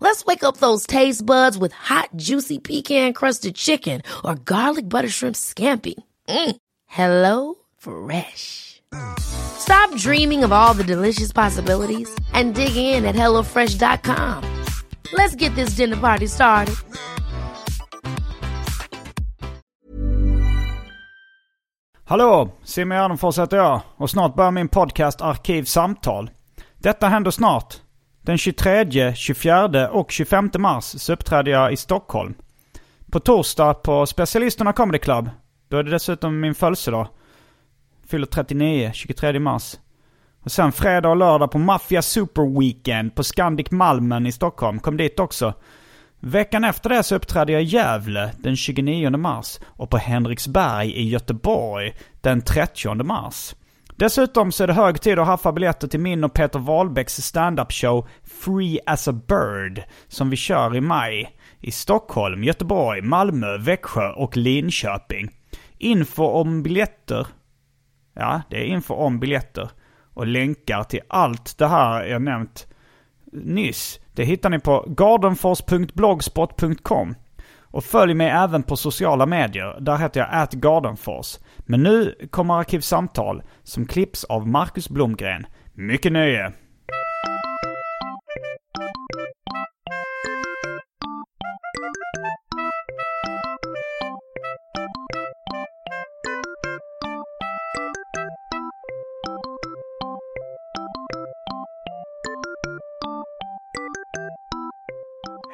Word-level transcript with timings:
Let's 0.00 0.24
wake 0.24 0.44
up 0.44 0.56
those 0.56 0.86
taste 0.86 1.26
buds 1.26 1.58
with 1.58 1.72
hot, 1.72 2.10
juicy 2.16 2.58
pecan-crusted 2.58 3.54
chicken 3.54 4.02
or 4.24 4.34
garlic 4.34 4.88
butter 4.88 5.08
shrimp 5.08 5.36
scampi. 5.36 5.94
Mm. 6.28 6.56
Hello 6.86 7.54
Fresh. 7.78 8.82
Stop 9.18 9.94
dreaming 9.96 10.44
of 10.44 10.52
all 10.52 10.74
the 10.74 10.84
delicious 10.84 11.32
possibilities 11.32 12.08
and 12.32 12.54
dig 12.54 12.76
in 12.76 13.04
at 13.04 13.14
HelloFresh.com. 13.14 14.44
Let's 15.12 15.34
get 15.36 15.54
this 15.54 15.70
dinner 15.76 15.96
party 15.96 16.26
started. 16.26 16.74
Hallå! 22.08 22.50
Simon 22.64 22.98
Gärdenfors 22.98 23.38
heter 23.38 23.56
jag 23.56 23.80
och 23.96 24.10
snart 24.10 24.34
börjar 24.34 24.50
min 24.50 24.68
podcast 24.68 25.20
Arkivsamtal. 25.20 26.30
Detta 26.78 27.08
händer 27.08 27.30
snart. 27.30 27.87
Den 28.28 28.38
23, 28.38 29.14
24 29.14 29.90
och 29.90 30.10
25 30.10 30.50
mars 30.58 30.84
så 30.84 31.12
uppträder 31.12 31.52
jag 31.52 31.72
i 31.72 31.76
Stockholm. 31.76 32.34
På 33.10 33.20
torsdag 33.20 33.74
på 33.74 34.06
Specialisterna 34.06 34.72
Comedy 34.72 34.98
Club. 34.98 35.30
Då 35.68 35.76
är 35.76 35.82
det 35.82 35.90
dessutom 35.90 36.40
min 36.40 36.54
födelsedag. 36.54 37.08
Fyller 38.08 38.26
39, 38.26 38.90
23 38.94 39.38
mars. 39.40 39.76
Och 40.42 40.52
sen 40.52 40.72
fredag 40.72 41.08
och 41.08 41.16
lördag 41.16 41.50
på 41.50 41.58
Mafia 41.58 42.02
Super 42.02 42.60
Weekend 42.60 43.14
på 43.14 43.24
Scandic 43.24 43.70
Malmen 43.70 44.26
i 44.26 44.32
Stockholm. 44.32 44.80
Kom 44.80 44.96
dit 44.96 45.20
också. 45.20 45.54
Veckan 46.20 46.64
efter 46.64 46.90
det 46.90 47.02
så 47.02 47.14
uppträdde 47.14 47.52
jag 47.52 47.62
i 47.62 47.64
Gävle 47.64 48.32
den 48.38 48.56
29 48.56 49.10
mars 49.10 49.58
och 49.64 49.90
på 49.90 49.98
Henriksberg 49.98 50.92
i 50.92 51.08
Göteborg 51.08 51.94
den 52.20 52.42
30 52.42 53.04
mars. 53.04 53.54
Dessutom 53.98 54.52
så 54.52 54.62
är 54.62 54.66
det 54.66 54.72
hög 54.72 55.00
tid 55.00 55.18
att 55.18 55.26
haffa 55.26 55.52
biljetter 55.52 55.88
till 55.88 56.00
min 56.00 56.24
och 56.24 56.34
Peter 56.34 56.58
Wahlbecks 56.58 57.20
standup-show 57.20 58.06
Free 58.22 58.80
as 58.86 59.08
a 59.08 59.12
Bird 59.12 59.82
som 60.08 60.30
vi 60.30 60.36
kör 60.36 60.76
i 60.76 60.80
maj 60.80 61.36
i 61.60 61.70
Stockholm, 61.70 62.44
Göteborg, 62.44 63.02
Malmö, 63.02 63.58
Växjö 63.58 64.12
och 64.12 64.36
Linköping. 64.36 65.30
Info 65.78 66.24
om 66.24 66.62
biljetter 66.62 67.26
Ja, 68.14 68.42
det 68.50 68.56
är 68.56 68.64
info 68.64 68.94
om 68.94 69.20
biljetter 69.20 69.70
och 70.14 70.26
länkar 70.26 70.84
till 70.84 71.00
allt 71.08 71.58
det 71.58 71.66
här 71.66 72.04
jag 72.04 72.22
nämnt 72.22 72.66
nyss. 73.32 74.00
Det 74.14 74.24
hittar 74.24 74.50
ni 74.50 74.58
på 74.58 74.84
gardenfors.blogspot.com. 74.88 77.14
Och 77.70 77.84
följ 77.84 78.14
mig 78.14 78.28
även 78.28 78.62
på 78.62 78.76
sociala 78.76 79.26
medier. 79.26 79.80
Där 79.80 79.96
heter 79.96 80.20
jag 80.20 80.28
atgardenfors. 80.32 81.38
Men 81.58 81.82
nu 81.82 82.14
kommer 82.30 82.54
Arkivsamtal 82.54 83.42
som 83.62 83.86
klipps 83.86 84.24
av 84.24 84.48
Marcus 84.48 84.88
Blomgren. 84.88 85.46
Mycket 85.74 86.12
nöje! 86.12 86.52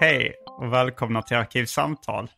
Hej 0.01 0.44
och 0.59 0.73
välkomna 0.73 1.23
till 1.23 1.37
Arkivsamtal. 1.37 2.31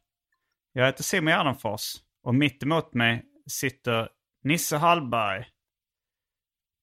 Jag 0.72 0.86
heter 0.86 1.02
Simon 1.02 1.32
Gärdenfors 1.32 1.96
och 2.22 2.34
mitt 2.34 2.62
emot 2.62 2.94
mig 2.94 3.22
sitter 3.50 4.08
Nisse 4.44 4.76
Hallberg. 4.76 5.46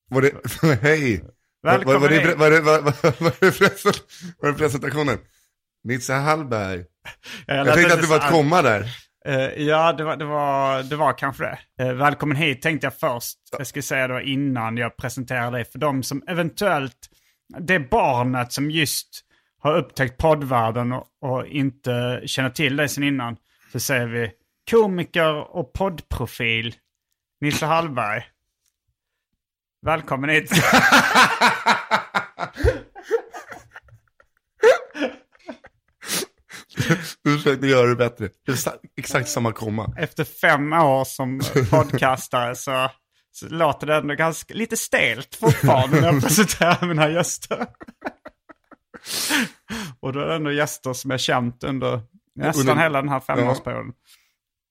Var 0.09 0.21
det, 0.21 0.31
hej! 0.81 1.23
Välkommen 1.63 2.01
var, 2.01 2.09
var, 2.09 2.09
det, 2.09 2.35
var, 2.35 2.51
det, 2.51 2.61
var, 2.61 2.81
det 2.81 4.39
var 4.41 4.51
det 4.51 4.57
presentationen? 4.57 5.17
Nisse 5.83 6.13
Hallberg. 6.13 6.85
Jag 7.47 7.65
lät 7.65 7.75
tänkte 7.75 7.93
att 7.93 8.01
det 8.01 8.07
var 8.07 8.17
ett 8.17 8.31
komma 8.31 8.61
där. 8.61 8.87
Eh, 9.25 9.63
ja, 9.63 9.93
det 9.93 10.03
var, 10.03 10.17
det, 10.17 10.25
var, 10.25 10.83
det 10.83 10.95
var 10.95 11.17
kanske 11.17 11.43
det. 11.43 11.83
Uh, 11.83 11.93
välkommen 11.93 12.37
hit 12.37 12.61
tänkte 12.61 12.85
jag 12.87 12.99
först. 12.99 13.37
Jag 13.57 13.67
skulle 13.67 13.83
säga 13.83 14.07
det 14.07 14.23
innan 14.23 14.77
jag 14.77 14.97
presenterar 14.97 15.51
dig. 15.51 15.65
För 15.65 15.79
de 15.79 16.03
som 16.03 16.23
eventuellt, 16.27 17.09
det 17.59 17.79
barnet 17.79 18.53
som 18.53 18.71
just 18.71 19.25
har 19.63 19.77
upptäckt 19.77 20.17
poddvärlden 20.17 20.91
och, 20.91 21.07
och 21.21 21.47
inte 21.47 22.21
känner 22.25 22.49
till 22.49 22.75
dig 22.75 22.89
sen 22.89 23.03
innan. 23.03 23.37
Så 23.71 23.79
säger 23.79 24.07
vi 24.07 24.31
komiker 24.71 25.55
och 25.55 25.73
poddprofil 25.73 26.75
Nisse 27.41 27.65
Hallberg. 27.65 28.23
Välkommen 29.85 30.29
hit. 30.29 30.51
Du 37.23 37.37
försökte 37.37 37.67
göra 37.67 37.87
det 37.87 37.95
bättre. 37.95 38.29
Det 38.45 38.51
är 38.51 38.73
exakt 38.97 39.29
samma 39.29 39.51
komma. 39.51 39.93
Efter 39.97 40.23
fem 40.23 40.73
år 40.73 41.05
som 41.05 41.41
podcastare 41.69 42.55
så, 42.55 42.91
så 43.31 43.49
låter 43.49 43.87
det 43.87 43.95
ändå 43.95 44.15
ganska, 44.15 44.53
lite 44.53 44.77
stelt 44.77 45.35
fortfarande 45.35 46.01
när 46.01 46.13
jag 46.13 46.21
presenterar 46.21 46.87
mina 46.87 47.09
gäster. 47.09 47.67
Och 49.99 50.13
då 50.13 50.19
är 50.19 50.25
det 50.27 50.35
ändå 50.35 50.51
gäster 50.51 50.93
som 50.93 51.11
jag 51.11 51.19
känt 51.19 51.63
under 51.63 52.01
nästan 52.35 52.69
Under- 52.69 52.83
hela 52.83 53.01
den 53.01 53.09
här 53.09 53.19
femårsperioden. 53.19 53.93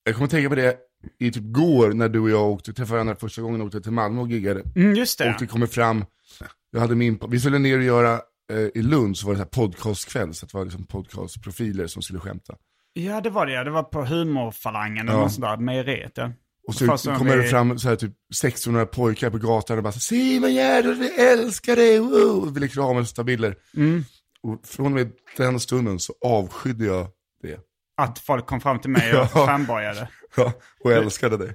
Jag 0.05 0.15
kommer 0.15 0.29
tänka 0.29 0.49
på 0.49 0.55
det 0.55 0.77
i 1.19 1.31
typ 1.33 1.43
går 1.47 1.93
när 1.93 2.09
du 2.09 2.19
och 2.21 2.31
jag 2.31 2.51
åkte, 2.51 2.73
träffade 2.73 2.93
varandra 2.93 3.17
första 3.17 3.43
gången 3.43 3.61
och 3.61 3.67
åkte 3.67 3.81
till 3.81 3.93
Malmö 3.93 4.21
och 4.21 4.29
giggade. 4.31 4.63
Mm, 4.77 4.95
just 4.95 5.19
det. 5.19 5.31
Och 5.35 5.37
det 5.41 5.47
kommer 5.47 5.67
fram, 5.67 6.05
jag 6.71 6.81
hade 6.81 6.95
min, 6.95 7.19
vi 7.29 7.41
skulle 7.41 7.59
ner 7.59 7.79
och 7.79 7.85
göra, 7.85 8.13
eh, 8.53 8.59
i 8.75 8.83
Lund 8.83 9.17
så 9.19 9.27
var 9.27 9.35
det 9.35 9.39
så 9.39 9.43
här 9.45 9.51
podcastkväll, 9.51 10.35
så 10.35 10.47
det 10.47 10.55
var 10.55 10.65
liksom 10.65 10.85
podcastprofiler 10.87 11.87
som 11.87 12.03
skulle 12.03 12.21
skämta. 12.21 12.55
Ja, 12.93 13.21
det 13.21 13.31
var 13.31 13.47
det 13.47 13.53
ja. 13.53 13.65
Det 13.65 13.71
var 13.71 13.83
på 13.83 14.05
humorfalangen 14.05 15.09
eller 15.09 15.19
Ja. 15.19 15.23
något 15.25 15.33
sånt 15.33 15.45
där, 15.45 15.57
mejeriet 15.57 16.13
ja. 16.15 16.33
Och 16.69 16.75
så 16.75 16.87
Fast 16.87 17.05
kommer 17.05 17.37
det 17.37 17.43
vi- 17.43 17.49
fram 17.49 17.79
så 17.79 17.89
här 17.89 17.97
typ 17.97 18.13
1600 18.35 18.87
pojkar 18.87 19.31
på 19.31 19.39
gatan 19.39 19.77
och 19.77 19.83
bara 19.83 19.93
Simon 19.93 20.53
Gärdenfors, 20.55 21.01
vi 21.07 21.23
älskar 21.23 21.77
dig, 21.77 21.99
wow! 21.99 22.43
och 22.43 22.57
ville 22.57 22.69
kramas 22.69 23.11
och 23.11 23.17
ta 23.17 23.25
bilder. 23.25 23.57
Mm. 23.77 24.05
Och 24.43 24.67
från 24.67 24.87
och 24.87 24.93
med 24.93 25.13
den 25.37 25.61
stunden 25.61 25.99
så 25.99 26.15
avskydde 26.25 26.85
jag 26.85 27.07
det. 27.43 27.61
Att 27.97 28.19
folk 28.19 28.47
kom 28.47 28.61
fram 28.61 28.79
till 28.81 28.91
mig 28.91 29.13
och 29.13 29.29
Ja. 29.35 29.47
fanboyade. 29.47 30.09
Ja, 30.37 30.53
och 30.85 30.93
älskade 30.93 31.37
dig. 31.37 31.55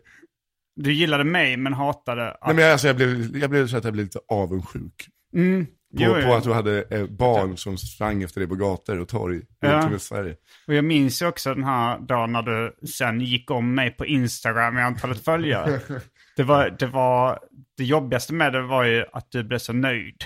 Du 0.75 0.93
gillade 0.93 1.23
mig 1.23 1.57
men 1.57 1.73
hatade 1.73 2.31
att... 2.31 2.39
Nej, 2.45 2.55
men 2.55 2.63
jag, 2.63 2.71
alltså, 2.71 2.87
jag, 2.87 2.95
blev, 2.95 3.37
jag 3.37 3.49
blev 3.49 3.67
så 3.67 3.77
att 3.77 3.83
jag 3.83 3.93
blev 3.93 4.05
lite 4.05 4.19
avundsjuk. 4.27 5.07
På, 5.31 5.37
Mm. 5.37 5.65
Jo, 5.93 6.13
på 6.13 6.19
jo. 6.21 6.31
att 6.33 6.43
du 6.43 6.53
hade 6.53 6.83
eh, 6.89 7.05
barn 7.05 7.57
som 7.57 7.77
sprang 7.77 8.23
efter 8.23 8.39
dig 8.41 8.49
på 8.49 8.55
gator 8.55 8.99
och 8.99 9.07
torg 9.07 9.41
Ja. 9.59 9.95
i 9.95 9.99
Sverige. 9.99 10.35
Och 10.67 10.73
jag 10.73 10.85
minns 10.85 11.21
ju 11.21 11.27
också 11.27 11.53
den 11.53 11.63
här 11.63 11.99
dagen 11.99 12.31
när 12.31 12.41
du 12.41 12.75
sen 12.87 13.21
gick 13.21 13.51
om 13.51 13.75
mig 13.75 13.91
på 13.91 14.05
Instagram 14.05 14.77
i 14.77 14.81
antalet 14.81 15.23
följare. 15.25 15.79
Det 16.37 16.43
var, 16.43 16.75
det 16.79 16.87
var, 16.87 17.39
det 17.77 17.83
jobbigaste 17.83 18.33
med 18.33 18.53
det 18.53 18.61
var 18.61 18.83
ju 18.83 19.05
att 19.13 19.31
du 19.31 19.43
blev 19.43 19.57
så 19.59 19.73
nöjd. 19.73 20.25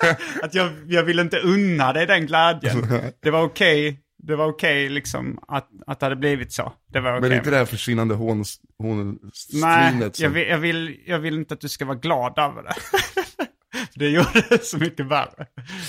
att 0.42 0.54
jag, 0.54 0.72
jag 0.86 1.02
ville 1.02 1.22
inte 1.22 1.38
unna 1.38 1.92
dig 1.92 2.06
den 2.06 2.26
glädjen. 2.26 2.86
Det 3.22 3.30
var 3.30 3.42
okej, 3.42 4.00
det 4.22 4.36
var 4.36 4.46
okej 4.46 4.88
liksom 4.88 5.38
att, 5.48 5.68
att 5.86 6.00
det 6.00 6.06
hade 6.06 6.16
blivit 6.16 6.52
så. 6.52 6.72
Det 6.92 7.00
var 7.00 7.18
okej. 7.18 7.28
Men 7.28 7.38
inte 7.38 7.50
det 7.50 7.56
här 7.56 7.64
försvinnande 7.64 8.14
hån, 8.14 8.44
hån, 8.82 9.18
Nej, 9.52 10.10
jag 10.18 10.30
vill, 10.30 10.48
jag, 10.48 10.58
vill, 10.58 11.00
jag 11.06 11.18
vill 11.18 11.34
inte 11.34 11.54
att 11.54 11.60
du 11.60 11.68
ska 11.68 11.84
vara 11.84 11.98
glad 11.98 12.38
över 12.38 12.62
det. 12.62 12.74
det 13.94 14.08
gjorde 14.08 14.44
det 14.50 14.64
så 14.64 14.78
mycket 14.78 15.06
värre. 15.06 15.46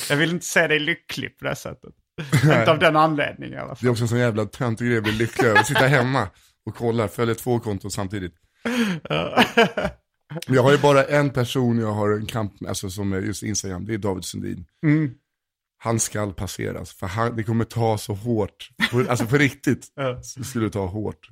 Jag 0.09 0.17
vill 0.17 0.29
inte 0.29 0.45
se 0.45 0.67
dig 0.67 0.79
lycklig 0.79 1.37
på 1.37 1.45
det 1.45 1.55
sättet. 1.55 1.93
inte 2.43 2.71
av 2.71 2.79
den 2.79 2.95
anledningen 2.95 3.53
i 3.53 3.57
alla 3.57 3.67
fall. 3.67 3.77
Det 3.81 3.87
är 3.87 3.91
också 3.91 4.03
en 4.03 4.07
sån 4.07 4.19
jävla 4.19 4.45
töntig 4.45 4.87
grej 4.87 4.97
att 4.97 5.03
bli 5.03 5.13
lycklig 5.13 5.47
över. 5.47 5.63
Sitta 5.63 5.87
hemma 5.87 6.27
och 6.65 6.75
kolla, 6.75 7.07
följa 7.07 7.35
två 7.35 7.59
konton 7.59 7.91
samtidigt. 7.91 8.33
Jag 10.47 10.63
har 10.63 10.71
ju 10.71 10.77
bara 10.77 11.03
en 11.03 11.29
person 11.29 11.79
jag 11.79 11.91
har 11.91 12.11
en 12.11 12.25
kamp 12.25 12.61
med, 12.61 12.69
alltså 12.69 12.89
som 12.89 13.13
är 13.13 13.21
just 13.21 13.43
Instagram, 13.43 13.85
det 13.85 13.93
är 13.93 13.97
David 13.97 14.25
Sundin. 14.25 14.65
Mm. 14.83 15.11
han 15.77 15.99
skall 15.99 16.33
passeras. 16.33 16.93
För 16.93 17.07
han, 17.07 17.35
det 17.35 17.43
kommer 17.43 17.65
ta 17.65 17.97
så 17.97 18.13
hårt. 18.13 18.69
På, 18.91 19.05
alltså 19.09 19.25
på 19.25 19.37
riktigt. 19.37 19.87
Ja. 19.95 20.21
Så 20.21 20.43
skulle 20.43 20.65
det 20.65 20.71
ta 20.71 20.85
hårt 20.85 21.29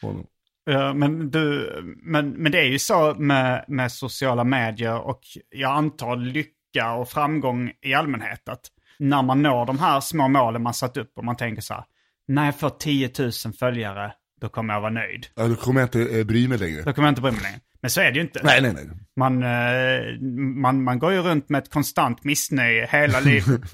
på 0.00 0.06
honom. 0.06 0.26
Ja, 0.64 0.94
men, 0.94 1.30
du, 1.30 1.70
men, 2.02 2.30
men 2.30 2.52
det 2.52 2.58
är 2.58 2.68
ju 2.68 2.78
så 2.78 3.14
med, 3.14 3.64
med 3.68 3.92
sociala 3.92 4.44
medier 4.44 5.00
och 5.00 5.20
jag 5.50 5.70
antar 5.76 6.16
lycka 6.16 6.92
och 6.92 7.08
framgång 7.08 7.72
i 7.82 7.94
allmänhet 7.94 8.48
att 8.48 8.66
när 8.98 9.22
man 9.22 9.42
når 9.42 9.66
de 9.66 9.78
här 9.78 10.00
små 10.00 10.28
målen 10.28 10.62
man 10.62 10.74
satt 10.74 10.96
upp 10.96 11.18
och 11.18 11.24
man 11.24 11.36
tänker 11.36 11.62
så 11.62 11.74
här, 11.74 11.84
när 12.28 12.44
jag 12.44 12.58
får 12.58 12.70
10 12.70 13.10
000 13.18 13.32
följare, 13.58 14.12
då 14.42 14.48
kommer 14.48 14.74
jag 14.74 14.80
vara 14.80 14.92
nöjd. 14.92 15.26
Ja, 15.34 15.48
då 15.48 15.56
kommer 15.56 15.80
jag 15.80 15.86
inte 15.86 16.18
eh, 16.18 16.24
bry 16.24 16.48
mig 16.48 16.58
längre. 16.58 16.82
Då 16.82 16.92
kommer 16.92 17.08
jag 17.08 17.12
inte 17.12 17.20
bry 17.20 17.30
mig 17.30 17.42
längre. 17.42 17.60
Men 17.80 17.90
så 17.90 18.00
är 18.00 18.10
det 18.10 18.16
ju 18.16 18.20
inte. 18.20 18.40
Nej, 18.44 18.62
nej, 18.62 18.72
nej. 18.74 18.88
Man, 19.16 19.42
eh, 19.42 20.20
man, 20.62 20.82
man 20.82 20.98
går 20.98 21.12
ju 21.12 21.18
runt 21.18 21.48
med 21.48 21.62
ett 21.62 21.70
konstant 21.70 22.24
missnöje 22.24 22.86
hela 22.90 23.20
livet. 23.20 23.60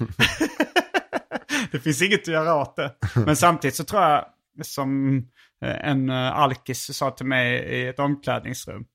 det 1.71 1.79
finns 1.79 2.01
inget 2.01 2.19
att 2.19 2.27
göra 2.27 2.55
åt 2.55 2.75
det. 2.75 2.95
Men 3.25 3.35
samtidigt 3.35 3.75
så 3.75 3.83
tror 3.83 4.01
jag, 4.01 4.25
som 4.61 5.17
eh, 5.61 5.89
en 5.89 6.09
eh, 6.09 6.37
alkis 6.37 6.97
sa 6.97 7.11
till 7.11 7.25
mig 7.25 7.59
i 7.59 7.87
ett 7.87 7.99
omklädningsrum. 7.99 8.85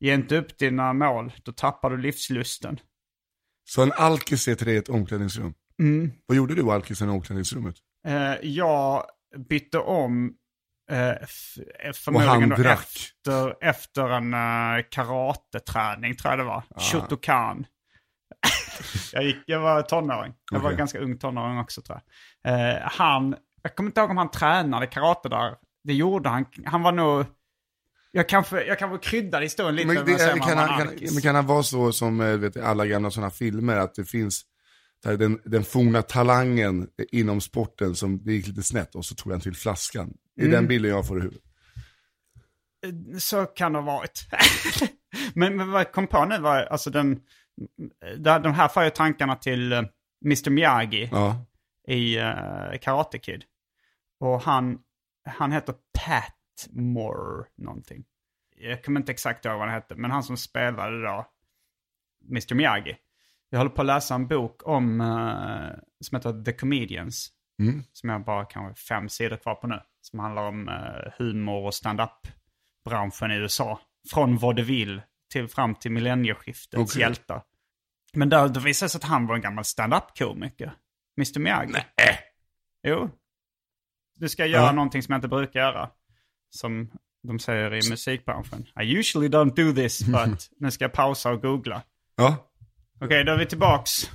Ge 0.00 0.14
inte 0.14 0.36
upp 0.36 0.58
dina 0.58 0.92
mål, 0.92 1.32
då 1.42 1.52
tappar 1.52 1.90
du 1.90 1.96
livslusten. 1.96 2.80
Så 3.64 3.82
en 3.82 3.92
alkis 3.92 4.42
säger 4.42 4.56
till 4.56 4.66
dig 4.66 4.74
i 4.74 4.78
ett 4.78 4.88
omklädningsrum. 4.88 5.54
Mm. 5.82 6.12
Vad 6.26 6.36
gjorde 6.36 6.54
du 6.54 6.70
alkisen 6.70 7.08
i 7.08 7.12
omklädningsrummet? 7.12 7.76
Eh, 8.06 8.34
jag 8.42 9.04
bytte 9.48 9.78
om 9.78 10.34
eh, 10.90 11.10
f- 11.22 11.94
förmodligen 11.94 12.48
då 12.48 12.68
efter, 12.68 13.64
efter 13.64 14.08
en 14.08 14.34
uh, 14.34 14.84
karateträning 14.90 16.16
tror 16.16 16.32
jag 16.32 16.38
det 16.38 16.44
var. 16.44 16.62
Ah. 16.74 16.80
Shotokan. 16.80 17.66
jag, 19.12 19.24
gick, 19.24 19.36
jag 19.46 19.60
var 19.60 19.82
tonåring. 19.82 20.34
Jag 20.50 20.60
var 20.60 20.68
Okej. 20.68 20.78
ganska 20.78 20.98
ung 20.98 21.18
tonåring 21.18 21.58
också 21.58 21.82
tror 21.82 22.00
jag. 22.42 22.74
Eh, 22.74 22.78
han, 22.82 23.36
jag 23.62 23.76
kommer 23.76 23.90
inte 23.90 24.00
ihåg 24.00 24.10
om 24.10 24.16
han 24.16 24.30
tränade 24.30 24.86
karate 24.86 25.28
där. 25.28 25.54
Det 25.84 25.94
gjorde 25.94 26.28
han. 26.28 26.44
Han 26.64 26.82
var 26.82 26.92
nog... 26.92 27.26
Jag 28.10 28.28
kanske, 28.28 28.64
jag 28.64 28.78
kanske 28.78 29.10
kryddade 29.10 29.44
historien 29.44 29.76
lite 29.76 29.86
Men, 29.86 30.04
det, 30.04 30.18
kan, 30.18 30.58
han 30.58 30.68
var 30.68 30.86
kan, 30.86 30.98
men 31.12 31.22
kan 31.22 31.34
han 31.34 31.46
vara 31.46 31.62
så 31.62 31.92
som 31.92 32.20
eh, 32.20 32.36
vet, 32.36 32.56
alla 32.56 32.86
gamla 32.86 33.10
sådana 33.10 33.30
filmer, 33.30 33.76
att 33.76 33.94
det 33.94 34.04
finns 34.04 34.42
här, 35.04 35.16
den, 35.16 35.40
den 35.44 35.64
forna 35.64 36.02
talangen 36.02 36.88
inom 37.12 37.40
sporten 37.40 37.94
som 37.94 38.24
det 38.24 38.32
gick 38.32 38.46
lite 38.46 38.62
snett 38.62 38.94
och 38.94 39.04
så 39.04 39.14
tog 39.14 39.32
han 39.32 39.40
till 39.40 39.56
flaskan. 39.56 40.12
Det 40.38 40.44
är 40.44 40.46
Mm. 40.48 40.56
den 40.60 40.68
bilden 40.68 40.90
jag 40.90 41.06
får 41.06 41.18
i 41.18 41.20
huvudet. 41.20 41.42
Så 43.22 43.46
kan 43.46 43.72
det 43.72 43.78
ha 43.78 43.86
varit. 43.86 44.26
men, 45.34 45.56
men 45.56 45.70
vad 45.70 45.80
jag 45.80 45.92
kom 45.92 46.06
på 46.06 46.24
nu 46.24 46.38
var, 46.38 46.56
alltså 46.62 46.90
den, 46.90 47.20
de 48.18 48.54
här 48.54 48.68
för 48.68 48.84
ju 48.84 48.90
tankarna 48.90 49.36
till 49.36 49.72
eh, 49.72 49.82
Mr 50.24 50.50
Miyagi 50.50 51.08
Ja. 51.12 51.44
i 51.88 52.18
uh, 52.20 52.78
Karate 52.80 53.18
Kid. 53.18 53.44
Och 54.20 54.40
han, 54.42 54.78
han 55.28 55.52
heter 55.52 55.72
Pat 55.72 56.68
Moore 56.70 57.46
någonting. 57.56 58.04
Jag 58.56 58.84
kommer 58.84 59.00
inte 59.00 59.12
exakt 59.12 59.44
ihåg 59.44 59.58
vad 59.58 59.68
han 59.68 59.74
hette, 59.74 59.94
men 59.94 60.10
han 60.10 60.22
som 60.22 60.36
spelade 60.36 61.02
då 61.02 61.26
Mr 62.30 62.54
Miyagi. 62.54 62.96
Jag 63.50 63.58
håller 63.58 63.70
på 63.70 63.80
att 63.80 63.86
läsa 63.86 64.14
en 64.14 64.26
bok 64.26 64.66
om, 64.66 65.00
eh, 65.00 65.78
som 66.04 66.16
heter 66.16 66.44
The 66.44 66.52
Comedians. 66.52 67.32
Mm. 67.62 67.82
Som 67.92 68.08
jag 68.08 68.24
bara 68.24 68.44
kanske 68.44 68.82
fem 68.82 69.08
sidor 69.08 69.36
kvar 69.36 69.54
på 69.54 69.66
nu. 69.66 69.80
Som 70.00 70.18
handlar 70.18 70.42
om 70.42 70.68
eh, 70.68 71.12
humor 71.18 71.66
och 71.66 71.74
stand-up-branschen 71.74 73.30
i 73.30 73.34
USA. 73.34 73.80
Från 74.10 74.36
vaudeville 74.36 75.02
till 75.32 75.48
fram 75.48 75.74
till 75.74 75.92
millennieskiftets 75.92 76.92
Okej. 76.92 77.00
hjältar. 77.02 77.42
Men 78.12 78.28
där, 78.28 78.48
då 78.48 78.60
visade 78.60 78.86
det 78.86 78.90
sig 78.90 78.98
att 78.98 79.04
han 79.04 79.26
var 79.26 79.34
en 79.34 79.40
gammal 79.40 79.64
stand-up-komiker. 79.64 80.72
Mr 81.18 81.38
Miyagi. 81.40 81.72
Nej. 81.72 82.18
Jo. 82.82 83.10
Du 84.18 84.28
ska 84.28 84.46
göra 84.46 84.62
Ja. 84.66 84.72
någonting 84.72 85.02
som 85.02 85.12
jag 85.12 85.18
inte 85.18 85.28
brukar 85.28 85.60
göra. 85.60 85.90
Som 86.50 86.90
de 87.22 87.38
säger 87.38 87.74
i 87.74 87.90
musikbranschen. 87.90 88.66
I 88.82 88.98
usually 88.98 89.28
don't 89.28 89.54
do 89.54 89.72
this, 89.82 90.06
but 90.06 90.50
nu 90.56 90.70
ska 90.70 90.84
jag 90.84 90.92
pausa 90.92 91.30
och 91.30 91.42
googla. 91.42 91.82
Ja. 92.16 92.36
Okej, 93.00 93.24
då 93.24 93.32
är 93.32 93.38
vi 93.38 93.46
tillbaks 93.46 94.10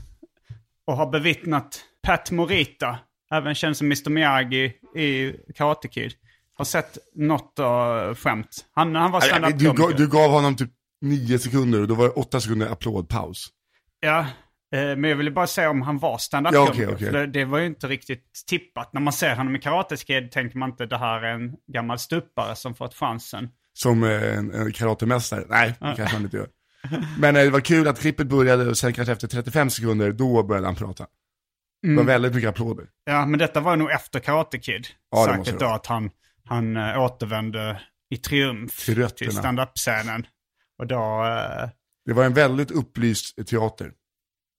och 0.86 0.97
har 0.97 1.09
bevittnat 1.12 1.86
Pat 2.01 2.31
Morita, 2.31 3.00
även 3.33 3.56
känd 3.56 3.77
som 3.77 3.88
Mr 3.88 4.09
Miyagi 4.09 4.74
i 4.95 5.33
Karate 5.56 5.88
Kid. 5.88 6.13
Har 6.56 6.65
sett 6.65 6.97
något 7.15 7.59
uh, 7.59 8.15
skämt. 8.15 8.65
Han, 8.75 8.95
han 8.95 9.12
var 9.12 9.51
Du, 9.51 9.71
gav- 9.71 9.95
du 9.97 10.07
gav 10.07 10.31
honom 10.31 10.56
typ 10.56 10.69
nio 11.01 11.39
sekunder 11.39 11.81
och 11.81 11.88
då 11.88 11.95
var 11.95 12.06
det 12.06 12.12
åtta 12.12 12.39
sekunder 12.41 12.68
applådpaus. 12.71 13.47
Ja, 14.00 14.19
eh, 14.19 14.25
men 14.81 15.03
jag 15.03 15.15
ville 15.15 15.31
bara 15.31 15.47
säga 15.47 15.69
om 15.69 15.81
han 15.81 15.97
var 16.00 16.12
Ja, 16.12 16.18
standup-komiker. 16.18 16.71
okej, 16.74 16.88
okej. 16.95 17.12
För 17.12 17.18
det, 17.19 17.25
det 17.27 17.45
var 17.45 17.59
ju 17.59 17.65
inte 17.65 17.88
riktigt 17.88 18.31
tippat. 18.50 18.94
När 18.94 19.01
man 19.01 19.13
ser 19.13 19.36
honom 19.36 19.56
i 19.56 19.59
Karate 19.59 19.95
Kid 19.97 20.31
tänker 20.31 20.57
man 20.57 20.69
inte 20.69 20.86
det 20.86 20.97
här 20.97 21.21
är 21.24 21.33
en 21.33 21.53
gammal 21.74 22.00
stupare 22.00 22.56
som 22.56 22.75
fått 22.75 22.94
chansen. 22.95 23.50
Som 23.74 24.03
eh, 24.03 24.38
en, 24.38 24.53
en 24.53 24.71
karatemästare. 24.71 25.45
Nej, 25.50 25.69
det 25.79 25.94
kanske 25.97 26.15
han 26.15 26.24
inte 26.24 26.38
gör. 26.38 26.47
Men 27.19 27.36
eh, 27.36 27.44
det 27.44 27.50
var 27.50 27.59
kul 27.59 27.88
att 27.88 28.00
klippet 28.00 28.27
började 28.27 28.69
och 28.69 28.77
sen 28.77 28.94
kanske 28.94 29.12
efter 29.12 29.27
35 29.27 29.69
sekunder, 29.69 30.12
då 30.12 30.44
började 30.44 30.68
han 30.68 30.75
prata. 30.75 31.06
Det 31.83 31.88
Mm. 31.88 31.97
var 31.97 32.03
väldigt 32.13 32.35
mycket 32.35 32.50
applåder. 32.50 32.89
Ja, 33.03 33.25
men 33.25 33.39
detta 33.39 33.59
var 33.62 33.75
nog 33.77 33.91
efter 33.91 34.19
Karate 34.19 34.59
Kid. 34.59 34.88
Ja, 35.09 35.27
det 35.27 35.44
Säkert 35.44 35.59
det 35.59 35.65
då 35.65 35.71
att 35.71 35.85
han, 35.85 36.09
han 36.45 36.77
äh, 36.77 37.01
återvände 37.01 37.81
i 38.09 38.18
triumf 38.18 38.85
Till 38.85 38.95
rötterna. 38.95 39.30
till 39.31 39.38
stand-up-scenen. 39.39 40.27
Och 40.77 40.88
då... 40.88 41.25
eh, 41.25 41.69
Det 42.06 42.13
var 42.13 42.24
en 42.25 42.33
väldigt 42.33 42.71
upplyst 42.71 43.47
teater. 43.47 43.94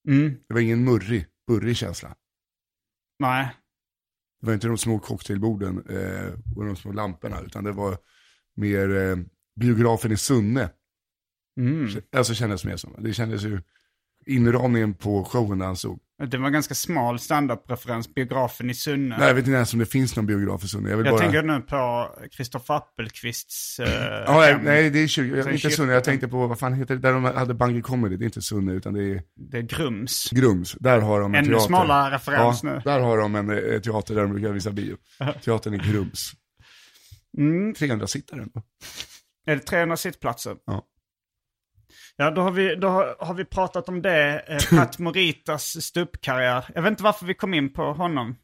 mm, 0.09 0.37
Det 0.49 0.55
var 0.55 0.61
ingen 0.61 0.85
murrig, 0.85 1.27
burrig 1.47 1.77
känsla. 1.77 2.15
nej. 3.19 3.49
Det 4.41 4.47
var 4.47 4.55
inte 4.55 4.67
de 4.67 4.79
små 4.79 4.99
cocktailborden 4.99 5.87
eh, 5.91 6.33
och 6.57 6.65
de 6.65 6.77
små 6.77 6.93
lamporna, 6.93 7.41
utan 7.41 7.65
det 7.65 7.73
var 7.73 7.97
mer 8.57 8.97
eh, 8.97 9.17
biografen 9.61 10.13
i 10.13 10.17
Sunne. 10.17 10.71
Mm. 11.61 11.89
Alltså 12.17 12.35
kändes 12.35 12.63
det 12.63 12.69
mer 12.69 12.77
som. 12.77 12.95
Det 12.99 13.13
kändes 13.15 13.43
ju 13.43 13.63
inramningen 14.27 14.95
på 14.95 15.25
showen 15.25 15.59
där 15.59 15.67
han 15.67 15.77
stod. 15.77 16.01
Det 16.19 16.39
var 16.39 16.47
en 16.47 16.53
ganska 16.53 16.75
smal 16.75 17.19
stand-up-referens, 17.19 18.15
biografen 18.15 18.71
i 18.71 18.75
Sunne. 18.75 19.17
Nej, 19.19 19.29
jag 19.29 19.35
vet 19.35 19.47
inte 19.47 19.57
ens 19.57 19.73
om 19.73 19.79
det 19.79 19.87
finns 19.87 20.17
någon 20.17 20.27
biograf 20.27 20.65
i 20.65 20.69
Sunne. 20.69 20.91
Jag 20.91 20.99
jag 20.99 21.07
bara... 21.07 21.21
tänker 21.21 21.43
nu 21.43 21.61
på 21.61 22.11
Kristoffer 22.37 22.75
Appelqvists 22.75 23.81
uh, 23.81 23.87
Ja, 24.27 24.41
nej, 24.41 24.59
nej, 24.63 24.91
det 24.91 24.99
är 24.99 25.07
20, 25.07 25.43
Sen 25.43 25.53
inte. 25.53 25.71
Sunne. 25.71 25.93
Jag 25.93 26.05
tänkte 26.05 26.29
på, 26.29 26.47
vad 26.47 26.59
fan 26.59 26.75
heter 26.75 26.95
det, 26.95 27.01
där 27.01 27.13
de 27.13 27.25
hade 27.25 27.55
Bungee 27.55 27.83
Comedy. 27.83 28.17
Det 28.17 28.25
är 28.25 28.27
inte 28.27 28.43
Sunne, 28.43 28.73
utan 28.73 28.95
det 28.95 29.03
är 29.03 29.23
Det 29.51 29.59
är 29.59 29.63
Grums. 29.63 30.31
Grums. 30.31 30.73
Där 30.81 31.01
har 31.01 31.21
de 31.21 31.35
en 31.35 31.39
Ännu 31.39 31.51
teater. 31.51 31.67
smalare 31.67 32.15
referens 32.15 32.61
ja, 32.63 32.71
nu. 32.71 32.81
Där 32.85 33.01
har 33.01 33.19
de 33.19 33.35
en 33.35 33.51
eh, 33.51 33.81
teater 33.81 34.15
där 34.15 34.23
de 34.23 34.33
brukar 34.33 34.53
visa 34.53 34.71
bio. 34.71 34.97
Teatern 35.45 35.75
i 35.75 35.79
Grums. 35.79 36.33
Mm. 37.39 37.75
300 37.75 38.07
sittare 38.07 38.43
ändå. 38.43 38.63
Är 39.47 39.57
det 39.57 39.63
300 39.63 39.97
sittplatser? 39.97 40.57
Ja. 40.67 40.83
Ja, 42.17 42.31
då 42.31 42.41
har 42.41 42.51
vi, 42.51 42.75
då 42.75 42.89
har, 43.19 43.35
vi 43.35 43.45
pratat 43.45 43.89
om 43.89 44.03
det. 44.03 44.43
Eh, 44.49 44.59
Pat 44.79 44.99
Moritas 44.99 45.85
ståuppkarriär. 45.85 46.65
Jag 46.75 46.83
vet 46.83 46.91
inte 46.91 47.03
varför 47.03 47.27
vi 47.27 47.35
kom 47.35 47.55
in 47.55 47.73
på 47.73 47.93
honom. 47.93 48.37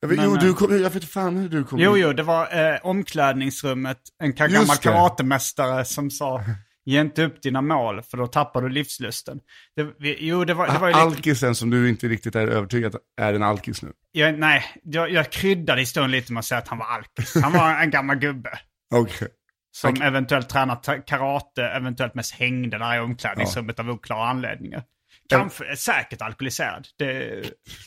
Jag 0.00 0.08
vet, 0.08 0.18
Men, 0.18 0.26
jo, 0.26 0.34
eh, 0.34 0.40
du 0.40 0.54
kom, 0.54 0.82
jag 0.82 0.90
vet 0.90 1.04
fan 1.04 1.36
hur 1.36 1.48
du 1.48 1.64
kom 1.64 1.78
Jo, 1.78 1.96
in. 1.96 2.02
jo, 2.02 2.12
det 2.12 2.22
var 2.22 2.72
eh, 2.72 2.78
omklädningsrummet. 2.82 3.98
En 4.18 4.34
gammal 4.34 4.76
karatemästare 4.76 5.84
som 5.84 6.10
sa 6.10 6.44
ge 6.84 7.00
inte 7.00 7.24
upp 7.24 7.42
dina 7.42 7.62
mål 7.62 8.02
för 8.02 8.16
då 8.16 8.26
tappar 8.26 8.62
du 8.62 8.68
livslusten. 8.68 9.40
Det, 9.76 9.88
vi, 9.98 10.16
jo, 10.20 10.44
det 10.44 10.54
var, 10.54 10.66
det 10.66 10.78
var 10.78 10.88
ju 10.88 10.94
lite... 10.94 11.02
Alkisen 11.02 11.54
som 11.54 11.70
du 11.70 11.88
inte 11.88 12.08
riktigt 12.08 12.34
är 12.36 12.46
övertygad 12.48 12.96
är 13.20 13.34
en 13.34 13.42
alkis 13.42 13.82
nu. 13.82 13.92
Jag, 14.12 14.38
nej, 14.38 14.64
jag, 14.82 15.10
jag 15.10 15.30
kryddade 15.30 15.80
historien 15.80 16.10
lite 16.10 16.32
med 16.32 16.38
att 16.38 16.44
säga 16.46 16.58
att 16.58 16.68
han 16.68 16.78
var 16.78 16.86
alkis. 16.86 17.34
Han 17.42 17.52
var 17.52 17.80
en 17.82 17.90
gammal 17.90 18.16
gubbe. 18.16 18.58
Okej. 18.94 19.28
Som 19.72 20.02
eventuellt 20.02 20.48
tränat 20.48 20.82
ta- 20.82 20.98
karate, 21.00 21.62
eventuellt 21.64 22.14
mest 22.14 22.34
hängde 22.34 22.78
där 22.78 22.96
i 22.96 23.00
omklädningsrummet 23.00 23.78
av 23.78 23.90
oklara 23.90 24.28
anledningar. 24.28 24.82
Kanske, 25.28 25.76
säkert 25.76 26.22
alkoholiserad. 26.22 26.88
Det, 26.98 27.12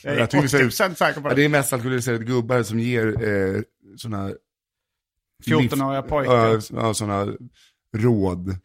jag 0.02 0.14
är 0.14 0.18
Jag 0.18 0.50
säger- 0.50 0.64
80% 0.64 0.94
säker 0.94 1.20
på 1.20 1.26
Ja, 1.28 1.30
det. 1.30 1.36
det 1.36 1.44
är 1.44 1.48
mest 1.48 1.72
alkoholiserade 1.72 2.24
gubbar 2.24 2.62
som 2.62 2.80
ger 2.80 3.06
eh, 3.06 3.60
sådana... 3.96 4.30
14-åriga 5.46 6.02
pojkar. 6.02 6.34
Ja, 6.34 6.60
ja, 6.70 6.94
sådana 6.94 7.32
råd. 7.96 8.56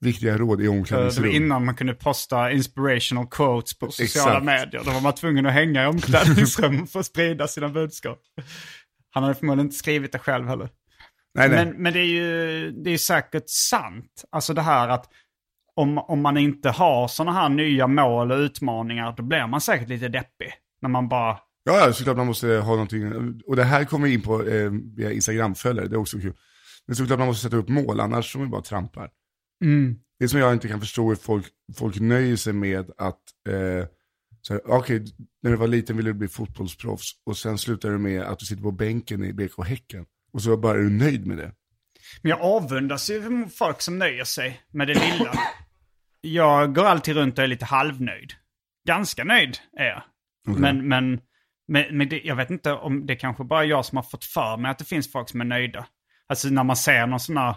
Viktiga 0.00 0.38
råd 0.38 0.60
i 0.62 0.66
var 0.66 0.74
omklädningsrum. 0.76 1.30
innan 1.30 1.64
man 1.64 1.74
kunde 1.74 1.94
posta 1.94 2.52
inspirational 2.52 3.26
quotes 3.26 3.78
på 3.78 3.90
sociala 3.90 4.30
Exakt. 4.30 4.44
medier. 4.44 4.82
Då 4.84 4.90
var 4.90 5.00
man 5.00 5.14
tvungen 5.14 5.46
att 5.46 5.52
hänga 5.52 5.82
i 5.84 5.86
omklädningsrum 5.86 6.86
för 6.92 7.00
att 7.00 7.06
sprida 7.06 7.48
sina 7.48 7.68
budskap. 7.68 8.18
Han 9.10 9.22
hade 9.22 9.34
förmodligen 9.34 9.66
inte 9.66 9.76
skrivit 9.76 10.12
det 10.12 10.18
själv 10.18 10.46
heller. 10.48 10.68
Nej, 11.38 11.48
nej. 11.48 11.64
Men, 11.64 11.82
men 11.82 11.92
det 11.92 12.00
är 12.00 12.04
ju 12.04 12.70
det 12.70 12.90
är 12.90 12.98
säkert 12.98 13.44
sant. 13.46 14.24
Alltså 14.30 14.54
det 14.54 14.62
här 14.62 14.88
att 14.88 15.08
om, 15.74 15.98
om 15.98 16.22
man 16.22 16.36
inte 16.36 16.70
har 16.70 17.08
sådana 17.08 17.32
här 17.32 17.48
nya 17.48 17.86
mål 17.86 18.32
och 18.32 18.38
utmaningar, 18.38 19.14
då 19.16 19.22
blir 19.22 19.46
man 19.46 19.60
säkert 19.60 19.88
lite 19.88 20.08
deppig. 20.08 20.52
När 20.80 20.88
man 20.88 21.08
bara, 21.08 21.38
Ja, 21.64 21.86
ja, 21.86 21.92
såklart 21.92 22.16
man 22.16 22.26
måste 22.26 22.48
ha 22.48 22.72
någonting. 22.72 23.12
Och 23.46 23.56
det 23.56 23.64
här 23.64 23.84
kommer 23.84 24.06
in 24.06 24.22
på 24.22 24.48
eh, 24.48 24.70
via 24.96 25.12
Instagram-följare, 25.12 25.88
det 25.88 25.96
är 25.96 26.00
också 26.00 26.18
kul. 26.20 26.34
Men 26.86 26.96
såklart 26.96 27.18
man 27.18 27.28
måste 27.28 27.42
sätta 27.42 27.56
upp 27.56 27.68
mål, 27.68 28.00
annars 28.00 28.32
så 28.32 28.38
man 28.38 28.50
bara 28.50 28.62
trampar. 28.62 29.10
Det 30.18 30.28
som 30.28 30.40
jag 30.40 30.52
inte 30.52 30.68
kan 30.68 30.80
förstå 30.80 31.10
är 31.10 31.14
folk, 31.14 31.46
folk 31.76 32.00
nöjer 32.00 32.36
sig 32.36 32.52
med 32.52 32.90
att, 32.96 33.22
eh, 33.48 33.86
Okej, 34.64 35.04
när 35.42 35.50
du 35.50 35.56
var 35.56 35.66
liten 35.66 35.96
ville 35.96 36.10
du 36.10 36.14
bli 36.14 36.28
fotbollsproffs 36.28 37.12
och 37.26 37.36
sen 37.36 37.58
slutar 37.58 37.90
du 37.90 37.98
med 37.98 38.22
att 38.22 38.38
du 38.38 38.46
sitter 38.46 38.62
på 38.62 38.70
bänken 38.70 39.24
i 39.24 39.32
BK 39.32 39.64
Häcken. 39.64 40.06
Och 40.32 40.42
så 40.42 40.56
bara 40.56 40.78
är 40.78 40.82
du 40.82 40.90
nöjd 40.90 41.26
med 41.26 41.36
det. 41.36 41.52
Men 42.22 42.30
jag 42.30 42.40
avundas 42.40 43.10
ju 43.10 43.48
folk 43.48 43.82
som 43.82 43.98
nöjer 43.98 44.24
sig 44.24 44.60
med 44.70 44.88
det 44.88 44.94
lilla. 44.94 45.32
Jag 46.20 46.74
går 46.74 46.84
alltid 46.84 47.16
runt 47.16 47.38
och 47.38 47.44
är 47.44 47.48
lite 47.48 47.64
halvnöjd. 47.64 48.32
Ganska 48.88 49.24
nöjd 49.24 49.58
är 49.78 49.84
jag. 49.84 50.02
Men, 50.46 50.88
men, 50.88 51.20
men, 51.68 51.98
men 51.98 52.08
det, 52.08 52.20
jag 52.24 52.36
vet 52.36 52.50
inte 52.50 52.72
om 52.72 53.06
det 53.06 53.16
kanske 53.16 53.44
bara 53.44 53.60
är 53.60 53.66
jag 53.66 53.84
som 53.84 53.96
har 53.96 54.02
fått 54.02 54.24
för 54.24 54.56
mig 54.56 54.70
att 54.70 54.78
det 54.78 54.84
finns 54.84 55.12
folk 55.12 55.28
som 55.28 55.40
är 55.40 55.44
nöjda. 55.44 55.86
Alltså 56.28 56.48
när 56.48 56.64
man 56.64 56.76
ser 56.76 57.06
någon 57.06 57.20
sån 57.20 57.36
här 57.36 57.56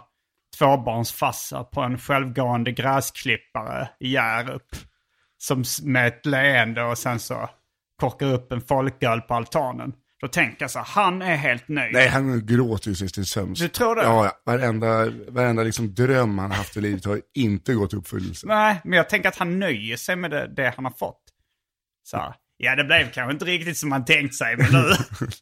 tvåbarnsfassa 0.58 1.64
på 1.64 1.80
en 1.80 1.98
självgående 1.98 2.72
gräsklippare 2.72 3.88
i 4.00 4.08
Hjärup. 4.12 4.68
Som 5.38 5.64
med 5.82 6.06
ett 6.06 6.26
leende 6.26 6.82
och 6.82 6.98
sen 6.98 7.18
så 7.18 7.50
korkar 8.00 8.26
upp 8.26 8.52
en 8.52 8.60
folköl 8.60 9.20
på 9.20 9.34
altanen. 9.34 9.92
Då 10.22 10.28
tänker 10.28 10.62
jag 10.62 10.70
så 10.70 10.78
här, 10.78 10.86
han 10.86 11.22
är 11.22 11.36
helt 11.36 11.68
nöjd. 11.68 11.92
Nej, 11.92 12.08
han 12.08 12.46
gråter 12.46 12.88
ju 12.88 12.94
sig 12.94 13.08
till 13.08 13.26
sömns. 13.26 13.58
Du 13.58 13.68
tror 13.68 13.96
det? 13.96 14.02
Ja, 14.02 14.24
ja. 14.24 14.52
Varenda, 14.52 15.10
varenda 15.28 15.62
liksom 15.62 15.94
dröm 15.94 16.38
han 16.38 16.50
haft 16.50 16.76
i 16.76 16.80
livet 16.80 17.04
har 17.04 17.20
inte 17.34 17.74
gått 17.74 17.92
i 17.92 17.96
uppfyllelse. 17.96 18.46
Nej, 18.46 18.80
men 18.84 18.92
jag 18.92 19.08
tänker 19.08 19.28
att 19.28 19.36
han 19.36 19.58
nöjer 19.58 19.96
sig 19.96 20.16
med 20.16 20.30
det, 20.30 20.54
det 20.56 20.72
han 20.76 20.84
har 20.84 20.92
fått. 20.92 21.22
Så 22.02 22.16
här, 22.16 22.34
ja 22.56 22.76
det 22.76 22.84
blev 22.84 23.10
kanske 23.10 23.32
inte 23.32 23.44
riktigt 23.44 23.76
som 23.76 23.88
man 23.88 24.04
tänkt 24.04 24.34
sig, 24.34 24.56
men 24.56 24.66
nu... 24.72 24.78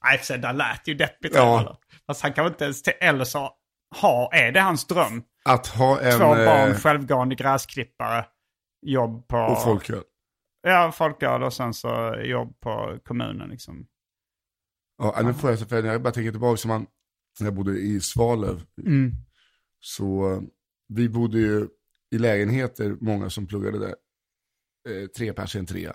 Nej, 0.02 0.18
för 0.18 0.25
sig, 0.25 0.38
det 0.38 0.52
lät 0.52 0.88
ju 0.88 0.94
deppigt. 0.94 1.34
Ja. 1.34 1.60
Eller? 1.60 1.76
Fast 2.06 2.22
han 2.22 2.32
kanske 2.32 2.52
inte 2.52 2.64
ens... 2.64 2.82
Eller 3.00 3.25
så 3.25 3.50
ha, 4.00 4.30
är 4.32 4.52
det 4.52 4.60
hans 4.60 4.87
dröm? 4.87 5.22
Att 5.44 5.66
ha 5.66 6.00
en... 6.00 6.18
Två 6.18 6.28
barn, 6.28 6.70
eh, 6.70 6.76
självgående 6.76 7.34
gräsklippare, 7.34 8.25
jobb 8.87 9.28
på... 9.28 9.38
och 9.38 9.62
folköl. 9.62 10.02
Ja, 10.62 10.92
folköl 10.92 11.42
och 11.42 11.52
sen 11.52 11.75
så 11.75 12.16
jobb 12.25 12.60
på 12.60 12.99
kommunen 13.04 13.49
liksom. 13.49 13.87
Ja, 15.00 15.23
nu 15.25 15.35
får 15.35 15.50
jag, 15.50 15.69
för 15.69 15.83
jag 15.83 16.02
bara 16.02 16.12
tänker 16.12 16.30
tillbaka 16.30 16.57
som 16.57 16.69
man, 16.69 16.87
när 17.40 17.47
jag 17.47 17.54
bodde 17.54 17.78
i 17.78 18.00
Svalöv. 18.00 18.62
Mm. 18.87 19.12
Så 19.80 20.33
eh, 20.33 20.40
vi 20.88 21.09
bodde 21.09 21.38
ju 21.38 21.69
i 22.11 22.19
lägenheter, 22.19 22.97
många 23.00 23.30
som 23.30 23.47
pluggade 23.47 23.78
där. 23.78 23.95
Eh, 24.88 25.07
tre 25.07 25.33
pers 25.33 25.57
i 25.57 25.59
en 25.59 25.66
trea. 25.66 25.95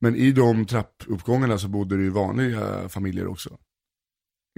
Men 0.00 0.16
i 0.16 0.32
de 0.32 0.66
trappuppgångarna 0.66 1.58
så 1.58 1.68
bodde 1.68 1.96
det 1.96 2.02
ju 2.02 2.10
vanliga 2.10 2.88
familjer 2.88 3.26
också. 3.26 3.58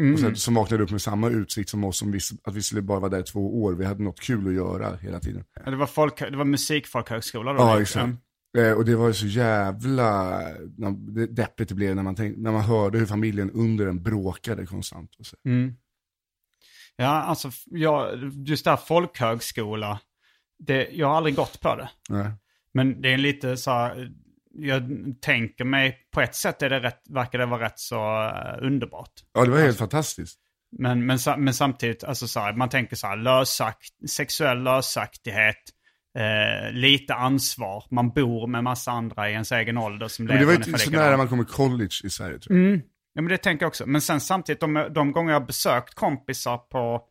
Mm. 0.01 0.15
Och 0.15 0.21
sen, 0.21 0.37
som 0.37 0.55
vaknade 0.55 0.83
upp 0.83 0.91
med 0.91 1.03
samma 1.03 1.31
utsikt 1.31 1.71
som 1.71 1.85
oss, 1.85 1.99
som 1.99 2.13
visste 2.13 2.37
att 2.45 2.55
vi 2.55 2.63
skulle 2.63 2.83
bara 2.83 3.01
vara 3.01 3.11
där 3.11 3.21
i 3.21 3.23
två 3.23 3.63
år. 3.63 3.73
Vi 3.75 3.85
hade 3.85 4.03
något 4.03 4.21
kul 4.21 4.49
att 4.49 4.55
göra 4.55 4.97
hela 4.97 5.21
tiden. 5.21 5.45
Ja, 5.65 5.71
Det 5.71 5.77
var, 5.77 5.87
folk, 5.87 6.19
det 6.19 6.37
var 6.37 6.45
musikfolkhögskola 6.45 7.53
då? 7.53 7.59
Ja, 7.59 7.79
liksom. 7.79 8.11
exakt. 8.11 8.24
Eh, 8.59 8.73
och 8.73 8.85
det 8.85 8.97
var 8.97 9.09
ju 9.09 9.15
så 9.15 9.27
jävla 9.27 10.41
deppigt 11.29 11.69
det 11.69 11.75
blev 11.75 11.97
när 11.97 12.03
man, 12.03 12.15
tänk, 12.15 12.37
när 12.37 12.53
man 12.53 12.63
hörde 12.63 12.99
hur 12.99 13.07
familjen 13.07 13.51
under 13.51 13.87
en 13.87 14.03
bråkade 14.03 14.67
konstant. 14.67 15.15
Och 15.19 15.27
så. 15.27 15.37
Mm. 15.45 15.75
Ja, 16.97 17.07
alltså 17.07 17.51
jag, 17.65 18.19
just 18.47 18.65
det 18.65 18.71
här 18.71 18.77
folkhögskola. 18.77 20.01
Det, 20.59 20.89
jag 20.93 21.09
har 21.09 21.17
aldrig 21.17 21.35
gått 21.35 21.61
på 21.61 21.77
det. 21.77 21.91
Nej. 22.09 22.31
Men 22.75 23.01
det 23.01 23.13
är 23.13 23.19
lite 23.19 23.57
så 23.57 23.71
här, 23.71 24.13
jag 24.55 24.83
tänker 25.21 25.65
mig, 25.65 25.99
på 26.11 26.21
ett 26.21 26.35
sätt 26.35 26.63
är 26.63 26.71
det 26.71 26.81
rätt, 26.81 27.03
verkar 27.11 27.39
det 27.39 27.47
vara 27.47 27.65
rätt 27.65 27.79
så 27.79 28.25
eh, 28.25 28.67
underbart. 28.67 29.13
Ja, 29.33 29.45
det 29.45 29.51
var 29.51 29.59
helt 29.59 29.79
fantastiskt. 29.79 30.41
Men, 30.79 31.07
men, 31.07 31.19
men 31.39 31.55
samtidigt, 31.55 32.05
alltså 32.05 32.29
så 32.29 32.41
här, 32.41 32.53
man 32.53 32.69
tänker 32.69 32.97
så 32.97 33.07
här, 33.07 33.17
lösakt, 33.17 34.11
sexuell 34.11 34.63
lösaktighet, 34.63 35.63
eh, 36.19 36.73
lite 36.73 37.15
ansvar, 37.15 37.85
man 37.91 38.11
bor 38.11 38.47
med 38.47 38.65
massa 38.65 38.91
andra 38.91 39.31
i 39.31 39.33
ens 39.33 39.53
egen 39.53 39.79
ålder 39.79 40.09
som 40.09 40.25
Men 40.25 40.39
det 40.39 40.45
var 40.45 40.53
ju 40.53 40.57
ungefär 40.57 40.73
inte 40.73 40.85
så 40.85 40.91
nära 40.91 41.17
man 41.17 41.29
kommer 41.29 41.45
college 41.45 41.95
i 42.05 42.11
Sverige 42.11 42.39
tror 42.39 42.59
jag. 42.59 42.81
Ja, 43.15 43.23
men 43.23 43.29
det 43.29 43.39
tänker 43.39 43.65
jag 43.65 43.69
också. 43.69 43.87
Men 43.87 44.01
sen 44.01 44.21
samtidigt, 44.21 44.61
de, 44.61 44.89
de 44.95 45.13
gånger 45.13 45.33
jag 45.33 45.47
besökt 45.47 45.95
kompisar 45.95 46.59
på 46.59 47.03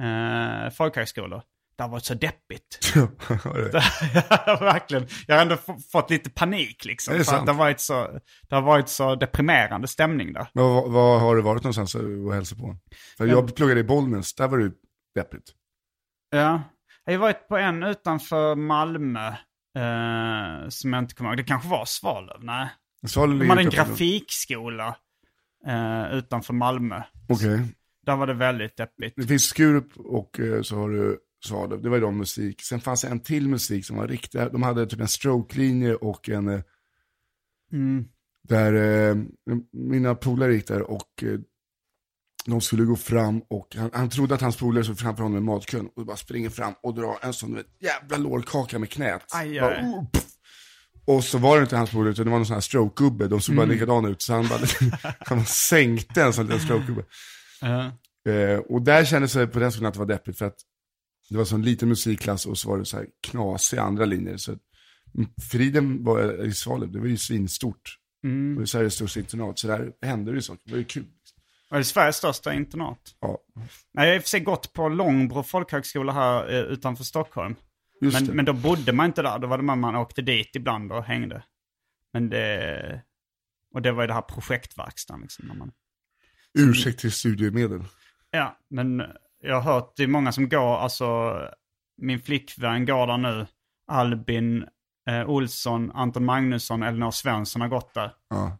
eh, 0.00 0.70
folkhögskolor, 0.70 1.42
det 1.76 1.84
har 1.84 1.90
varit 1.90 2.04
så 2.04 2.14
deppigt. 2.14 2.94
Verkligen. 4.60 5.06
Jag 5.26 5.34
har 5.34 5.42
ändå 5.42 5.56
fått 5.92 6.10
lite 6.10 6.30
panik 6.30 6.84
liksom. 6.84 7.14
Det 7.14 7.24
det, 7.24 7.52
har 7.52 7.58
varit 7.58 7.80
så, 7.80 8.20
det 8.48 8.54
har 8.54 8.62
varit 8.62 8.88
så 8.88 9.14
deprimerande 9.14 9.88
stämning 9.88 10.32
där. 10.32 10.48
Men 10.52 10.64
vad, 10.64 10.90
vad 10.90 11.20
har 11.20 11.36
du 11.36 11.42
varit 11.42 11.62
någonstans 11.62 11.94
och 11.94 12.34
hälsat 12.34 12.58
på? 12.58 12.76
För 13.16 13.26
jag 13.26 13.56
pluggade 13.56 13.80
i 13.80 13.84
Bollnäs, 13.84 14.34
där 14.34 14.48
var 14.48 14.58
det 14.58 14.72
deppigt. 15.14 15.54
Ja. 16.30 16.62
Jag 17.10 17.18
har 17.18 17.20
varit 17.26 17.48
på 17.48 17.56
en 17.56 17.82
utanför 17.82 18.54
Malmö. 18.56 19.26
Eh, 19.76 20.68
som 20.68 20.92
jag 20.92 21.02
inte 21.02 21.14
kommer 21.14 21.30
ihåg. 21.30 21.36
Det 21.36 21.44
kanske 21.44 21.68
var 21.68 21.84
Svalöv? 21.84 22.44
Nej. 22.44 22.68
Svalöv 23.06 23.38
De 23.38 23.50
hade 23.50 23.62
en 23.62 23.70
grafikskola 23.70 24.96
eh, 25.66 26.14
utanför 26.14 26.54
Malmö. 26.54 27.02
Okej. 27.28 27.60
Där 28.06 28.16
var 28.16 28.26
det 28.26 28.34
väldigt 28.34 28.76
deppigt. 28.76 29.14
Det 29.16 29.26
finns 29.26 29.44
Skurup 29.44 29.96
och 29.96 30.40
eh, 30.40 30.62
så 30.62 30.76
har 30.76 30.90
du 30.90 31.18
Svalöv. 31.44 31.82
Det 31.82 31.88
var 31.88 31.96
ju 31.96 32.02
de 32.02 32.18
musik. 32.18 32.62
Sen 32.62 32.80
fanns 32.80 33.02
det 33.02 33.08
en 33.08 33.20
till 33.20 33.48
musik 33.48 33.86
som 33.86 33.96
var 33.96 34.08
riktig. 34.08 34.40
De 34.52 34.62
hade 34.62 34.86
typ 34.86 35.00
en 35.00 35.08
stroke-linje 35.08 35.94
och 35.94 36.28
en... 36.28 36.48
eh, 36.48 36.60
Mm. 37.72 38.04
Där 38.48 38.74
eh, 39.10 39.16
mina 39.72 40.14
polare 40.14 40.54
gick 40.54 40.68
där 40.68 40.82
och 40.82 41.22
eh, 41.22 41.38
de 42.46 42.60
skulle 42.60 42.84
gå 42.84 42.96
fram 42.96 43.42
och 43.50 43.76
han, 43.76 43.90
han 43.92 44.08
trodde 44.10 44.34
att 44.34 44.40
hans 44.40 44.56
polare 44.56 44.84
stod 44.84 44.98
framför 44.98 45.22
honom 45.22 45.38
i 45.38 45.40
matkön 45.40 45.88
och 45.96 46.06
bara 46.06 46.16
springer 46.16 46.50
fram 46.50 46.74
och 46.82 46.94
drar 46.94 47.18
en 47.22 47.32
sån 47.32 47.54
vet, 47.54 47.66
jävla 47.80 48.16
lårkaka 48.16 48.78
med 48.78 48.90
knät. 48.90 49.22
Aj. 49.34 49.60
Bara, 49.60 49.80
oh, 49.82 50.04
och 51.04 51.24
så 51.24 51.38
var 51.38 51.56
det 51.56 51.62
inte 51.62 51.76
hans 51.76 51.90
polare 51.90 52.10
utan 52.10 52.24
det 52.24 52.30
var 52.30 52.38
någon 52.38 52.46
sån 52.46 52.54
här 52.54 52.60
stroke-gubbe. 52.60 53.28
De 53.28 53.40
såg 53.40 53.56
bara 53.56 53.62
Mm. 53.62 53.74
likadana 53.74 54.08
ut 54.08 54.22
så 54.22 54.32
han 54.34 54.48
bara 54.48 54.60
han 55.18 55.44
sänkte 55.46 56.22
en 56.22 56.32
sån 56.32 56.46
liten 56.46 56.60
stroke-gubbe. 56.60 57.04
Ja. 57.60 57.92
Eh, 58.32 58.58
och 58.58 58.82
där 58.82 59.04
kändes 59.04 59.32
det 59.32 59.46
på 59.46 59.58
den 59.58 59.72
skolan 59.72 59.88
att 59.88 59.94
det 59.94 59.98
var 60.00 60.06
deppigt 60.06 60.38
för 60.38 60.46
att 60.46 60.56
det 61.30 61.36
var 61.36 61.44
så 61.44 61.54
en 61.54 61.62
liten 61.62 61.88
musikklass 61.88 62.46
och 62.46 62.58
så 62.58 62.68
var 62.68 62.78
det 62.78 62.84
så 62.84 62.96
här 62.96 63.06
knasiga 63.26 63.82
andra 63.82 64.04
linjer. 64.04 64.36
Så 64.36 64.56
Friden 65.50 66.04
var 66.04 66.46
i 66.46 66.52
Svalöv, 66.54 66.92
det 66.92 66.98
var 67.00 67.06
ju 67.06 67.16
svinstort. 67.16 67.96
Mm. 68.24 68.54
Det 68.54 68.58
var 68.60 68.66
Sveriges 68.66 68.94
största 68.94 69.20
internat, 69.20 69.58
så 69.58 69.66
där 69.66 69.92
hände 70.02 70.30
det 70.30 70.34
ju 70.34 70.42
saker. 70.42 70.62
Det 70.64 70.70
var 70.70 70.78
ju 70.78 70.84
kul. 70.84 71.04
Var 71.70 71.78
det 71.78 71.84
Sveriges 71.84 72.16
största 72.16 72.54
internat? 72.54 73.14
Ja, 73.20 73.38
Nej, 73.92 74.06
jag 74.06 74.12
har 74.12 74.16
i 74.16 74.18
och 74.18 74.22
för 74.22 74.28
sig 74.28 74.40
gått 74.40 74.72
på 74.72 74.88
Långbro 74.88 75.42
folkhögskola 75.42 76.12
här 76.12 76.52
eh, 76.52 76.60
utanför 76.60 77.04
Stockholm. 77.04 77.54
Men, 78.00 78.26
men 78.26 78.44
då 78.44 78.52
bodde 78.52 78.92
man 78.92 79.06
inte 79.06 79.22
där. 79.22 79.38
Då 79.38 79.46
var 79.46 79.56
det 79.58 79.64
man, 79.64 79.80
man 79.80 79.96
åkte 79.96 80.22
dit 80.22 80.56
ibland 80.56 80.92
och 80.92 81.04
hängde. 81.04 81.42
Men 82.12 82.30
det... 82.30 83.02
Och 83.74 83.82
det 83.82 83.92
var 83.92 84.02
ju 84.02 84.06
det 84.06 84.14
här 84.14 84.22
projektverkstan 84.22 85.20
liksom. 85.20 85.46
När 85.48 85.54
man, 85.54 85.72
Ursäkt 86.58 87.00
till 87.00 87.12
studiemedel. 87.12 87.84
ja, 88.30 88.58
men 88.70 89.02
jag 89.42 89.60
har 89.60 89.72
hört 89.72 89.92
det 89.96 90.02
är 90.02 90.06
många 90.06 90.32
som 90.32 90.48
går, 90.48 90.76
alltså 90.76 91.36
min 91.96 92.20
flickvän 92.20 92.84
går 92.86 93.06
där 93.06 93.18
nu. 93.18 93.46
Albin 93.86 94.66
eh, 95.08 95.30
Olsson, 95.30 95.92
Anton 95.94 96.24
Magnusson, 96.24 96.82
Elinor 96.82 97.10
Svensson 97.10 97.62
har 97.62 97.68
gått 97.68 97.94
där. 97.94 98.12
Ja. 98.28 98.58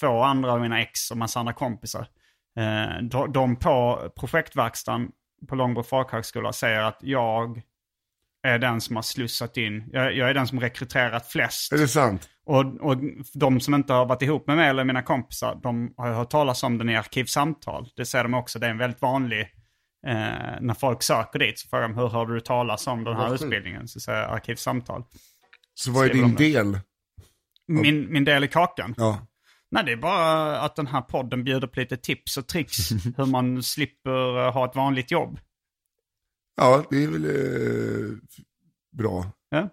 två 0.00 0.22
andra 0.22 0.52
av 0.52 0.60
mina 0.60 0.80
ex 0.80 1.10
och 1.10 1.16
massa 1.16 1.40
andra 1.40 1.52
kompisar. 1.52 2.08
Eh, 2.58 3.02
de, 3.02 3.32
de 3.32 3.56
på 3.56 4.08
projektverkstan 4.16 5.10
på 5.48 5.54
Långbro 5.54 5.82
folkhögskola 5.82 6.52
säger 6.52 6.80
att 6.80 6.98
jag 7.00 7.62
är 8.42 8.58
den 8.58 8.80
som 8.80 8.96
har 8.96 9.02
slussat 9.02 9.56
in, 9.56 9.84
jag, 9.92 10.16
jag 10.16 10.30
är 10.30 10.34
den 10.34 10.46
som 10.46 10.60
rekryterat 10.60 11.26
flest. 11.26 11.72
Är 11.72 11.78
det 11.78 11.88
sant? 11.88 12.28
Och, 12.46 12.64
och 12.80 12.96
de 13.34 13.60
som 13.60 13.74
inte 13.74 13.92
har 13.92 14.06
varit 14.06 14.22
ihop 14.22 14.46
med 14.46 14.56
mig 14.56 14.68
eller 14.68 14.84
mina 14.84 15.02
kompisar, 15.02 15.60
de 15.62 15.94
har 15.96 16.12
hört 16.12 16.30
talas 16.30 16.62
om 16.62 16.78
den 16.78 16.88
i 16.88 16.96
Arkivsamtal. 16.96 17.88
Det 17.96 18.06
säger 18.06 18.24
de 18.24 18.34
också, 18.34 18.58
det 18.58 18.66
är 18.66 18.70
en 18.70 18.78
väldigt 18.78 19.02
vanlig, 19.02 19.40
eh, 20.06 20.60
när 20.60 20.74
folk 20.74 21.02
söker 21.02 21.38
dit 21.38 21.58
så 21.58 21.68
frågar 21.68 21.82
de 21.82 21.94
hur 21.94 22.08
hörde 22.08 22.34
du 22.34 22.40
talas 22.40 22.86
om 22.86 23.04
den 23.04 23.16
här 23.16 23.34
utbildningen? 23.34 23.88
Så 23.88 24.00
säger 24.00 24.22
jag 24.22 24.30
Arkivsamtal. 24.30 25.04
Så 25.74 25.92
vad 25.92 26.06
är 26.06 26.12
din 26.12 26.34
de 26.34 26.52
del? 26.52 26.78
Min, 27.68 28.12
min 28.12 28.24
del 28.24 28.44
i 28.44 28.48
kakan. 28.48 28.94
Ja. 28.96 29.27
Nej, 29.70 29.84
det 29.84 29.92
är 29.92 29.96
bara 29.96 30.60
att 30.60 30.76
den 30.76 30.86
här 30.86 31.00
podden 31.00 31.44
bjuder 31.44 31.66
på 31.68 31.80
lite 31.80 31.96
tips 31.96 32.36
och 32.36 32.46
tricks 32.46 32.90
hur 33.16 33.26
man 33.26 33.62
slipper 33.62 34.46
eh, 34.46 34.52
ha 34.52 34.68
ett 34.70 34.76
vanligt 34.76 35.10
jobb. 35.10 35.38
Ja, 36.56 36.84
det 36.90 37.04
är 37.04 37.08
väl 37.08 37.24
eh, 37.24 38.16
bra. 38.96 39.24
Ja. 39.50 39.68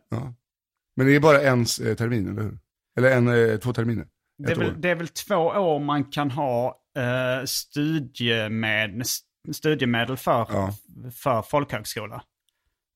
Men 0.95 1.07
det 1.07 1.15
är 1.15 1.19
bara 1.19 1.41
en 1.41 1.59
eh, 1.59 1.95
termin, 1.95 2.29
eller 2.29 2.41
hur? 2.41 2.59
Eller 2.97 3.11
en, 3.11 3.27
eh, 3.27 3.57
två 3.59 3.73
terminer? 3.73 4.07
Det 4.37 4.51
är, 4.51 4.55
väl, 4.55 4.81
det 4.81 4.89
är 4.89 4.95
väl 4.95 5.07
två 5.07 5.35
år 5.35 5.79
man 5.79 6.03
kan 6.03 6.31
ha 6.31 6.81
eh, 6.97 7.45
studiemed, 7.45 9.03
studiemedel 9.51 10.17
för, 10.17 10.47
Ja. 10.49 10.73
för 11.15 11.41
folkhögskola. 11.41 12.23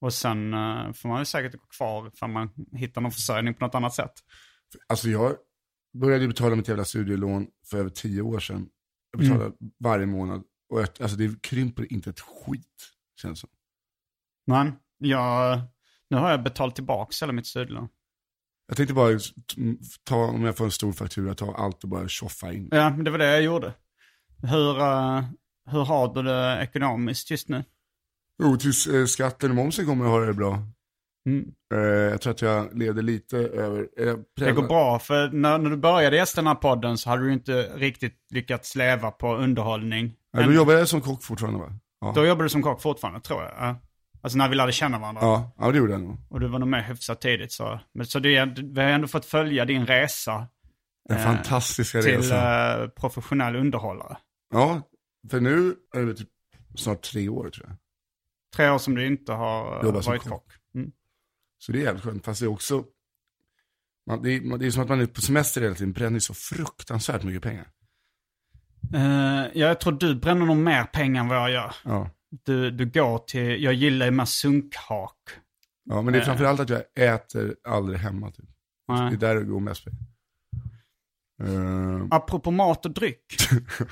Och 0.01 0.13
sen 0.13 0.53
eh, 0.53 0.91
får 0.93 1.09
man 1.09 1.19
ju 1.19 1.25
säkert 1.25 1.51
gå 1.51 1.65
kvar 1.77 2.11
för 2.15 2.27
man 2.27 2.49
hittar 2.73 3.01
någon 3.01 3.11
försörjning 3.11 3.53
på 3.53 3.65
något 3.65 3.75
annat 3.75 3.93
sätt. 3.93 4.13
Alltså 4.87 5.09
jag 5.09 5.35
började 5.93 6.27
betala 6.27 6.55
mitt 6.55 6.67
jävla 6.67 6.85
studielån 6.85 7.47
för 7.65 7.77
över 7.77 7.89
tio 7.89 8.21
år 8.21 8.39
sedan. 8.39 8.69
Jag 9.11 9.19
betalar 9.21 9.45
Mm. 9.45 9.55
varje 9.79 10.05
månad. 10.05 10.43
Och 10.69 10.79
jag, 10.81 10.87
alltså 11.01 11.17
det 11.17 11.41
krymper 11.41 11.93
inte 11.93 12.09
ett 12.09 12.19
skit, 12.19 12.89
känns 13.21 13.39
som. 13.39 13.49
Men 14.47 14.73
jag, 14.97 15.59
nu 16.09 16.17
har 16.17 16.31
jag 16.31 16.43
betalt 16.43 16.75
tillbaka 16.75 17.13
hela 17.21 17.33
mitt 17.33 17.47
studielån. 17.47 17.87
Jag 18.67 18.77
tänkte 18.77 18.93
bara 18.93 19.19
ta, 20.03 20.15
om 20.25 20.43
jag 20.43 20.57
får 20.57 20.65
en 20.65 20.71
stor 20.71 20.91
faktura, 20.93 21.35
ta 21.35 21.55
allt 21.55 21.83
och 21.83 21.89
bara 21.89 22.07
tjoffa 22.07 22.53
in. 22.53 22.69
Ja, 22.71 22.89
men 22.89 23.03
det 23.03 23.11
var 23.11 23.17
det 23.17 23.25
jag 23.31 23.41
gjorde. 23.41 23.73
Hur, 24.41 24.79
eh, 24.79 25.23
hur 25.71 25.85
har 25.85 26.13
du 26.13 26.23
det 26.23 26.59
ekonomiskt 26.63 27.31
just 27.31 27.49
nu? 27.49 27.63
Jo, 28.43 28.57
tills 28.57 28.87
eh, 28.87 29.05
skatten 29.05 29.49
och 29.49 29.55
momsen 29.55 29.85
kommer 29.85 30.05
jag 30.05 30.11
ha 30.11 30.19
det 30.19 30.33
bra. 30.33 30.63
Mm. 31.25 31.45
Eh, 31.73 31.79
jag 31.79 32.21
tror 32.21 32.31
att 32.31 32.41
jag 32.41 32.77
leder 32.77 33.01
lite 33.01 33.37
över... 33.37 33.87
Eh, 33.97 34.15
Det 34.35 34.51
går 34.51 34.67
bra, 34.67 34.99
för 34.99 35.29
när, 35.31 35.57
när 35.57 35.69
du 35.69 35.77
började 35.77 36.15
gästa 36.15 36.41
den 36.41 36.47
här 36.47 36.55
podden 36.55 36.97
så 36.97 37.09
hade 37.09 37.23
du 37.23 37.33
inte 37.33 37.61
riktigt 37.75 38.15
lyckats 38.33 38.75
leva 38.75 39.11
på 39.11 39.35
underhållning. 39.35 40.15
Ja, 40.31 40.41
då 40.43 40.53
jobbar 40.53 40.73
jag 40.73 40.87
som 40.87 41.01
kock 41.01 41.23
fortfarande 41.23 41.59
va? 41.59 41.73
Ja, 42.01 42.11
Då 42.15 42.25
jobbade 42.25 42.45
du 42.45 42.49
som 42.49 42.61
kock 42.63 42.81
fortfarande, 42.81 43.19
tror 43.21 43.41
jag. 43.43 43.51
Ja. 43.57 43.75
Alltså 44.21 44.37
när 44.37 44.49
vi 44.49 44.55
lärde 44.55 44.71
känna 44.71 44.99
varandra. 44.99 45.21
ja, 45.21 45.51
ja 45.57 45.71
det 45.71 45.77
gjorde 45.77 45.91
jag 45.91 46.01
nog. 46.01 46.17
Och 46.29 46.39
du 46.39 46.47
var 46.47 46.59
nog 46.59 46.67
med 46.69 46.85
hyfsat 46.85 47.21
tidigt. 47.21 47.51
Så, 47.51 47.79
men, 47.93 48.05
så 48.05 48.19
det, 48.19 48.45
vi 48.63 48.81
har 48.81 48.89
ändå 48.89 49.07
fått 49.07 49.25
följa 49.25 49.65
din 49.65 49.85
resa 49.85 50.47
Den 51.09 51.17
Eh, 51.17 51.23
fantastiska 51.23 52.01
till 52.01 52.11
resan. 52.17 52.81
eh, 52.81 52.87
professionell 52.87 53.55
underhållare. 53.55 54.17
Ja, 54.53 54.81
för 55.31 55.39
nu 55.39 55.75
är 55.95 56.01
det 56.05 56.13
typ 56.13 56.29
snart 56.75 57.01
tre 57.01 57.29
år 57.29 57.49
tror 57.49 57.67
jag. 57.67 57.77
Tre 58.55 58.69
år 58.69 58.77
som 58.77 58.95
du 58.95 59.07
inte 59.07 59.31
har 59.33 59.77
eh, 59.79 59.83
Jobbat 59.85 60.05
varit 60.05 60.21
kock. 60.21 60.29
kock. 60.31 60.53
Så 61.59 61.71
det 61.71 61.79
är 61.79 61.83
jävligt 61.83 62.03
skönt. 62.03 62.25
Fast 62.25 62.39
det 62.39 62.45
är 62.45 62.47
också... 62.51 62.83
Man, 64.07 64.21
det, 64.21 64.31
är, 64.31 64.57
det 64.57 64.65
är 64.65 64.71
som 64.71 64.83
att 64.83 64.89
man 64.89 65.01
är 65.01 65.05
på 65.05 65.21
semester 65.21 65.61
hela 65.61 65.75
tiden, 65.75 65.93
bränner 65.93 66.19
så 66.19 66.33
fruktansvärt 66.33 67.23
mycket 67.23 67.41
pengar. 67.43 67.67
Eh, 68.93 69.45
jag 69.53 69.79
tror 69.79 69.93
du 69.93 70.15
bränner 70.15 70.45
nog 70.45 70.57
mer 70.57 70.83
pengar 70.83 71.21
än 71.21 71.27
vad 71.27 71.37
jag 71.37 71.51
gör. 71.51 71.75
Ja. 71.83 72.09
Du, 72.45 72.71
du 72.71 72.85
går 72.85 73.17
till, 73.17 73.63
jag 73.63 73.73
gillar 73.73 74.05
ju 74.05 74.11
med 74.11 74.29
sunkhak. 74.29 75.15
Ja, 75.89 76.01
men 76.01 76.13
det 76.13 76.19
är 76.19 76.23
framförallt 76.25 76.59
att 76.59 76.69
jag 76.69 76.83
äter 76.95 77.55
aldrig 77.67 77.99
hemma. 77.99 78.31
Typ. 78.31 78.45
Nej. 78.87 79.09
Det 79.09 79.15
är 79.15 79.33
där 79.33 79.35
det 79.35 79.45
går 79.45 79.59
mest 79.59 79.85
pengar. 79.85 79.99
Uh, 81.43 82.07
Apropå 82.11 82.51
mat 82.51 82.85
och 82.85 82.91
dryck. 82.91 83.25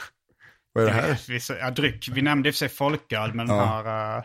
vad 0.73 0.83
är 0.83 0.87
det 0.87 0.93
här? 0.93 1.19
Vi, 1.27 1.39
ja, 1.59 1.71
dryck. 1.71 2.09
Vi 2.13 2.21
nämnde 2.21 2.49
i 2.49 2.51
och 2.51 2.55
för 2.55 2.57
sig 2.57 2.69
folköl, 2.69 3.33
men 3.33 3.47
den 3.47 3.55
Ja. 3.57 3.65
här... 3.65 4.17
eh, 4.17 4.23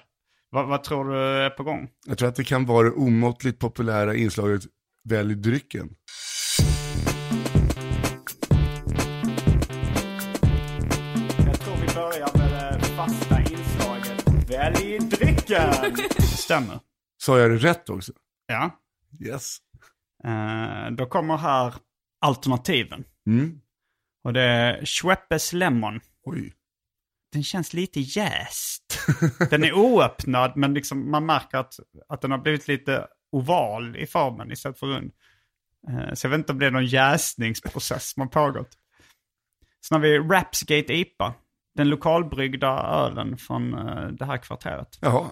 vad, 0.53 0.69
vad 0.69 0.85
tror 0.85 1.11
du 1.11 1.17
är 1.19 1.51
på 1.51 1.63
gång? 1.63 1.89
Jag 2.07 2.19
tror 2.19 2.29
att 2.29 2.37
det 2.37 2.45
kan 2.45 2.67
vara 2.67 2.85
det 2.85 2.95
omåttligt 2.95 3.59
populära 3.59 4.15
inslaget 4.15 4.63
Välj 5.05 5.35
drycken. 5.35 5.89
Jag 11.47 11.61
tror 11.61 11.75
vi 11.77 11.95
börjar 11.95 12.39
med 12.39 12.81
det 12.81 12.85
fasta 12.85 13.41
inslaget. 13.41 14.51
Välj 14.51 14.99
drycken! 14.99 15.73
Stämmer. 16.21 16.81
Sa 17.23 17.39
jag 17.39 17.51
det 17.51 17.57
rätt 17.57 17.91
också? 17.91 18.13
Ja. 18.47 18.71
Yes. 19.21 19.57
Eh, 20.25 20.91
då 20.97 21.07
kommer 21.07 21.37
här 21.37 21.75
alternativen. 22.21 23.05
Mm. 23.27 23.61
Och 24.25 24.33
det 24.33 24.43
är 24.43 24.85
Schweppes 24.85 25.53
Lemon. 25.53 26.01
Oj. 26.25 26.53
Den 27.33 27.43
känns 27.43 27.73
lite 27.73 28.01
jäst. 28.01 28.99
Den 29.51 29.65
är 29.65 29.73
oöppnad 29.73 30.53
men 30.57 30.75
liksom 30.75 31.11
man 31.11 31.27
märker 31.27 31.59
att, 31.59 31.75
att 32.09 32.21
den 32.21 32.31
har 32.31 32.39
blivit 32.39 32.69
lite 32.69 33.07
oval 33.33 33.97
i 33.97 34.07
formen 34.07 34.53
istället 34.53 34.79
för 34.79 34.87
rund. 34.87 35.13
Eh, 35.89 36.15
Så 36.15 36.27
jag 36.27 36.31
vet 36.31 36.39
inte 36.39 36.53
om 36.53 36.59
det 36.59 36.67
är 36.67 36.71
någon 36.71 36.87
jäsningsprocess 36.87 38.11
som 38.11 38.21
har 38.21 38.29
pågått. 38.29 38.79
Sen 39.89 39.97
har 39.97 40.03
vi 40.03 40.19
Rapsgate 40.19 40.95
IPA. 40.95 41.35
Den 41.75 41.89
lokalbryggda 41.89 42.69
ölen 42.83 43.39
från 43.39 43.75
eh, 43.75 44.07
det 44.09 44.25
här 44.25 44.39
kvarteret. 44.39 44.99
Jaha. 45.01 45.31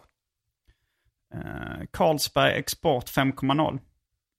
Eh, 1.35 1.87
Carlsberg 1.93 2.53
Export 2.53 3.05
5.0. 3.05 3.79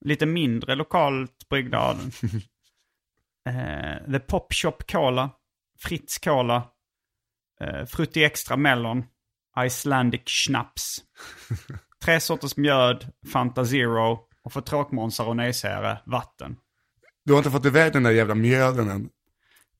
Lite 0.05 0.25
mindre 0.25 0.75
lokalt 0.75 1.49
bryggda 1.49 1.77
ölen. 1.77 2.11
The 4.11 4.19
Pop 4.19 4.53
Shop 4.53 4.77
Cola. 4.91 5.29
Fritz 5.79 6.19
Cola. 6.19 6.63
Eh, 7.61 7.85
Frutti 7.85 8.23
Extra 8.23 8.57
Melon. 8.57 9.03
Icelandic 9.65 10.21
Schnaps. 10.25 10.97
Tre 12.03 12.19
sorters 12.19 12.57
mjöd, 12.57 13.05
Fanta 13.33 13.65
Zero 13.65 14.19
och 14.43 14.53
för 14.53 14.61
tråkmånsar 14.61 15.25
och 15.25 15.35
nejsägare, 15.35 15.97
vatten. 16.05 16.55
Du 17.25 17.33
har 17.33 17.37
inte 17.37 17.51
fått 17.51 17.65
iväg 17.65 17.93
den 17.93 18.03
där 18.03 18.11
jävla 18.11 18.35
mjöden 18.35 18.89
än. 18.89 19.09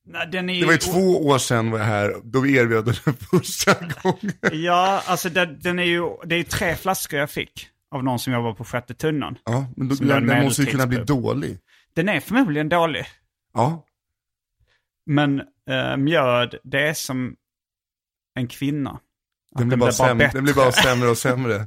Nej, 0.06 0.28
den 0.32 0.50
är 0.50 0.60
Det 0.60 0.65
var 0.65 0.74
ju 0.74 0.78
två 0.78 1.28
år 1.28 1.38
sedan 1.38 1.72
var 1.72 1.80
jag 1.80 1.86
här, 1.86 2.15
då 2.24 2.39
vi 2.39 2.58
erbjöd 2.58 2.86
den 2.86 3.13
första 3.13 3.74
gången. 3.74 4.34
Ja, 4.52 5.04
alltså 5.06 5.30
den, 5.30 5.60
den 5.60 5.80
är 5.80 5.84
ju, 5.84 6.10
det 6.26 6.36
är 6.36 6.44
tre 6.44 6.76
flaskor 6.76 7.20
jag 7.20 7.30
fick 7.30 7.67
av 7.91 8.04
någon 8.04 8.20
som 8.20 8.34
jobbar 8.34 8.54
på 8.54 8.63
sjätte 8.63 8.94
tunnan. 8.94 9.38
Ja, 9.46 9.65
men 9.76 9.88
då, 9.88 9.96
den, 9.96 10.28
den 10.28 10.44
måste 10.44 10.62
ju 10.62 10.67
kunna 10.67 10.88
bli 10.88 10.98
dålig. 10.98 11.58
Den 11.94 12.10
är 12.10 12.20
förmodligen 12.20 12.70
dålig. 12.70 13.06
Ja, 13.54 13.86
Men 15.06 15.41
eh, 15.70 15.98
mjöd, 15.98 16.56
det 16.63 16.88
är 16.88 16.94
som 16.94 17.36
en 18.36 18.48
kvinna. 18.48 19.00
Den 19.58 19.67
blir, 19.67 19.78
bara 19.78 19.91
sämre, 19.91 20.15
bättre. 20.15 20.38
den 20.38 20.44
blir 20.44 20.54
bara 20.54 20.72
sämre 20.72 21.10
och 21.10 21.17
sämre. 21.17 21.65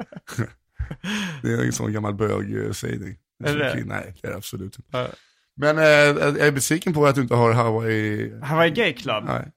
det 1.42 1.52
är 1.52 1.64
en 1.64 1.72
sån 1.72 1.92
gammal 1.92 2.14
bögsägning. 2.14 3.16
Nej, 3.38 3.54
det 3.54 4.28
är 4.28 4.30
det 4.30 4.36
absolut 4.36 4.78
inte. 4.78 5.10
Men 5.56 5.78
eh, 5.78 5.84
jag 5.84 6.38
är 6.38 6.52
besviken 6.52 6.92
på 6.92 7.06
att 7.06 7.14
du 7.14 7.20
inte 7.20 7.34
har 7.34 7.52
Hawaii. 7.52 8.32
Hawaii 8.42 8.70
Gay 8.70 8.92
Club. 8.92 9.24
Nej. 9.26 9.52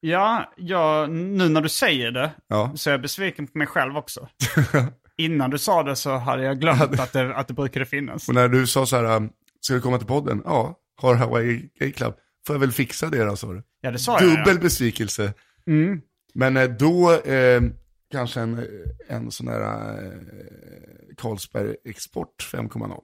Ja, 0.00 0.52
jag, 0.56 1.10
nu 1.10 1.48
när 1.48 1.60
du 1.60 1.68
säger 1.68 2.10
det 2.10 2.30
Ja. 2.48 2.72
så 2.76 2.90
är 2.90 2.94
jag 2.94 3.02
besviken 3.02 3.46
på 3.46 3.58
mig 3.58 3.66
själv 3.66 3.96
också. 3.96 4.28
Innan 5.16 5.50
du 5.50 5.58
sa 5.58 5.82
det 5.82 5.96
så 5.96 6.16
hade 6.16 6.42
jag 6.42 6.60
glömt 6.60 7.00
att 7.00 7.12
det, 7.12 7.36
att 7.36 7.48
det 7.48 7.54
brukade 7.54 7.86
finnas. 7.86 8.28
Och 8.28 8.34
när 8.34 8.48
du 8.48 8.66
sa 8.66 8.86
så 8.86 8.96
här, 8.96 9.16
um, 9.16 9.30
ska 9.60 9.74
du 9.74 9.80
komma 9.80 9.98
till 9.98 10.06
podden? 10.06 10.42
Ja, 10.44 10.78
har 10.96 11.14
Hawaii 11.14 11.70
Gay 11.80 11.92
Club. 11.92 12.14
Får 12.46 12.54
jag 12.56 12.60
väl 12.60 12.72
fixa 12.72 13.06
det 13.10 13.24
då, 13.24 13.36
sa 13.36 13.52
du. 13.52 13.62
Ja, 13.80 13.90
det 13.90 13.98
sa 13.98 14.20
jag. 14.20 14.30
Dubbel 14.30 14.54
Ja. 14.54 14.60
besvikelse. 14.60 15.34
Mm. 15.66 16.00
Men 16.38 16.56
eh, 16.56 16.70
då 16.70 17.12
eh, 17.12 17.62
kanske 18.10 18.40
en, 18.40 18.66
en 19.08 19.30
sån 19.30 19.46
där 19.46 19.62
eh, 19.62 20.12
Carlsberg 21.16 21.76
Export 21.84 22.50
5.0. 22.52 23.02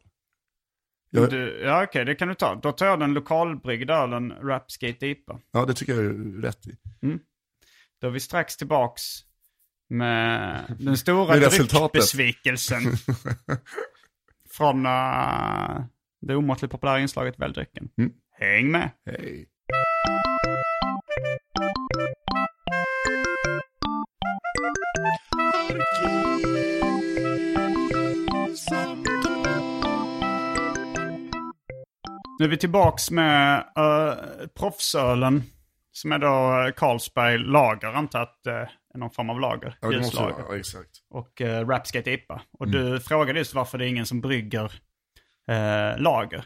Jag, 1.11 1.31
Du, 1.31 1.61
ja, 1.65 1.85
okej, 1.85 2.05
det 2.05 2.15
kan 2.15 2.29
du 2.29 2.35
ta. 2.35 2.55
Då 2.55 2.73
tar 2.73 2.87
jag 2.87 3.01
den 3.01 3.13
lokalbryggda 3.13 3.95
ölen 3.95 4.33
Rapskate 4.33 5.07
IPA. 5.07 5.41
ja, 5.51 5.65
det 5.65 5.75
tycker 5.75 5.95
jag 5.95 6.05
är 6.05 6.43
rätt 6.43 6.67
i. 6.67 6.77
Då 8.01 8.07
är 8.07 8.11
vi 8.11 8.21
strax 8.21 8.57
tillbaks 8.57 9.03
med 9.89 10.65
den 10.79 10.97
stora 10.97 11.37
dryckbesvikelsen. 11.37 12.83
Från 14.51 14.87
uh, 14.87 15.85
det 16.21 16.37
omåttligt 16.37 16.73
populära 16.73 17.01
inslaget 17.01 17.39
Välj 17.39 17.55
drycken. 17.55 17.89
Mm. 17.97 18.13
Häng 18.33 18.71
med! 18.71 18.91
Hej. 19.07 19.49
Nu 32.39 32.45
är 32.45 32.49
vi 32.49 32.57
tillbaks 32.57 33.11
med 33.11 33.65
uh, 33.79 34.47
proffsölen. 34.59 35.43
Som 35.93 36.13
är 36.13 36.19
då 36.19 36.67
eh, 36.67 36.73
Carlsberg 36.73 37.39
lager, 37.39 37.89
antar 37.89 38.21
att 38.21 38.41
det 38.45 38.71
är 38.95 38.99
någon 38.99 39.11
form 39.11 39.31
av 39.31 39.41
lager. 39.41 39.79
Ja, 39.81 39.89
det 39.89 39.99
måste 39.99 40.17
vara, 40.17 40.35
ja, 40.49 40.57
exakt. 40.57 40.91
och 41.11 41.41
uh, 41.41 41.47
Rapskate 41.47 42.11
IPA. 42.11 42.43
Och 42.59 42.69
du 42.69 43.01
frågade 43.01 43.39
just 43.39 43.55
varför 43.55 43.79
det 43.79 43.87
är 43.87 43.89
ingen 43.89 44.07
som 44.07 44.21
brygger 44.21 44.73
eh, 45.49 45.99
lager. 45.99 46.45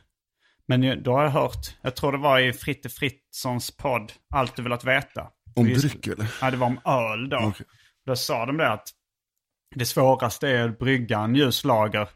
Men 0.67 1.03
då 1.03 1.13
har 1.13 1.23
jag 1.23 1.31
hört, 1.31 1.77
jag 1.83 1.97
tror 1.97 2.13
det 2.13 2.19
var 2.19 2.39
i 2.41 2.53
Fritte 2.53 2.89
Fritzons 2.89 3.77
podd, 3.77 4.13
Allt 4.35 4.57
du 4.57 4.63
velat 4.63 4.85
veta. 4.85 5.29
Om 5.57 5.67
dryck 5.67 6.07
eller? 6.07 6.35
Ja, 6.41 6.51
det 6.51 6.57
var 6.57 6.67
om 6.67 6.81
öl 6.85 7.29
då. 7.29 7.37
Okej. 7.37 7.67
Då 8.07 8.17
sa 8.17 8.47
de 8.47 8.57
det 8.57 8.71
att 8.71 8.89
det 9.75 9.87
svåraste 9.87 10.49
är 10.49 10.69
att 10.69 10.79
brygga 10.79 11.19
en 11.19 11.35
ljus 11.35 11.65
lager. 11.65 12.09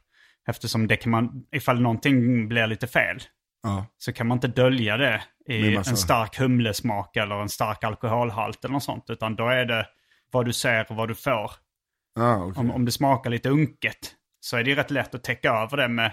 Eftersom 0.48 0.86
det 0.86 0.96
kan 0.96 1.10
man, 1.10 1.44
ifall 1.52 1.80
någonting 1.80 2.48
blir 2.48 2.66
lite 2.66 2.86
fel, 2.86 3.18
Ja. 3.62 3.86
så 3.98 4.12
kan 4.12 4.26
man 4.26 4.36
inte 4.36 4.48
dölja 4.48 4.96
det 4.96 5.22
i 5.48 5.74
massa- 5.74 5.90
en 5.90 5.96
stark 5.96 6.38
humlesmak 6.38 7.16
eller 7.16 7.34
en 7.42 7.48
stark 7.48 7.84
alkoholhalt 7.84 8.64
eller 8.64 8.72
något 8.72 8.82
sånt. 8.82 9.04
Utan 9.10 9.36
då 9.36 9.48
är 9.48 9.64
det 9.64 9.86
vad 10.32 10.46
du 10.46 10.52
ser 10.52 10.90
och 10.90 10.96
vad 10.96 11.08
du 11.08 11.14
får. 11.14 11.50
Ah, 12.20 12.36
okej. 12.36 12.60
Om, 12.60 12.70
om 12.70 12.84
det 12.84 12.92
smakar 12.92 13.30
lite 13.30 13.48
unket 13.48 14.14
så 14.40 14.56
är 14.56 14.64
det 14.64 14.70
ju 14.70 14.76
rätt 14.76 14.90
lätt 14.90 15.14
att 15.14 15.24
täcka 15.24 15.50
över 15.52 15.76
det 15.76 15.88
med... 15.88 16.12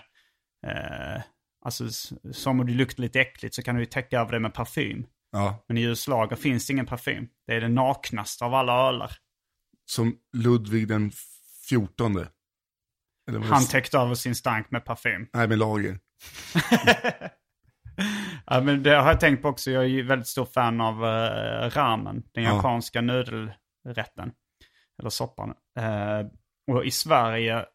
Eh, 0.67 1.21
alltså 1.65 1.88
som 2.32 2.60
om 2.60 2.65
det 2.67 2.73
luktar 2.73 3.02
lite 3.04 3.21
äckligt 3.21 3.56
så 3.56 3.63
kan 3.63 3.75
du 3.75 3.82
ju 3.82 3.86
täcka 3.86 4.19
över 4.19 4.32
det 4.32 4.39
med 4.39 4.54
parfym. 4.54 5.06
ja. 5.32 5.65
Men 5.67 5.78
i 5.78 5.82
ljuslager 5.82 6.36
finns 6.36 6.67
det 6.67 6.73
ingen 6.73 6.86
parfym. 6.86 7.28
Det 7.47 7.54
är 7.56 7.62
det 7.62 7.67
naknaste 7.69 8.45
av 8.45 8.54
alla 8.54 8.73
ölar. 8.88 9.12
Som 9.89 10.15
Ludvig 10.34 10.88
den 10.88 11.12
fjortonde. 11.69 12.28
Han 13.43 13.65
täckte 13.65 13.97
över 13.97 14.15
sin 14.15 14.36
stank 14.36 14.71
med 14.71 14.86
parfym. 14.86 15.28
Nej, 15.34 15.47
med 15.47 15.58
lager. 15.58 15.99
Ja, 18.45 18.62
men 18.62 18.84
det 18.84 18.95
har 18.95 19.08
jag 19.08 19.19
tänkt 19.19 19.41
på 19.41 19.47
också. 19.49 19.71
Jag 19.71 19.86
är 19.86 20.04
väldigt 20.04 20.28
stor 20.28 20.45
fan 20.45 20.82
av 20.82 21.06
eh, 21.06 21.69
ramen. 21.69 22.23
Den 22.34 22.43
Ja. 22.43 22.56
japanska 22.56 23.02
nudelrätten. 23.02 24.32
Eller 24.99 25.10
soppan. 25.10 25.54
Eh, 25.80 26.28
och 26.71 26.86
i 26.86 26.91
Sverige 26.91 27.65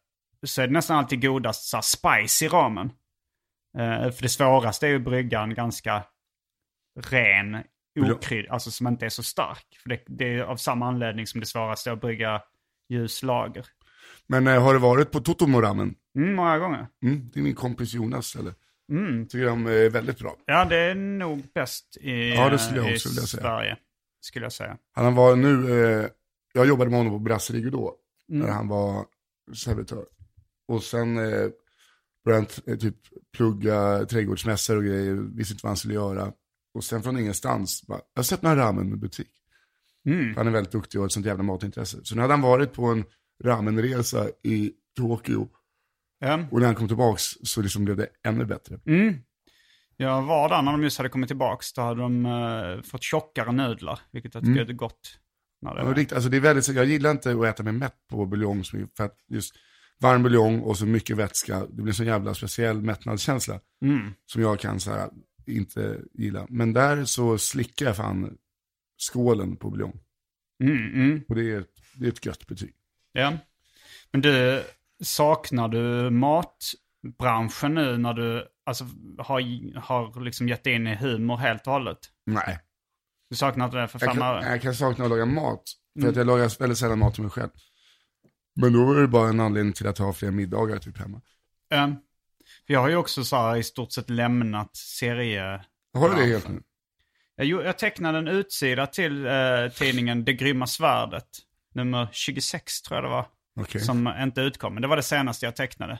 så 0.45 0.61
är 0.61 0.67
det 0.67 0.73
nästan 0.73 0.97
alltid 0.97 1.21
godast 1.21 1.69
så 1.69 1.77
här, 1.77 1.81
spicy 1.81 2.47
ramen. 2.47 2.91
Eh, 3.77 4.11
för 4.11 4.21
det 4.21 4.29
svåraste 4.29 4.87
är 4.87 4.89
ju 4.89 4.95
att 4.95 5.01
brygga 5.03 5.41
en 5.41 5.53
ganska 5.53 6.03
ren 6.99 7.63
okrydd, 7.95 8.47
alltså 8.49 8.71
som 8.71 8.87
inte 8.87 9.05
är 9.05 9.09
så 9.09 9.23
stark. 9.23 9.65
För 9.83 9.89
det, 9.89 9.99
det 10.07 10.33
är 10.33 10.43
av 10.43 10.57
samma 10.57 10.87
anledning 10.87 11.27
som 11.27 11.39
det 11.39 11.45
svåraste 11.45 11.91
att 11.91 12.01
brygga 12.01 12.41
ljus 12.89 13.23
lager. 13.23 13.65
Men 14.27 14.47
eh, 14.47 14.63
har 14.63 14.73
du 14.73 14.79
varit 14.79 15.11
på 15.11 15.19
Totomoramen? 15.19 15.95
Mm, 16.17 16.35
många 16.35 16.57
gånger. 16.59 16.87
Mm, 17.03 17.29
det 17.33 17.39
är 17.39 17.43
min 17.43 17.55
kompis 17.55 17.93
Jonas, 17.93 18.35
eller? 18.35 18.53
Mm. 18.91 19.27
Tycker 19.27 19.45
de 19.45 19.65
är 19.65 19.89
väldigt 19.89 20.19
bra. 20.19 20.35
Ja, 20.45 20.65
det 20.65 20.77
är 20.77 20.95
nog 20.95 21.43
bäst 21.53 21.97
i, 22.01 22.29
Ja, 22.29 22.49
det 22.49 22.59
skulle 22.59 22.79
jag 22.81 22.91
i 22.91 22.95
också 22.95 23.09
vilja 23.09 23.21
säga. 23.21 23.41
Sverige. 23.41 23.77
Skulle 24.21 24.45
jag 24.45 24.53
säga. 24.53 24.77
Han 24.93 25.15
var 25.15 25.35
nu, 25.35 25.83
eh, 25.85 26.05
jag 26.53 26.67
jobbade 26.67 26.89
med 26.89 26.99
honom 26.99 27.13
på 27.13 27.19
Brasserie 27.19 27.69
då, 27.69 27.95
Mm. 28.31 28.45
när 28.47 28.53
han 28.53 28.67
var 28.67 29.05
servitör. 29.53 30.05
Och 30.67 30.83
sen 30.83 31.17
eh, 31.17 31.49
började 32.25 32.47
han 32.65 32.73
eh, 32.73 32.79
typ 32.79 32.95
plugga 33.37 34.05
trädgårdsmässor 34.05 34.77
och 34.77 34.83
grejer, 34.83 35.13
visste 35.13 35.53
inte 35.53 35.65
vad 35.65 35.69
han 35.69 35.77
skulle 35.77 35.93
göra. 35.93 36.31
Och 36.75 36.83
sen 36.83 37.03
från 37.03 37.19
ingenstans, 37.19 37.83
bara, 37.87 37.99
jag 38.13 38.19
har 38.19 38.23
sett 38.23 38.41
några 38.41 38.55
ramen-butik. 38.55 39.31
Mm. 40.05 40.35
Han 40.35 40.47
är 40.47 40.51
väldigt 40.51 40.71
duktig 40.71 40.99
och 40.99 41.01
har 41.01 41.07
ett 41.07 41.13
sånt 41.13 41.25
jävla 41.25 41.43
matintresse. 41.43 41.97
Så 42.03 42.15
nu 42.15 42.21
hade 42.21 42.33
han 42.33 42.41
varit 42.41 42.73
på 42.73 42.85
en 42.85 43.03
ramenresa 43.43 44.27
i 44.43 44.71
Tokyo. 44.97 45.49
Ja. 46.19 46.47
Och 46.51 46.59
när 46.59 46.65
han 46.65 46.75
kom 46.75 46.87
tillbaks 46.87 47.23
så 47.43 47.61
liksom 47.61 47.85
blev 47.85 47.97
det 47.97 48.07
ännu 48.23 48.45
bättre. 48.45 48.79
Mm. 48.85 49.15
Jag 49.97 50.21
var 50.21 50.49
där 50.49 50.61
när 50.61 50.71
de 50.71 50.83
just 50.83 50.97
hade 50.97 51.09
kommit 51.09 51.27
tillbaks. 51.27 51.73
Då 51.73 51.81
hade 51.81 52.01
de 52.01 52.25
eh, 52.25 52.81
fått 52.81 53.03
tjockare 53.03 53.51
nudlar, 53.51 53.99
vilket 54.11 54.33
jag 54.35 54.45
tycker 54.45 54.69
är 54.69 54.73
gott. 54.73 55.19
När 55.61 55.75
det 55.75 55.81
Ja, 55.81 55.93
riktigt, 55.93 56.13
alltså 56.13 56.29
det 56.29 56.37
är 56.37 56.41
väldigt, 56.41 56.67
jag 56.67 56.85
gillar 56.85 57.11
inte 57.11 57.31
att 57.31 57.45
äta 57.45 57.63
mig 57.63 57.73
mätt 57.73 57.95
på 58.09 58.25
buljong, 58.25 58.63
för 58.97 59.03
att 59.03 59.17
just 59.27 59.55
varm 60.01 60.23
buljong 60.23 60.61
och 60.61 60.77
så 60.77 60.85
mycket 60.85 61.17
vätska, 61.17 61.59
det 61.59 61.81
blir 61.81 61.87
en 61.87 61.93
sån 61.93 62.05
jävla 62.05 62.33
speciell 62.33 62.81
mättnadskänsla. 62.81 63.59
Mm. 63.85 64.13
Som 64.25 64.41
jag 64.41 64.59
kan 64.59 64.79
så 64.79 64.91
här, 64.91 65.09
inte 65.47 66.01
gilla. 66.13 66.45
Men 66.49 66.73
där 66.73 67.05
så 67.05 67.37
slickar 67.37 67.85
jag 67.85 67.95
fan 67.95 68.37
skålen 68.97 69.55
på 69.55 69.69
buljong. 69.69 69.99
Mm, 70.63 70.93
mm. 70.93 71.23
Och 71.29 71.35
det 71.35 71.51
är, 71.51 71.65
det 71.95 72.05
är 72.05 72.09
ett 72.09 72.25
gött 72.25 72.47
betyg. 72.47 72.73
Ja. 73.11 73.37
Men 74.11 74.21
du, 74.21 74.63
saknar 75.03 75.67
du 75.67 76.09
matbranschen 76.09 77.73
nu 77.73 77.97
när 77.97 78.13
du 78.13 78.47
alltså, 78.65 78.85
har, 79.17 79.79
har 79.79 80.21
liksom 80.21 80.47
gett 80.49 80.67
in 80.67 80.87
i 80.87 80.95
humor 80.95 81.37
helt 81.37 81.67
och 81.67 81.73
hållet? 81.73 81.99
Nej. 82.25 82.59
Du 83.29 83.35
saknar 83.35 83.65
inte 83.65 83.77
det 83.77 83.87
för 83.87 83.99
Jag 84.01 84.09
fem 84.09 84.17
kan, 84.17 84.27
öre? 84.27 84.49
jag 84.49 84.61
kan 84.61 84.75
sakna 84.75 85.03
att 85.03 85.09
laga 85.09 85.25
mat. 85.25 85.63
För 86.01 86.09
att 86.09 86.15
jag 86.15 86.27
lagar 86.27 86.59
väldigt 86.59 86.77
sällan 86.77 86.99
mat 86.99 87.13
till 87.13 87.23
mig 87.23 87.31
själv. 87.31 87.49
Men 88.55 88.73
då 88.73 88.93
är 88.93 89.01
det 89.01 89.07
bara 89.07 89.29
en 89.29 89.39
anledning 89.39 89.73
till 89.73 89.87
att 89.87 89.97
ha 89.97 90.13
fler 90.13 90.31
middagar 90.31 90.77
typ 90.77 90.97
hemma. 90.97 91.21
Ja. 91.69 91.95
För 92.67 92.73
jag 92.73 92.81
har 92.81 92.89
ju 92.89 92.95
också 92.95 93.23
så 93.23 93.35
här, 93.35 93.55
i 93.55 93.63
stort 93.63 93.91
sett 93.91 94.09
lämnat 94.09 94.75
serie... 94.75 95.65
Har 95.93 96.09
du 96.09 96.15
det 96.15 96.25
helt 96.25 96.47
nu? 96.49 96.61
Jag, 97.35 97.47
jag 97.47 97.77
tecknade 97.77 98.17
en 98.17 98.27
utsida 98.27 98.87
till 98.87 99.25
eh, 99.25 99.31
tidningen 99.77 100.25
Det 100.25 100.33
grymma 100.33 100.67
svärdet. 100.67 101.27
Nummer 101.73 102.07
26 102.11 102.81
tror 102.81 102.97
jag 102.97 103.03
det 103.03 103.09
var. 103.09 103.27
Okej. 103.59 103.81
Som 103.81 104.13
inte 104.19 104.41
utkom. 104.41 104.73
Men 104.73 104.81
det 104.81 104.87
var 104.87 104.95
det 104.95 105.03
senaste 105.03 105.45
jag 105.45 105.55
tecknade. 105.55 105.99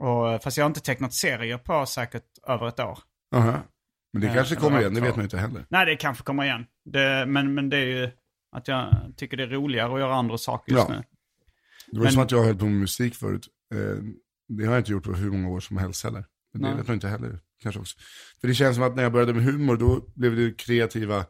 Och, 0.00 0.32
eh, 0.32 0.40
fast 0.40 0.56
jag 0.56 0.64
har 0.64 0.68
inte 0.70 0.80
tecknat 0.80 1.14
serier 1.14 1.58
på 1.58 1.86
säkert 1.86 2.24
över 2.48 2.68
ett 2.68 2.80
år. 2.80 2.98
Aha. 3.34 3.62
Men 4.12 4.20
det 4.22 4.26
Ja, 4.28 4.34
kanske 4.34 4.54
det 4.54 4.60
kommer 4.60 4.80
igen, 4.80 4.94
det 4.94 5.00
vet 5.00 5.16
man 5.16 5.24
inte 5.24 5.38
heller. 5.38 5.66
Nej, 5.68 5.86
det 5.86 5.96
kanske 5.96 6.24
kommer 6.24 6.44
igen. 6.44 6.66
Det, 6.84 7.26
men, 7.26 7.54
men 7.54 7.70
det 7.70 7.76
är 7.76 7.86
ju 7.86 8.10
att 8.56 8.68
jag 8.68 8.94
tycker 9.16 9.36
det 9.36 9.42
är 9.42 9.46
roligare 9.48 9.94
att 9.94 10.00
göra 10.00 10.14
andra 10.14 10.38
saker 10.38 10.72
just 10.72 10.88
Ja. 10.88 10.94
nu. 10.94 11.02
Det 11.86 11.96
var 11.98 12.04
Men- 12.04 12.12
som 12.12 12.22
att 12.22 12.30
jag 12.30 12.44
höll 12.44 12.56
på 12.58 12.64
med 12.64 12.80
musik 12.80 13.14
förut. 13.14 13.48
Eh, 13.74 13.78
det 14.48 14.64
har 14.64 14.72
jag 14.72 14.80
inte 14.80 14.92
gjort 14.92 15.04
på 15.04 15.12
hur 15.12 15.30
många 15.30 15.48
år 15.48 15.60
som 15.60 15.76
helst 15.76 16.04
heller. 16.04 16.24
Men 16.52 16.62
det 16.62 16.68
Nej. 16.68 16.76
vet 16.76 16.86
man 16.86 16.94
inte 16.94 17.08
heller, 17.08 17.40
kanske 17.62 17.80
också. 17.80 17.98
För 18.40 18.48
det 18.48 18.54
känns 18.54 18.76
som 18.76 18.84
att 18.84 18.96
när 18.96 19.02
jag 19.02 19.12
började 19.12 19.34
med 19.34 19.44
humor, 19.44 19.76
då 19.76 20.12
blev 20.14 20.36
det 20.36 20.58
kreativa, 20.58 21.26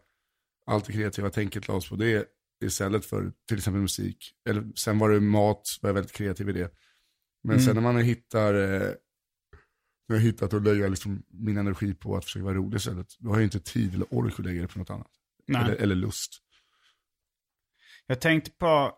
allt 0.67 0.85
det 0.85 0.93
kreativa 0.93 1.31
tänket 1.31 1.69
lades 1.69 1.89
på 1.89 1.97
det 1.97 2.29
istället 2.65 3.05
för 3.05 3.33
till 3.49 3.57
exempel 3.57 3.83
musik. 3.83 4.33
Eller 4.49 4.65
sen 4.77 4.99
var 4.99 5.11
det 5.11 5.21
mat, 5.21 5.79
var 5.83 5.89
jag 5.89 5.95
väldigt 5.95 6.13
kreativ 6.13 6.49
i 6.49 6.53
det. 6.53 6.71
Men 7.45 7.53
Mm. 7.55 7.65
sen 7.65 7.75
när 7.75 7.83
man 7.83 7.97
hittar, 7.97 8.55
eh, 8.55 8.91
när 10.09 10.17
jag 10.17 10.21
hittat 10.21 10.55
att 10.55 10.63
lägga 10.63 10.89
liksom 10.89 11.23
min 11.29 11.57
energi 11.57 11.95
på 11.95 12.17
att 12.17 12.25
försöka 12.25 12.45
vara 12.45 12.55
rolig 12.55 12.77
istället, 12.77 13.07
då 13.19 13.29
har 13.31 13.37
jag 13.37 13.45
inte 13.45 13.61
tid 13.61 13.95
eller 13.95 14.15
ork 14.15 14.39
att 14.39 14.45
lägga 14.47 14.63
det 14.63 14.69
på 14.69 14.79
något 14.79 14.91
annat. 14.91 15.11
Eller, 15.49 15.75
eller 15.75 15.95
lust. 15.95 16.33
Jag 18.07 18.21
tänkte 18.21 18.51
på, 18.51 18.93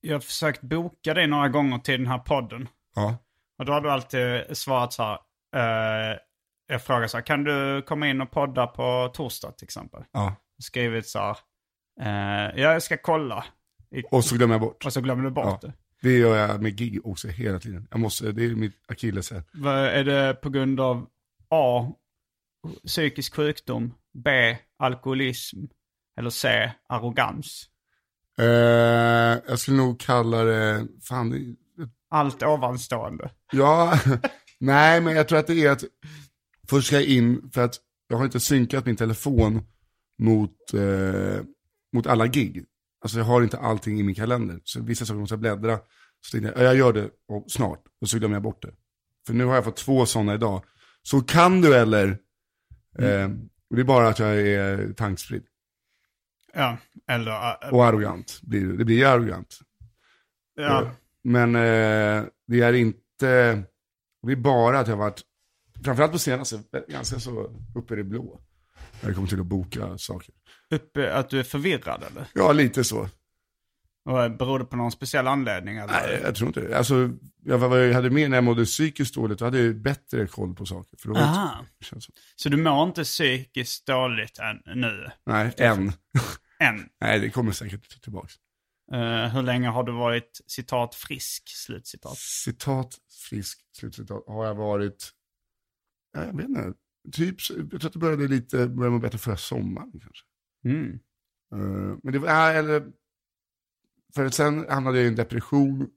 jag 0.00 0.14
har 0.14 0.20
försökt 0.20 0.60
boka 0.60 1.14
dig 1.14 1.26
några 1.26 1.48
gånger 1.48 1.78
till 1.78 1.98
den 1.98 2.06
här 2.06 2.18
podden. 2.18 2.68
Ja. 2.94 3.24
Och 3.58 3.64
då 3.64 3.72
har 3.72 3.80
du 3.80 3.90
alltid 3.90 4.56
svarat 4.56 4.92
så 4.92 5.02
här. 5.02 5.18
Eh, 5.56 6.16
jag 6.66 6.82
frågar 6.82 7.06
så 7.06 7.16
här, 7.16 7.24
kan 7.26 7.44
du 7.44 7.82
komma 7.82 8.08
in 8.08 8.20
och 8.20 8.30
podda 8.30 8.66
på 8.66 9.10
torsdag 9.14 9.52
till 9.52 9.64
exempel? 9.64 10.04
ja. 10.12 10.34
Skrivit 10.62 11.06
så 11.08 11.18
här, 11.18 11.36
eh, 12.00 12.60
ja 12.62 12.72
jag 12.72 12.82
ska 12.82 12.96
kolla. 12.96 13.44
I, 13.90 14.02
Och 14.10 14.24
så 14.24 14.36
glömmer 14.36 14.54
jag 14.54 14.60
bort. 14.60 14.84
och 14.86 14.92
så 14.92 15.00
glömmer 15.00 15.24
du 15.24 15.30
bort 15.30 15.44
Ja. 15.46 15.58
det. 15.62 15.72
Det 16.02 16.18
gör 16.18 16.36
jag 16.36 16.62
med 16.62 16.76
gig 16.76 17.06
också 17.06 17.28
hela 17.28 17.58
tiden. 17.58 17.88
Jag 17.90 18.00
måste, 18.00 18.32
det 18.32 18.44
är 18.44 18.54
mitt 18.54 18.76
akilleshäl. 18.88 19.42
Vad- 19.52 19.84
Är 19.84 20.04
det 20.04 20.34
på 20.34 20.50
grund 20.50 20.80
av 20.80 21.06
A. 21.48 21.92
Psykisk 22.86 23.34
sjukdom. 23.34 23.94
B. 24.14 24.56
Alkoholism. 24.78 25.64
Eller 26.18 26.30
C. 26.30 26.72
Arrogans. 26.88 27.68
Eh, 28.38 28.46
jag 29.48 29.58
skulle 29.58 29.76
nog 29.76 30.00
kalla 30.00 30.42
det, 30.44 30.86
fan, 31.02 31.30
det, 31.30 31.38
Allt 32.10 32.42
ovanstående. 32.42 33.30
ja, 33.52 33.98
nej 34.60 35.00
men 35.00 35.16
jag 35.16 35.28
tror 35.28 35.38
att 35.38 35.46
det 35.46 35.64
är 35.64 35.70
att 35.70 35.84
först 36.68 36.86
ska 36.86 36.96
jag 36.96 37.04
in, 37.04 37.50
för 37.54 37.64
att 37.64 37.74
jag 38.08 38.16
har 38.16 38.24
inte 38.24 38.40
synkat 38.40 38.86
min 38.86 38.96
telefon 38.96 39.62
mot, 40.18 40.74
eh, 40.74 41.44
mot 41.92 42.06
alla 42.06 42.26
gig. 42.26 42.64
Alltså 43.00 43.18
jag 43.18 43.24
har 43.24 43.42
inte 43.42 43.58
allting 43.58 44.00
i 44.00 44.02
min 44.02 44.14
kalender. 44.14 44.60
Så 44.64 44.82
vissa 44.82 45.06
saker 45.06 45.20
måste 45.20 45.32
jag 45.32 45.40
bläddra. 45.40 45.78
Så 46.26 46.30
tänkte 46.30 46.52
jag, 46.52 46.58
ja, 46.58 46.64
jag 46.64 46.76
gör 46.76 46.92
det 46.92 47.10
och 47.28 47.50
snart. 47.50 47.82
Och 48.00 48.08
så 48.08 48.18
glömmer 48.18 48.36
jag 48.36 48.42
bort 48.42 48.62
det. 48.62 48.72
För 49.26 49.34
nu 49.34 49.44
har 49.44 49.54
jag 49.54 49.64
fått 49.64 49.76
två 49.76 50.06
sådana 50.06 50.34
idag. 50.34 50.64
Så 51.02 51.20
kan 51.20 51.60
du 51.60 51.74
eller? 51.74 52.08
Eh, 52.98 53.24
och 53.70 53.76
det 53.76 53.82
är 53.82 53.84
bara 53.84 54.08
att 54.08 54.18
jag 54.18 54.40
är 54.40 54.92
tankspridd. 54.92 55.44
Ja, 56.54 56.78
eller... 57.08 57.32
äh, 57.64 57.68
Och 57.72 57.86
arrogant. 57.86 58.40
Blir 58.42 58.66
det. 58.66 58.84
blir 58.84 59.06
arrogant. 59.06 59.58
ja. 60.54 60.90
Men 61.28 61.54
eh, 61.54 62.24
det 62.46 62.60
är 62.60 62.72
inte, 62.72 63.62
det 64.26 64.32
är 64.32 64.36
bara 64.36 64.78
att 64.78 64.86
jag 64.88 64.96
har 64.96 65.04
varit, 65.04 65.22
framförallt 65.84 66.12
på 66.12 66.18
senaste, 66.18 66.62
ganska 66.88 67.18
så 67.18 67.50
uppe 67.74 67.94
i 67.94 67.96
det 67.96 68.04
blå. 68.04 68.40
När 69.00 69.08
det 69.08 69.14
kommer 69.14 69.28
till 69.28 69.40
att 69.40 69.46
boka 69.46 69.98
saker. 69.98 70.34
Uppe, 70.70 71.14
att 71.14 71.30
du 71.30 71.38
är 71.38 71.42
förvirrad 71.42 72.04
eller? 72.10 72.26
Ja, 72.34 72.52
lite 72.52 72.84
så. 72.84 73.08
Och 74.04 74.30
beror 74.30 74.58
det 74.58 74.64
på 74.64 74.76
någon 74.76 74.92
speciell 74.92 75.26
anledning? 75.26 75.76
Eller? 75.76 75.92
Nej, 75.92 76.20
jag 76.22 76.34
tror 76.34 76.48
inte 76.48 76.60
det. 76.60 76.78
Alltså, 76.78 77.10
jag, 77.44 77.62
jag 77.62 77.94
hade 77.94 78.10
mer 78.10 78.28
när 78.28 78.36
jag 78.36 78.44
mådde 78.44 78.64
psykiskt 78.64 79.14
dåligt, 79.14 79.38
då 79.38 79.44
hade 79.44 79.62
jag 79.62 79.76
bättre 79.76 80.26
koll 80.26 80.54
på 80.54 80.66
saker. 80.66 80.96
För 80.96 81.08
då 81.08 81.16
Aha. 81.16 81.64
det, 81.78 81.84
känns 81.84 82.04
som, 82.04 82.14
Så 82.36 82.48
du 82.48 82.56
mår 82.56 82.88
inte 82.88 83.04
psykiskt 83.04 83.86
dåligt 83.86 84.38
än, 84.38 84.80
nu? 84.80 85.10
nej, 85.26 85.54
än. 85.56 85.92
Än? 86.60 86.88
nej, 87.00 87.20
det 87.20 87.30
kommer 87.30 87.52
säkert 87.52 88.02
tillbaka. 88.02 88.28
Eh, 88.92 89.34
hur 89.34 89.42
länge 89.42 89.68
har 89.68 89.84
du 89.84 89.92
varit 89.92 90.40
citat 90.46 90.94
frisk? 90.94 91.48
Slutcitat. 91.48 92.18
Citat, 92.18 92.98
frisk, 93.28 93.60
slutcitat, 93.72 94.24
har 94.26 94.46
jag 94.46 94.54
varit, 94.54 95.12
ja, 96.12 96.24
jag 96.24 96.36
vet 96.36 96.48
inte, 96.48 96.72
typ, 97.12 97.36
jag 97.50 97.70
tror 97.70 97.86
att 97.86 97.92
det 97.92 97.98
började 97.98 98.28
lite, 98.28 98.68
började 98.68 98.90
må 98.90 98.98
bättre 98.98 99.18
förra 99.18 99.36
sommaren 99.36 99.90
kanske. 99.90 100.24
Mm. 100.64 100.92
Eh, 101.52 101.98
men 102.02 102.12
det 102.12 102.18
var, 102.18 102.28
ja, 102.28 102.52
eller, 102.52 102.92
för 104.14 104.28
sen 104.28 104.66
hamnade 104.68 104.98
jag 104.98 105.04
i 105.04 105.08
en 105.08 105.14
depression. 105.14 105.90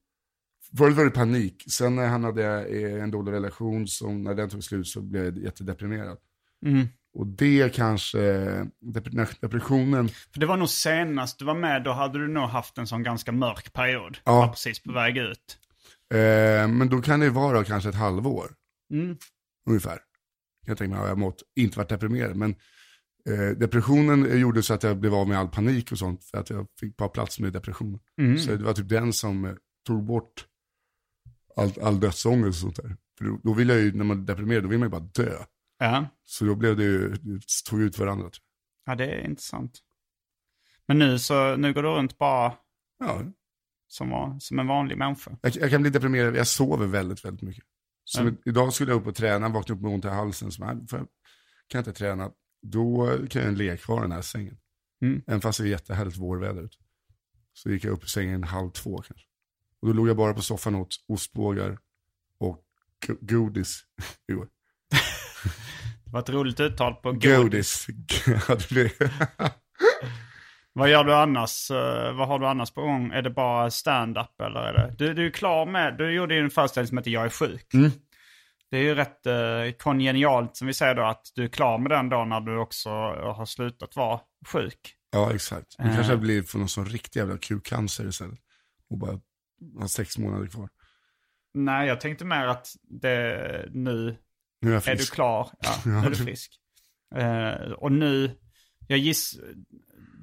Förut 0.77 0.95
var 0.95 1.05
det 1.05 1.11
panik, 1.11 1.63
sen 1.67 1.97
hamnade 1.97 2.41
jag 2.41 2.69
i 2.69 2.83
en 2.83 3.11
dålig 3.11 3.31
relation 3.31 3.87
som 3.87 4.23
när 4.23 4.35
den 4.35 4.49
tog 4.49 4.63
slut 4.63 4.87
så 4.87 5.01
blev 5.01 5.25
jag 5.25 5.37
jättedeprimerad. 5.37 6.17
Mm. 6.65 6.87
Och 7.13 7.27
det 7.27 7.75
kanske, 7.75 8.19
depressionen, 9.41 10.09
För 10.09 10.39
det 10.39 10.45
var 10.45 10.57
nog 10.57 10.69
senast 10.69 11.39
du 11.39 11.45
var 11.45 11.55
med, 11.55 11.83
då 11.83 11.91
hade 11.91 12.19
du 12.19 12.27
nog 12.27 12.43
haft 12.43 12.77
en 12.77 12.87
sån 12.87 13.03
ganska 13.03 13.31
mörk 13.31 13.73
period. 13.73 14.17
Ja. 14.23 14.31
Var 14.39 14.47
precis 14.47 14.83
på 14.83 14.91
väg 14.91 15.17
ut. 15.17 15.57
eh, 16.13 16.67
men 16.67 16.89
då 16.89 17.01
kan 17.01 17.19
det 17.19 17.29
vara 17.29 17.63
kanske 17.63 17.89
ett 17.89 17.95
halvår. 17.95 18.51
Mm. 18.93 19.17
Ungefär. 19.69 19.99
Jag 20.65 20.77
tänker 20.77 20.89
mig, 20.89 20.99
har 20.99 21.07
jag 21.07 21.17
mått, 21.17 21.41
inte 21.55 21.77
varit 21.77 21.89
deprimerad. 21.89 22.35
Men 22.35 22.55
eh, 23.29 23.57
depressionen 23.57 24.39
gjorde 24.39 24.63
så 24.63 24.73
att 24.73 24.83
jag 24.83 24.97
blev 24.99 25.13
av 25.13 25.27
med 25.27 25.37
all 25.39 25.47
panik 25.49 25.91
och 25.91 25.97
sånt. 25.97 26.23
För 26.23 26.37
att 26.37 26.49
jag 26.49 26.67
fick 26.79 26.97
bara 26.97 27.09
plats 27.09 27.39
med 27.39 27.53
depressionen. 27.53 27.99
Mm. 28.21 28.37
Så 28.37 28.51
det 28.51 28.63
var 28.63 28.73
typ 28.73 28.89
den 28.89 29.13
som 29.13 29.45
eh, 29.45 29.51
tog 29.87 30.03
bort 30.05 30.45
all, 31.55 31.73
all 31.81 31.99
dödsångest 31.99 32.47
och 32.63 32.73
sånt 32.73 32.75
där. 32.75 32.95
För 33.17 33.25
då, 33.25 33.39
då 33.43 33.53
vill 33.53 33.69
jag 33.69 33.79
ju, 33.79 33.93
när 33.93 34.03
man 34.03 34.21
är 34.21 34.25
deprimerad, 34.25 34.63
då 34.63 34.69
vill 34.69 34.79
man 34.79 34.85
ju 34.85 34.91
bara 34.91 35.25
dö. 35.25 35.37
Ja. 35.83 36.05
Så 36.25 36.45
då 36.45 36.55
blev 36.55 36.77
det 36.77 36.83
ju, 36.83 37.09
det 37.13 37.41
tog 37.69 37.81
ut 37.81 37.97
varandra. 37.97 38.23
tror 38.29 38.43
ja, 38.85 38.95
det 38.95 39.05
är 39.05 39.25
intressant. 39.25 39.79
Men 40.85 40.99
nu 40.99 41.19
så, 41.19 41.55
nu 41.55 41.73
går 41.73 41.83
du 41.83 41.89
runt 41.89 42.17
bara. 42.17 42.53
Ja, 42.99 43.21
som, 43.87 44.09
var- 44.09 44.39
som 44.39 44.59
en 44.59 44.67
vanlig 44.67 44.97
människa. 44.97 45.37
jag, 45.41 45.55
jag 45.55 45.69
kan 45.69 45.81
bli 45.81 45.91
deprimerad, 45.91 46.35
jag 46.35 46.47
sover 46.47 46.87
väldigt, 46.87 47.25
väldigt 47.25 47.41
mycket. 47.41 47.63
Som 48.03 48.21
Mm. 48.27 48.37
idag 48.45 48.73
skulle 48.73 48.91
jag 48.91 49.01
upp 49.01 49.07
och 49.07 49.15
träna, 49.15 49.49
vakna 49.49 49.75
upp 49.75 49.81
med 49.81 49.91
ont 49.91 50.05
i 50.05 50.07
halsen. 50.07 50.51
Så 50.51 50.65
här, 50.65 50.73
kan 50.75 51.07
jag 51.67 51.79
inte 51.79 51.93
träna, 51.93 52.31
då 52.61 53.17
kan 53.29 53.41
jag 53.41 53.57
ligga 53.57 53.77
kvar 53.77 53.99
i 53.99 54.01
den 54.01 54.11
här 54.11 54.21
sängen. 54.21 54.57
Mm. 55.01 55.21
Även 55.27 55.41
fast 55.41 55.59
det 55.59 55.65
är 55.65 55.67
jättehärligt 55.69 56.17
vårväder 56.17 56.61
ute. 56.63 56.77
Så 57.53 57.69
gick 57.69 57.83
jag 57.83 57.91
upp 57.93 58.03
i 58.03 58.07
sängen 58.07 58.43
halv 58.43 58.69
två 58.69 58.97
kanske. 58.97 59.25
Och 59.79 59.87
då 59.87 59.93
låg 59.93 60.09
jag 60.09 60.17
bara 60.17 60.33
på 60.33 60.41
soffan 60.41 60.75
och 60.75 60.81
åt 60.81 60.95
ostbågar 61.07 61.79
och 62.37 62.63
go- 63.07 63.17
godis. 63.21 63.81
Jo, 64.27 64.47
Det 66.11 66.13
var 66.13 66.19
ett 66.21 66.29
roligt 66.29 66.59
uttal 66.59 66.93
på 66.95 67.11
godis. 67.11 67.87
godis. 67.87 67.87
Vad 70.73 70.89
gör 70.89 71.03
du 71.03 71.15
annars? 71.15 71.71
Eh, 71.71 72.13
vad 72.15 72.27
har 72.27 72.39
du 72.39 72.47
annars 72.47 72.71
på 72.71 72.81
gång? 72.81 73.11
Är 73.11 73.21
det 73.21 73.29
bara 73.29 73.71
stand-up 73.71 74.41
eller 74.41 74.59
är 74.59 74.73
det? 74.73 74.95
Du, 74.97 75.13
du 75.13 75.25
är 75.27 75.31
klar 75.31 75.65
med, 75.65 75.97
du 75.97 76.11
gjorde 76.11 76.35
ju 76.35 76.41
en 76.41 76.49
föreställning 76.49 76.87
som 76.87 76.97
heter 76.97 77.11
Jag 77.11 77.25
är 77.25 77.29
sjuk. 77.29 77.73
Mm. 77.73 77.91
Det 78.71 78.77
är 78.77 78.81
ju 78.81 78.95
rätt 78.95 79.25
eh, 79.25 79.71
kongenialt 79.79 80.57
som 80.57 80.67
vi 80.67 80.73
säger 80.73 80.95
då 80.95 81.03
att 81.03 81.31
du 81.35 81.43
är 81.43 81.47
klar 81.47 81.77
med 81.77 81.91
den 81.91 82.09
då 82.09 82.25
när 82.25 82.39
du 82.41 82.57
också 82.57 82.89
har 83.35 83.45
slutat 83.45 83.95
vara 83.95 84.19
sjuk. 84.47 84.95
ja, 85.11 85.33
exakt. 85.33 85.75
Nu 85.79 85.89
Eh. 85.89 85.95
kanske 85.95 86.17
blir 86.17 86.43
för 86.43 86.59
någon 86.59 86.69
sån 86.69 86.85
riktig 86.85 87.19
jävla 87.19 87.37
kukcancer 87.37 88.07
istället. 88.07 88.39
Och 88.89 88.97
bara 88.97 89.19
har 89.79 89.87
sex 89.87 90.17
månader 90.17 90.47
kvar. 90.47 90.69
Nej, 91.53 91.87
jag 91.87 92.01
tänkte 92.01 92.25
mer 92.25 92.47
att 92.47 92.67
det, 93.01 93.65
nu 93.71 94.15
Nu 94.61 94.69
är 94.69 94.73
jag 94.73 94.87
är 94.87 94.91
du 94.91 94.97
frisk. 94.97 95.13
klar. 95.13 95.49
Ja, 95.61 95.75
nu 95.85 95.97
är 95.97 96.09
du 96.09 96.15
frisk. 96.15 96.51
Eh, 97.15 97.71
och 97.71 97.91
nu, 97.91 98.37
jag 98.87 98.99
giss, 98.99 99.39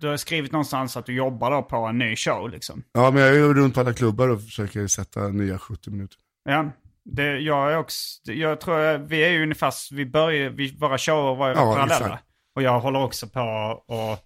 du 0.01 0.09
har 0.09 0.17
skrivit 0.17 0.53
någonstans 0.53 0.97
att 0.97 1.07
du 1.07 1.15
jobbar 1.15 1.51
då 1.51 1.63
på 1.63 1.77
en 1.77 1.99
ny 1.99 2.17
show 2.17 2.51
liksom. 2.51 2.83
Ja, 2.93 3.11
men 3.11 3.23
jag 3.23 3.37
är 3.37 3.55
runt 3.55 3.75
på 3.75 3.81
alla 3.81 3.93
klubbar 3.93 4.29
och 4.29 4.43
försöker 4.43 4.87
sätta 4.87 5.29
nya 5.29 5.59
70 5.59 5.91
minuter. 5.91 6.19
Ja, 6.45 6.71
det, 7.05 7.39
jag 7.39 7.73
är 7.73 7.77
också, 7.77 8.33
jag 8.33 8.61
tror 8.61 8.79
jag, 8.79 8.99
vi 8.99 9.25
är 9.25 9.31
ju 9.31 9.43
ungefär, 9.43 9.95
vi 9.95 10.07
börjar, 10.07 10.51
vi, 10.51 10.77
våra 10.77 10.99
shower 10.99 11.35
var 11.37 11.49
ju 11.49 11.55
Ja, 11.55 11.75
parallella. 11.75 12.07
exakt. 12.07 12.25
Och 12.55 12.63
jag 12.63 12.81
håller 12.81 13.03
också 13.03 13.27
på 13.29 13.41
och, 13.87 14.19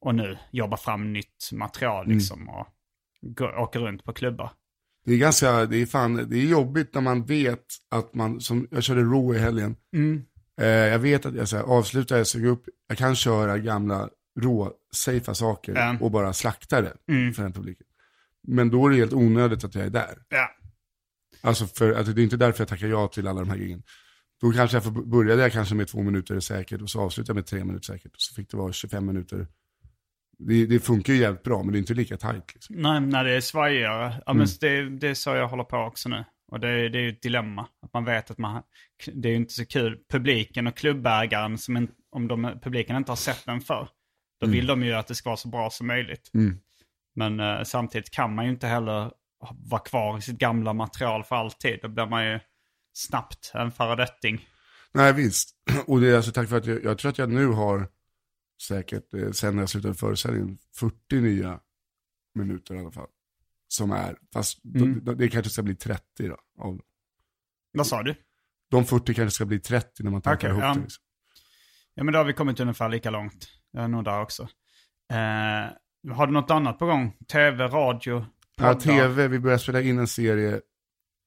och 0.00 0.14
nu 0.14 0.38
jobba 0.50 0.76
fram 0.76 1.12
nytt 1.12 1.48
material 1.52 2.04
Mm. 2.04 2.16
liksom 2.18 2.48
och 2.48 2.66
gå, 3.20 3.46
åker 3.48 3.80
runt 3.80 4.04
på 4.04 4.12
klubbar. 4.12 4.50
Det 5.08 5.14
är 5.14 5.18
ganska, 5.18 5.66
det 5.66 5.76
är 5.76 5.86
fan, 5.86 6.14
det 6.30 6.36
är 6.36 6.44
jobbigt 6.46 6.94
när 6.94 7.00
man 7.00 7.24
vet 7.24 7.64
att 7.90 8.14
man, 8.14 8.40
som 8.40 8.68
jag 8.70 8.82
körde 8.82 9.00
Raw 9.02 9.36
i 9.38 9.40
helgen. 9.40 9.76
Eh, 10.60 10.66
jag 10.66 10.98
vet 10.98 11.26
att 11.26 11.34
jag 11.34 11.48
så 11.48 11.56
här, 11.56 11.62
avslutar, 11.64 12.16
jag 12.16 12.44
upp, 12.46 12.64
jag 12.88 12.98
kan 12.98 13.16
köra 13.16 13.58
gamla 13.58 14.08
rå, 14.40 14.72
safea 14.94 15.34
saker 15.34 15.74
Ja. 15.74 15.96
och 16.00 16.10
bara 16.10 16.32
slakta 16.32 16.80
det 16.80 16.92
Mm. 17.08 17.34
för 17.34 17.42
den 17.42 17.52
publiken. 17.52 17.86
Men 18.48 18.70
då 18.70 18.86
är 18.86 18.90
det 18.90 18.96
helt 18.96 19.12
onödigt 19.12 19.64
att 19.64 19.74
jag 19.74 19.84
är 19.86 19.90
där. 19.90 20.18
Ja. 20.28 20.50
Alltså 21.40 21.66
för 21.66 21.92
att 21.92 22.14
det 22.14 22.20
är 22.20 22.24
inte 22.24 22.36
därför 22.36 22.60
jag 22.60 22.68
tackar 22.68 22.86
ja 22.88 23.08
till 23.08 23.26
alla 23.28 23.40
de 23.40 23.50
här 23.50 23.56
grejerna. 23.56 23.82
Då 24.40 24.52
kanske 24.52 24.76
jag 24.76 24.84
får, 24.84 24.90
började 24.90 25.42
jag 25.42 25.52
kanske 25.52 25.74
med 25.74 25.88
två 25.88 26.02
minuter 26.02 26.40
säkert 26.40 26.82
och 26.82 26.90
så 26.90 27.00
avslutade 27.00 27.30
jag 27.30 27.36
med 27.36 27.46
tre 27.46 27.64
minuter 27.64 27.84
säkert. 27.92 28.12
Och 28.14 28.20
så 28.20 28.34
fick 28.34 28.50
det 28.50 28.56
vara 28.56 28.72
25 28.72 29.06
minuter. 29.06 29.46
Det, 30.38 30.66
det 30.66 30.80
funkar 30.80 31.12
ju 31.12 31.18
jävligt 31.20 31.42
bra 31.42 31.62
men 31.62 31.72
det 31.72 31.76
är 31.78 31.80
inte 31.80 31.94
lika 31.94 32.16
tajt. 32.16 32.54
Liksom. 32.54 32.76
Nej, 32.76 33.00
när 33.00 33.24
det 33.24 33.32
är 33.32 33.40
svajigare. 33.40 34.14
Ja, 34.26 34.32
Mm. 34.32 34.38
men 34.38 34.46
det, 34.60 34.98
det 34.98 35.08
är 35.08 35.14
så 35.14 35.30
jag 35.34 35.48
håller 35.48 35.64
på 35.64 35.76
också 35.76 36.08
nu. 36.08 36.24
Och 36.52 36.60
det, 36.60 36.68
är- 36.68 36.88
det 36.88 36.98
är 36.98 37.02
ju 37.02 37.08
ett 37.08 37.22
dilemma. 37.22 37.68
Att 37.82 37.92
man 37.92 38.04
vet 38.04 38.30
att 38.30 38.38
man, 38.38 38.62
det 39.12 39.28
är 39.28 39.30
ju 39.30 39.36
inte 39.36 39.54
så 39.54 39.66
kul. 39.66 39.98
Publiken 40.10 40.66
och 40.66 40.76
klubbägaren, 40.76 41.58
som 41.58 41.76
en, 41.76 41.88
om 42.10 42.28
de, 42.28 42.58
publiken 42.62 42.96
inte 42.96 43.10
har 43.10 43.16
sett 43.16 43.46
den 43.46 43.60
för 43.60 43.88
då 44.40 44.46
vill 44.46 44.66
de 44.66 44.82
ju 44.82 44.92
att 44.92 45.06
det 45.06 45.14
ska 45.14 45.28
vara 45.30 45.36
så 45.36 45.48
bra 45.48 45.70
som 45.70 45.86
möjligt. 45.86 46.30
Mm. 46.34 46.58
Men 47.14 47.40
eh, 47.40 47.62
samtidigt 47.62 48.10
kan 48.10 48.34
man 48.34 48.44
ju 48.44 48.50
inte 48.50 48.66
heller 48.66 49.10
vara 49.70 49.80
kvar 49.80 50.18
i 50.18 50.22
sitt 50.22 50.38
gamla 50.38 50.72
material 50.72 51.24
för 51.24 51.36
alltid. 51.36 51.78
Då 51.82 51.88
blir 51.88 52.06
man 52.06 52.26
ju 52.26 52.40
snabbt 52.92 53.52
en 53.54 53.70
föredetting. 53.72 54.46
Nej 54.94 55.12
visst. 55.12 55.50
Och 55.86 56.00
det 56.00 56.10
är 56.10 56.16
alltså 56.16 56.32
tack 56.32 56.48
för 56.48 56.56
att 56.56 56.66
jag, 56.66 56.84
jag 56.84 56.98
tror 56.98 57.10
att 57.10 57.18
jag 57.18 57.32
nu 57.32 57.46
har 57.46 57.88
säkert, 58.62 59.14
eh, 59.14 59.30
sen 59.30 59.58
jag 59.58 59.68
slutade 59.68 59.94
föreställningen, 59.94 60.58
40 60.76 61.20
nya 61.20 61.60
minuter 62.34 62.74
i 62.74 62.78
alla 62.78 62.90
fall. 62.90 63.08
Som 63.68 63.90
är, 63.92 64.18
fast 64.32 64.64
Mm. 64.64 65.04
de, 65.04 65.14
det 65.14 65.28
kanske 65.28 65.50
ska 65.50 65.62
bli 65.62 65.74
30 65.74 66.02
då. 66.28 66.36
Av, 66.58 66.80
Vad 67.72 67.86
sa 67.86 68.02
du? 68.02 68.14
de 68.70 68.84
40 68.84 69.14
kanske 69.14 69.34
ska 69.34 69.44
bli 69.44 69.60
30 69.60 70.02
när 70.02 70.10
man 70.10 70.22
tackar 70.22 70.36
Okej, 70.48 70.50
ihop 70.50 70.62
ja. 70.62 70.74
det. 70.74 70.80
Liksom. 70.80 71.04
Ja 71.94 72.04
men 72.04 72.12
då 72.12 72.18
har 72.18 72.24
vi 72.24 72.32
kommit 72.32 72.60
ungefär 72.60 72.88
lika 72.88 73.10
långt. 73.10 73.48
Jag 73.70 73.84
är 73.84 73.88
nog 73.88 74.04
där 74.04 74.20
också. 74.22 74.42
Eh, 75.12 76.12
har 76.14 76.26
du 76.26 76.32
något 76.32 76.50
annat 76.50 76.78
på 76.78 76.86
gång? 76.86 77.16
Tv, 77.32 77.66
radio? 77.68 78.26
Ja, 78.56 78.74
tv, 78.74 79.28
vi 79.28 79.38
börjar 79.38 79.58
spela 79.58 79.80
in 79.80 79.98
en 79.98 80.06
serie 80.06 80.60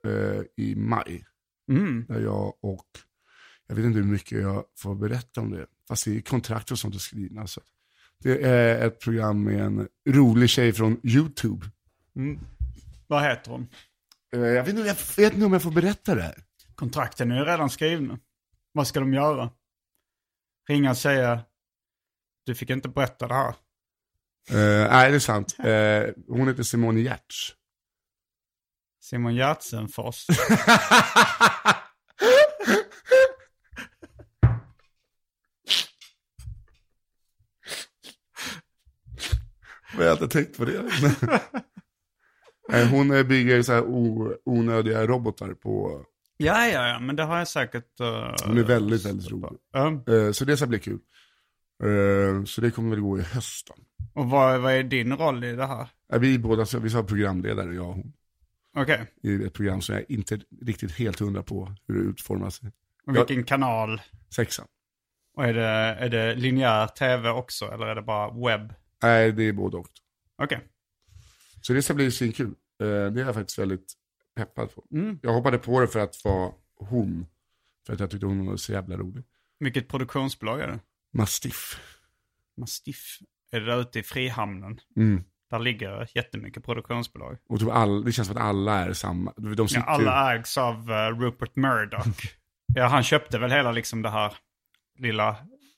eh, 0.05 0.41
i 0.57 0.75
maj. 0.75 1.25
Mm. 1.71 2.05
Där 2.09 2.19
jag 2.21 2.53
och, 2.61 2.85
jag 3.67 3.75
vet 3.75 3.85
inte 3.85 3.99
hur 3.99 4.05
mycket 4.05 4.41
jag 4.41 4.63
får 4.77 4.95
berätta 4.95 5.41
om 5.41 5.51
det. 5.51 5.65
Fast 5.91 6.05
det 6.05 6.17
är 6.17 6.21
kontrakt 6.21 6.71
och 6.71 6.79
sånt 6.79 6.95
att 6.95 7.01
skriva. 7.01 7.47
Så. 7.47 7.61
Det 8.23 8.43
är 8.43 8.87
ett 8.87 8.99
program 8.99 9.43
med 9.43 9.59
en 9.59 9.87
rolig 10.09 10.49
tjej 10.49 10.73
från 10.73 10.99
YouTube. 11.03 11.65
Vad 13.07 13.23
heter 13.23 13.51
hon? 13.51 13.67
Eh, 14.35 14.39
jag, 14.39 14.63
vet 14.63 14.75
inte, 14.75 14.87
jag 14.87 14.95
vet 15.25 15.33
inte 15.33 15.45
om 15.45 15.53
jag 15.53 15.61
får 15.61 15.71
berätta 15.71 16.15
det 16.15 16.21
här. 16.21 16.43
Kontrakten 16.75 17.31
är 17.31 17.35
ju 17.35 17.45
redan 17.45 17.69
skrivna. 17.69 18.19
Vad 18.71 18.87
ska 18.87 18.99
de 18.99 19.13
göra? 19.13 19.51
Ringa 20.69 20.89
och 20.89 20.97
säga 20.97 21.41
du 22.45 22.55
fick 22.55 22.69
inte 22.69 22.89
berätta 22.89 23.27
det 23.27 23.33
här. 23.33 23.55
Eh, 24.49 24.91
nej, 24.91 25.09
det 25.11 25.17
är 25.17 25.19
sant. 25.19 25.55
Eh, 25.59 26.23
hon 26.27 26.47
heter 26.47 26.63
Simone 26.63 26.99
Giertz. 26.99 27.55
Simon 29.01 29.35
Gärtsenfors. 29.35 30.27
jag 40.05 40.13
inte 40.15 40.27
tänkt 40.27 40.57
på 40.57 40.65
det. 40.65 40.81
Hon 42.91 43.11
eh, 43.11 43.23
bygger 43.23 43.61
så 43.61 43.73
här 43.73 43.83
onödiga 44.45 45.05
robotar 45.07 45.53
på, 45.53 46.05
ja, 46.37 46.67
ja, 46.67 46.87
ja, 46.87 46.99
men 46.99 47.15
det 47.15 47.23
har 47.23 47.37
jag 47.37 47.47
säkert... 47.47 47.99
eh, 47.99 48.33
hon 48.45 48.57
är 48.57 48.63
väldigt, 48.63 49.05
väldigt 49.05 49.31
rolig. 49.31 49.49
Eh, 49.75 50.31
så 50.31 50.45
det 50.45 50.57
ska 50.57 50.67
bli 50.67 50.79
kul. 50.79 50.99
Eh, 51.83 52.43
så 52.45 52.61
det 52.61 52.71
kommer 52.71 52.89
väl 52.89 52.99
gå 52.99 53.19
i 53.19 53.21
höst 53.21 53.67
då. 53.67 53.73
Och 54.21 54.29
vad, 54.29 54.61
vad 54.61 54.73
är 54.73 54.83
din 54.83 55.17
roll 55.17 55.43
i 55.43 55.55
det 55.55 55.65
här? 55.65 55.87
Vi 56.19 56.39
båda, 56.39 56.65
så- 56.65 56.79
vi 56.79 56.89
sa 56.89 57.03
programledare, 57.03 57.75
jag 57.75 57.87
och 57.87 57.95
hon. 57.95 58.13
Okej, 58.77 59.07
I 59.23 59.43
ett 59.43 59.53
program 59.53 59.81
som 59.81 59.95
jag 59.95 60.05
inte 60.09 60.39
riktigt 60.61 60.91
helt 60.91 61.19
hundra 61.19 61.43
på 61.43 61.71
hur 61.87 61.95
det 61.95 62.09
utformas. 62.09 62.61
och 63.07 63.15
vilken 63.15 63.43
kanal? 63.43 64.01
Sexan. 64.35 64.65
Och 65.37 65.45
är 65.45 65.53
det, 65.53 65.65
är 65.99 66.09
det 66.09 66.35
linjär 66.35 66.87
tv 66.87 67.29
också 67.29 67.65
eller 67.71 67.85
är 67.85 67.95
det 67.95 68.01
bara 68.01 68.31
webb? 68.47 68.73
Nej, 69.01 69.31
det 69.31 69.43
är 69.43 69.53
både 69.53 69.77
och. 69.77 69.87
Okej. 70.43 70.67
Så 71.61 71.73
det 71.73 71.81
ska 71.81 71.93
bli 71.93 72.11
svinkul. 72.11 72.47
Eh, 72.47 72.87
det 72.87 73.21
är 73.21 73.25
jag 73.25 73.35
faktiskt 73.35 73.59
väldigt 73.59 73.93
peppad 74.35 74.75
på. 74.75 74.85
Mm. 74.91 75.19
Jag 75.21 75.33
hoppade 75.33 75.57
på 75.57 75.79
det 75.79 75.87
för 75.87 75.99
att 75.99 76.23
vara 76.23 76.51
hon. 76.75 77.25
För 77.85 77.93
att 77.93 77.99
jag 77.99 78.11
tyckte 78.11 78.25
hon 78.25 78.45
var 78.45 78.57
så 78.57 78.71
jävla 78.71 78.97
rolig. 78.97 79.23
Vilket 79.59 79.87
produktionsbolag 79.87 80.61
är 80.61 80.67
det? 80.67 80.79
Mastiff. 81.13 81.79
Mastiff. 82.57 83.19
Är 83.51 83.59
det 83.59 83.65
där 83.65 83.81
ute 83.81 83.99
i 83.99 84.03
Frihamnen? 84.03 84.79
Mm. 84.95 85.23
Där 85.49 85.59
ligger 85.59 86.09
jättemycket 86.15 86.65
produktionsbolag. 86.65 87.37
Och 87.49 87.59
typ 87.59 87.69
all, 87.69 88.03
det 88.03 88.11
känns 88.11 88.27
som 88.27 88.37
att 88.37 88.43
alla 88.43 88.79
är 88.79 88.93
samma. 88.93 89.33
De 89.37 89.67
sitter, 89.67 89.81
Ja, 89.81 89.87
alla 89.87 90.35
ägs 90.35 90.57
av 90.57 90.91
eh, 90.91 91.19
Rupert 91.19 91.55
Murdoch. 91.55 92.05
ja, 92.75 92.87
han 92.87 93.03
köpte 93.03 93.39
väl 93.39 93.51
hela 93.51 93.71
liksom 93.71 94.01
det 94.01 94.09
här 94.09 94.33
lilla 94.99 95.37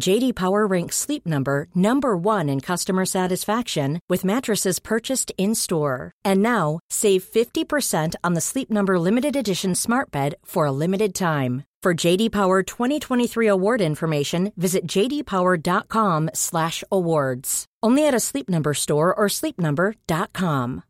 JD 0.00 0.34
Power 0.34 0.66
ranks 0.66 0.96
Sleep 0.96 1.26
Number 1.26 1.66
number 1.74 2.16
1 2.16 2.48
in 2.48 2.60
customer 2.60 3.04
satisfaction 3.04 4.00
with 4.08 4.24
mattresses 4.24 4.78
purchased 4.80 5.30
in-store. 5.38 6.10
And 6.24 6.42
now, 6.42 6.80
save 6.90 7.22
50% 7.24 8.14
on 8.24 8.34
the 8.34 8.40
Sleep 8.40 8.70
Number 8.70 8.98
limited 8.98 9.36
edition 9.36 9.74
Smart 9.74 10.10
Bed 10.10 10.34
for 10.44 10.66
a 10.66 10.72
limited 10.72 11.14
time. 11.14 11.64
For 11.82 11.94
JD 11.94 12.30
Power 12.30 12.62
2023 12.62 13.48
award 13.48 13.80
information, 13.80 14.52
visit 14.56 14.86
jdpower.com/awards. 14.86 17.64
Only 17.82 18.06
at 18.06 18.14
a 18.14 18.20
Sleep 18.20 18.48
Number 18.48 18.74
store 18.74 19.12
or 19.14 19.28
sleepnumber.com. 19.28 20.82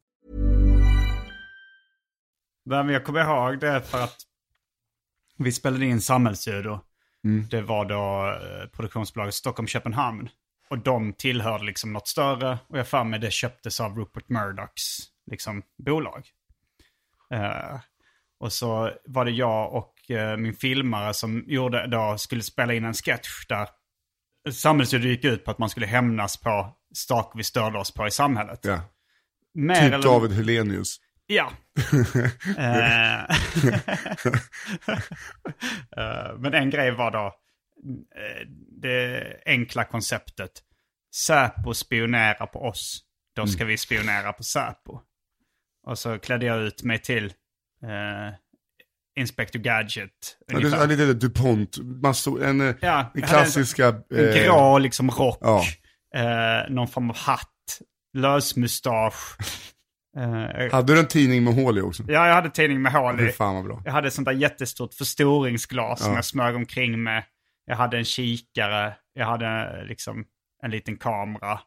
Men 2.64 2.88
jag 2.88 3.04
kommer 3.04 3.20
ihåg 3.20 3.60
det 3.60 3.82
för 3.82 4.04
att 4.04 4.16
vi 5.38 5.52
spelade 5.52 5.86
in 5.86 6.00
Samhällsljud 6.00 6.66
och 6.66 6.84
det 7.50 7.62
var 7.62 7.84
då 7.84 8.28
eh, 8.30 8.66
produktionsbolaget 8.68 9.34
Stockholm-Köpenhamn. 9.34 10.28
Och 10.70 10.78
de 10.78 11.12
tillhörde 11.12 11.64
liksom 11.64 11.92
något 11.92 12.08
större 12.08 12.58
och 12.68 12.78
jag 12.78 12.88
för 12.88 13.04
mig 13.04 13.20
det 13.20 13.30
köptes 13.32 13.80
av 13.80 13.98
Rupert 13.98 14.28
Murdochs 14.28 14.98
liksom, 15.30 15.62
bolag. 15.86 16.26
Eh, 17.34 17.80
och 18.40 18.52
så 18.52 18.90
var 19.04 19.24
det 19.24 19.30
jag 19.30 19.72
och 19.74 20.10
eh, 20.10 20.36
min 20.36 20.54
filmare 20.54 21.14
som 21.14 21.44
gjorde 21.46 21.86
då, 21.86 22.18
skulle 22.18 22.42
spela 22.42 22.74
in 22.74 22.84
en 22.84 22.94
sketch 22.94 23.46
där 23.48 23.68
samhällsljud 24.50 25.04
gick 25.04 25.24
ut 25.24 25.44
på 25.44 25.50
att 25.50 25.58
man 25.58 25.68
skulle 25.70 25.86
hämnas 25.86 26.36
på 26.36 26.76
saker 26.94 27.36
vi 27.38 27.44
störde 27.44 27.78
oss 27.78 27.94
på 27.94 28.06
i 28.06 28.10
samhället. 28.10 28.60
Ja. 28.62 28.80
Mer 29.54 29.74
Typ 29.74 29.92
eller- 29.92 30.02
David 30.02 30.32
Helenius. 30.32 30.96
Ja. 31.26 31.52
Eh, 32.58 33.20
eh, 35.96 36.38
Men 36.38 36.54
en 36.54 36.70
grej 36.70 36.90
var 36.90 37.10
då 37.10 37.26
eh, 37.26 38.46
det 38.80 39.36
enkla 39.46 39.84
konceptet. 39.84 40.50
Säpo 41.26 41.74
spionerar 41.74 42.46
på 42.46 42.58
oss. 42.62 43.00
Då 43.36 43.46
ska 43.46 43.64
vi 43.64 43.78
spionera 43.78 44.32
på 44.32 44.42
Säpo. 44.42 45.00
Och 45.86 45.98
så 45.98 46.18
klädde 46.18 46.46
jag 46.46 46.58
ut 46.62 46.82
mig 46.82 46.98
till 46.98 47.24
eh, 47.82 48.34
Inspector 49.20 49.58
Gadget. 49.58 50.10
Ja, 50.46 50.58
det 50.58 50.68
är 50.68 50.86
lite 50.86 51.12
DuPont, 51.14 51.78
massor, 52.02 52.44
en, 52.44 52.74
Ja, 52.80 53.10
en 53.14 53.22
klassiska... 53.22 53.84
hade 53.86 54.04
En 54.10 54.28
eh, 54.28 54.44
grå 54.44 54.78
liksom 54.78 55.10
rock. 55.10 55.38
ja. 55.40 55.64
Eh, 56.14 56.70
någon 56.70 56.88
form 56.88 57.10
av 57.10 57.16
hatt. 57.16 57.48
Lösmustasch. 58.16 59.36
Eh, 60.16 60.72
Hade 60.72 60.94
du 60.94 61.00
en 61.00 61.08
tidning 61.08 61.44
med 61.44 61.54
hål 61.54 61.78
i 61.78 61.80
också? 61.80 62.02
Ja, 62.08 62.26
jag 62.26 62.34
hade 62.34 62.50
tidning 62.50 62.82
med 62.82 62.92
hål 62.92 63.20
i. 63.20 63.32
fan 63.32 63.54
vad 63.54 63.64
bra. 63.64 63.82
Jag 63.84 63.92
hade 63.92 64.08
ett 64.08 64.14
sånt 64.14 64.26
där 64.26 64.32
jättestort 64.32 64.94
förstoringsglas 64.94 66.00
som 66.00 66.10
Ja. 66.10 66.18
jag 66.18 66.24
smög 66.24 66.56
omkring 66.56 67.02
med. 67.02 67.24
Jag 67.64 67.76
hade 67.76 67.98
en 67.98 68.04
kikare, 68.04 68.94
jag 69.12 69.26
hade 69.26 69.84
liksom 69.84 70.24
en 70.62 70.70
liten 70.70 70.96
kamera. 70.96 71.60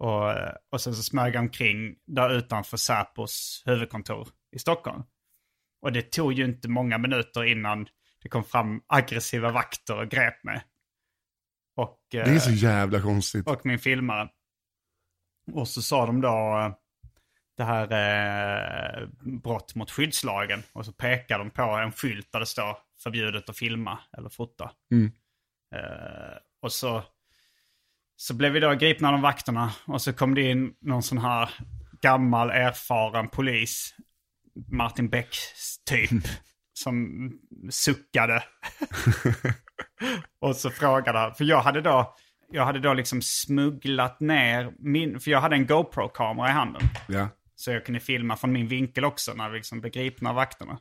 Och, 0.00 0.32
och 0.72 0.80
sen 0.80 0.94
så 0.94 1.02
smög 1.02 1.34
jag 1.34 1.40
omkring 1.40 1.94
där 2.06 2.30
utanför 2.30 2.76
Säpos 2.76 3.62
huvudkontor 3.66 4.28
i 4.56 4.58
Stockholm. 4.58 5.02
Och 5.82 5.92
det 5.92 6.02
tog 6.12 6.32
ju 6.32 6.44
inte 6.44 6.68
många 6.68 6.98
minuter 6.98 7.44
innan 7.44 7.86
det 8.22 8.28
kom 8.28 8.44
fram 8.44 8.80
aggressiva 8.86 9.50
vakter 9.50 9.98
och 9.98 10.08
grep 10.10 10.44
mig. 10.44 10.62
Och, 11.76 11.98
Det 12.10 12.18
är 12.20 12.38
så 12.38 12.50
jävla 12.50 13.00
konstigt. 13.00 13.46
och 13.48 13.66
min 13.66 13.78
filmare. 13.78 14.28
Och 15.52 15.68
så 15.68 15.82
sa 15.82 16.06
de 16.06 16.20
då 16.20 16.28
eh, 16.28 16.72
det 17.56 17.64
här 17.64 17.92
eh, 17.92 19.08
brott 19.42 19.74
mot 19.74 19.90
skyddslagen. 19.90 20.62
Och 20.72 20.86
så 20.86 20.92
pekade 20.92 21.44
de 21.44 21.50
på 21.50 21.62
en 21.62 21.92
skylt 21.92 22.32
där 22.32 22.40
det 22.40 22.46
står 22.46 22.76
förbjudet 23.02 23.48
att 23.48 23.58
filma 23.58 23.98
eller 24.18 24.28
fota. 24.28 24.70
Mm. 24.92 25.12
Eh, 25.74 26.36
och 26.62 26.72
så, 26.72 27.02
så 28.16 28.34
blev 28.34 28.52
vi 28.52 28.60
då 28.60 28.74
gripna 28.74 29.08
av 29.08 29.12
de 29.12 29.22
vakterna. 29.22 29.72
Och 29.86 30.02
så 30.02 30.12
kom 30.12 30.34
det 30.34 30.50
in 30.50 30.74
någon 30.80 31.02
sån 31.02 31.18
här 31.18 31.50
gammal 32.02 32.50
erfaren 32.50 33.28
polis. 33.28 33.94
Martin 34.68 35.08
Beck 35.08 35.36
typ. 35.84 36.10
som 36.78 37.30
suckade. 37.70 38.44
Och 40.40 40.56
så 40.56 40.70
frågade 40.70 41.18
han, 41.18 41.34
för 41.34 41.44
jag 41.44 41.60
hade 41.60 41.80
då, 41.80 42.14
jag 42.50 42.64
hade 42.64 42.78
då 42.78 42.94
liksom 42.94 43.22
smugglat 43.22 44.20
ner 44.20 44.72
min, 44.78 45.20
för 45.20 45.30
jag 45.30 45.40
hade 45.40 45.56
en 45.56 45.66
GoPro-kamera 45.66 46.48
i 46.48 46.52
handen. 46.52 46.82
Ja. 47.08 47.28
Så 47.56 47.70
jag 47.70 47.84
kunde 47.84 48.00
filma 48.00 48.36
från 48.36 48.52
min 48.52 48.68
vinkel 48.68 49.04
också 49.04 49.34
när 49.34 49.50
vi 49.50 49.56
liksom 49.56 49.80
blev 49.80 49.92
gripna 49.92 50.30
av 50.30 50.36
vakterna. 50.36 50.78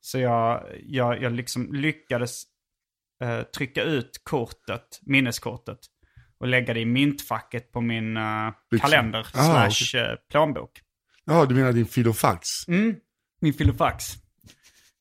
Så 0.00 0.18
jag, 0.18 0.64
jag, 0.82 1.22
jag 1.22 1.32
liksom 1.32 1.74
lyckades 1.74 2.42
eh, 3.22 3.42
trycka 3.42 3.82
ut 3.82 4.20
kortet, 4.24 5.00
minneskortet. 5.02 5.78
Och 6.40 6.48
lägga 6.48 6.74
det 6.74 6.80
i 6.80 6.84
myntfacket 6.84 7.72
på 7.72 7.80
min 7.80 8.16
eh, 8.16 8.52
kalender 8.80 9.26
Ah, 9.34 9.70
slash 9.70 10.00
eh, 10.00 10.16
plånbok. 10.30 10.80
Ja, 11.24 11.46
du 11.46 11.54
menar 11.54 11.72
din 11.72 11.86
filofax? 11.86 12.48
Mm, 12.68 12.96
min 13.40 13.54
filofax. 13.54 14.04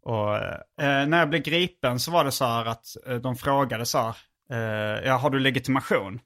Och 0.01 0.37
eh, 0.37 1.07
när 1.07 1.19
jag 1.19 1.29
blev 1.29 1.41
gripen 1.41 1.99
så 1.99 2.11
var 2.11 2.23
det 2.23 2.31
så 2.31 2.45
här 2.45 2.65
att 2.65 2.85
eh, 3.07 3.15
de 3.15 3.35
frågade 3.35 3.85
så 3.85 3.97
här, 3.97 4.15
eh, 4.51 5.07
ja, 5.07 5.17
har 5.17 5.29
du 5.29 5.39
legitimation? 5.39 6.19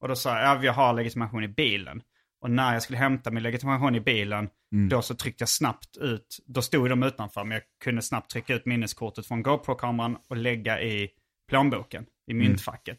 Och 0.00 0.08
då 0.08 0.16
sa 0.16 0.38
jag, 0.38 0.56
ja, 0.56 0.64
jag 0.64 0.72
har 0.72 0.94
legitimation 0.94 1.44
i 1.44 1.48
bilen. 1.48 2.02
Och 2.40 2.50
när 2.50 2.72
jag 2.72 2.82
skulle 2.82 2.98
hämta 2.98 3.30
min 3.30 3.42
legitimation 3.42 3.94
i 3.94 4.00
bilen, 4.00 4.48
då 4.90 5.02
så 5.02 5.14
tryckte 5.14 5.42
jag 5.42 5.48
snabbt 5.48 5.96
ut, 5.96 6.38
då 6.46 6.62
stod 6.62 6.88
de 6.88 7.02
utanför, 7.02 7.44
men 7.44 7.52
jag 7.52 7.62
kunde 7.84 8.02
snabbt 8.02 8.30
trycka 8.30 8.54
ut 8.54 8.66
minneskortet 8.66 9.26
från 9.26 9.42
GoPro-kameran 9.42 10.18
och 10.28 10.36
lägga 10.36 10.80
i 10.80 11.10
plånboken, 11.48 12.06
i 12.26 12.34
myntfacket. 12.34 12.98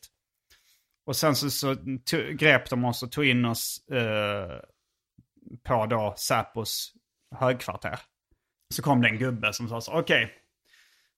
Och 1.06 1.16
sen 1.16 1.36
så, 1.36 1.50
så 1.50 1.76
to, 2.06 2.18
grep 2.32 2.70
de 2.70 2.86
oss 2.86 3.04
och 3.04 3.12
tog 3.12 3.26
in 3.26 3.46
oss 3.46 3.88
eh, 3.92 4.60
på 5.64 5.86
då 5.86 6.14
Säpos 6.18 6.94
högkvarter. 7.36 8.00
Så 8.74 8.82
kom 8.82 9.02
det 9.02 9.10
en 9.10 9.18
gubbe 9.18 9.54
som 9.54 9.70
sa 9.70 9.82
så, 9.82 10.00
okej. 10.00 10.24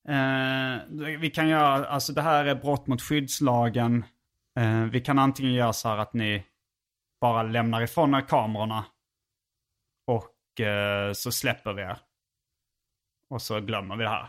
eh, 0.09 1.17
vi 1.19 1.29
kan 1.29 1.47
göra, 1.47 1.85
alltså 1.85 2.13
det 2.13 2.21
här 2.21 2.45
är 2.45 2.55
brott 2.55 2.87
mot 2.87 3.01
skyddslagen. 3.01 4.05
Eh, 4.59 4.83
vi 4.83 5.01
kan 5.01 5.19
antingen 5.19 5.53
göra 5.53 5.73
så 5.73 5.89
här 5.89 5.97
att 5.97 6.13
ni 6.13 6.43
bara 7.23 7.43
lämnar 7.43 7.81
ifrån 7.81 8.13
er 8.13 8.21
kamerorna. 8.21 8.85
Och 10.05 10.61
eh, 10.61 11.13
så 11.13 11.31
släpper 11.31 11.73
vi 11.73 11.81
er. 11.81 11.97
Och 13.29 13.41
så 13.41 13.59
glömmer 13.59 13.95
vi 13.95 14.03
det 14.03 14.09
här. 14.09 14.27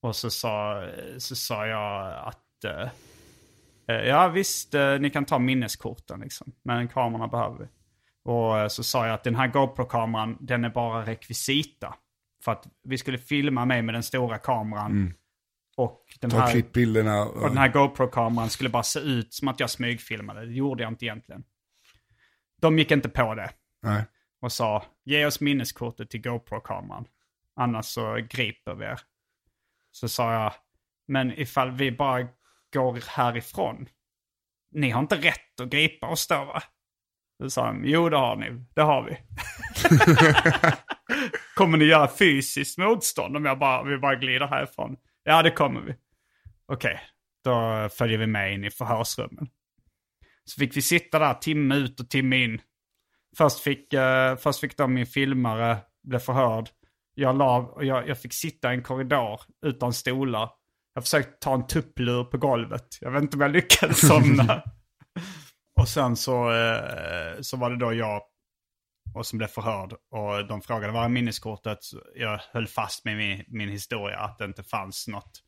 Och 0.00 0.16
så 0.16 0.30
sa, 0.30 0.84
så 1.18 1.36
sa 1.36 1.66
jag 1.66 2.14
att 2.28 2.64
eh, 2.64 2.88
eh 3.88 4.04
ja 4.08 4.28
visst, 4.28 4.74
eh, 4.74 4.98
ni 4.98 5.10
kan 5.10 5.24
ta 5.24 5.38
minneskorten 5.38 6.20
liksom. 6.20 6.52
Men 6.62 6.88
kamerorna 6.88 7.28
behöver 7.28 7.58
vi. 7.58 7.66
Och 8.22 8.58
eh, 8.58 8.68
så 8.68 8.84
sa 8.84 9.06
jag 9.06 9.14
att 9.14 9.24
den 9.24 9.36
här 9.36 9.48
GoPro-kameran, 9.48 10.36
den 10.40 10.64
är 10.64 10.70
bara 10.70 11.06
rekvisita. 11.06 11.94
För 12.44 12.52
att 12.52 12.66
vi 12.82 12.98
skulle 12.98 13.18
filma 13.18 13.64
mig 13.64 13.82
med 13.82 13.94
den 13.94 14.02
stora 14.02 14.38
kameran. 14.38 14.90
Mm. 14.90 15.14
Och 15.76 16.04
den 16.20 16.30
Ta 16.30 16.38
här, 16.38 16.52
klippbilderna. 16.52 17.24
och 17.24 17.48
den 17.48 17.58
här 17.58 17.68
GoPro-kameran 17.68 18.50
skulle 18.50 18.70
bara 18.70 18.82
se 18.82 19.00
ut 19.00 19.34
som 19.34 19.48
att 19.48 19.60
jag 19.60 19.70
smygfilmade. 19.70 20.46
Det 20.46 20.52
gjorde 20.52 20.82
jag 20.82 20.92
inte 20.92 21.04
egentligen. 21.04 21.44
De 22.60 22.78
gick 22.78 22.90
inte 22.90 23.08
på 23.08 23.34
det 23.34 23.50
Nej. 23.82 24.04
och 24.40 24.52
sa 24.52 24.84
ge 25.04 25.26
oss 25.26 25.40
minneskortet 25.40 26.10
till 26.10 26.20
GoPro-kameran. 26.20 27.04
Annars 27.56 27.86
så 27.86 28.14
griper 28.30 28.74
vi 28.74 28.84
er. 28.84 29.00
Så 29.90 30.08
sa 30.08 30.32
jag, 30.32 30.52
men 31.08 31.38
ifall 31.38 31.70
vi 31.70 31.92
bara 31.92 32.28
går 32.72 33.10
härifrån. 33.10 33.88
Ni 34.70 34.90
har 34.90 35.00
inte 35.00 35.16
rätt 35.16 35.60
att 35.62 35.68
gripa 35.68 36.06
oss 36.06 36.26
då 36.26 36.44
va? 36.44 36.62
Då 37.38 37.50
sa 37.50 37.66
de, 37.66 37.84
jo 37.84 38.08
det 38.08 38.16
har 38.16 38.36
ni, 38.36 38.64
det 38.74 38.82
har 38.82 39.02
vi. 39.02 39.16
kommer 41.56 41.78
ni 41.78 41.84
göra 41.84 42.08
fysiskt 42.08 42.78
motstånd 42.78 43.36
om 43.36 43.44
jag 43.44 43.58
bara, 43.58 43.82
vi 43.82 43.98
bara 43.98 44.14
glider 44.14 44.46
härifrån? 44.46 44.96
Ja 45.24 45.42
det 45.42 45.50
kommer 45.50 45.80
vi. 45.80 45.94
Okej, 46.66 47.00
då 47.44 47.88
följer 47.92 48.18
vi 48.18 48.26
med 48.26 48.54
in 48.54 48.64
i 48.64 48.70
förhörsrummen. 48.70 49.48
Så 50.44 50.58
fick 50.58 50.76
vi 50.76 50.82
sitta 50.82 51.18
där 51.18 51.34
timme 51.34 51.76
ut 51.76 52.00
och 52.00 52.10
timme 52.10 52.44
in. 52.44 52.60
Först 53.36 53.60
fick, 53.60 53.92
eh, 53.92 54.36
först 54.36 54.60
fick 54.60 54.76
de 54.76 54.94
min 54.94 55.06
filmare 55.06 55.78
bli 56.02 56.18
förhörd. 56.18 56.68
Jag, 57.14 57.38
la, 57.38 57.58
och 57.58 57.84
jag, 57.84 58.08
jag 58.08 58.18
fick 58.20 58.32
sitta 58.32 58.72
i 58.72 58.76
en 58.76 58.82
korridor 58.82 59.40
utan 59.66 59.92
stolar. 59.92 60.50
Jag 60.94 61.04
försökte 61.04 61.32
ta 61.40 61.54
en 61.54 61.66
tupplur 61.66 62.24
på 62.24 62.38
golvet. 62.38 62.86
Jag 63.00 63.10
vet 63.10 63.22
inte 63.22 63.36
om 63.36 63.40
jag 63.40 63.50
lyckades 63.50 64.08
somna. 64.08 64.62
och 65.80 65.88
sen 65.88 66.16
så, 66.16 66.52
eh, 66.52 67.40
så 67.40 67.56
var 67.56 67.70
det 67.70 67.76
då 67.76 67.92
jag 67.92 68.20
och 69.14 69.26
som 69.26 69.38
blev 69.38 69.48
förhörd. 69.48 69.92
Och 69.92 70.46
de 70.46 70.62
frågade 70.62 70.92
var 70.92 71.04
är 71.04 71.08
minneskortet? 71.08 71.78
Jag 72.14 72.40
höll 72.52 72.66
fast 72.66 73.04
med 73.04 73.16
min, 73.16 73.44
min 73.48 73.68
historia 73.68 74.18
att 74.18 74.38
det 74.38 74.44
inte 74.44 74.62
fanns 74.62 75.08
något 75.08 75.42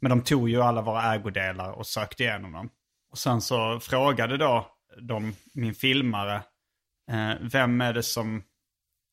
Men 0.00 0.10
de 0.10 0.22
tog 0.22 0.48
ju 0.48 0.62
alla 0.62 0.82
våra 0.82 1.14
ägodelar 1.14 1.72
och 1.72 1.86
sökte 1.86 2.22
igenom 2.22 2.52
dem. 2.52 2.70
Och 3.10 3.18
sen 3.18 3.40
så 3.40 3.80
frågade 3.80 4.36
då 4.36 4.76
de, 5.00 5.34
min 5.54 5.74
filmare, 5.74 6.34
eh, 7.10 7.34
vem 7.40 7.80
är 7.80 7.92
det 7.92 8.02
som 8.02 8.42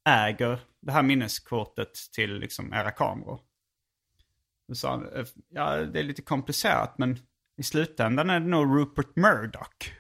äger 0.10 0.60
det 0.82 0.92
här 0.92 1.04
minneskortet 1.04 1.94
till 2.14 2.40
liksom 2.40 2.74
era 2.74 2.92
kameror? 2.92 3.40
Då 4.68 4.76
sa 4.76 4.92
han, 4.92 5.26
ja 5.50 5.76
det 5.76 6.00
är 6.00 6.04
lite 6.04 6.22
komplicerat 6.22 6.98
men 6.98 7.20
i 7.58 7.64
slutändan 7.64 8.30
är 8.30 8.40
det 8.40 8.46
nog 8.46 8.80
Rupert 8.80 9.16
Murdoch. 9.16 9.92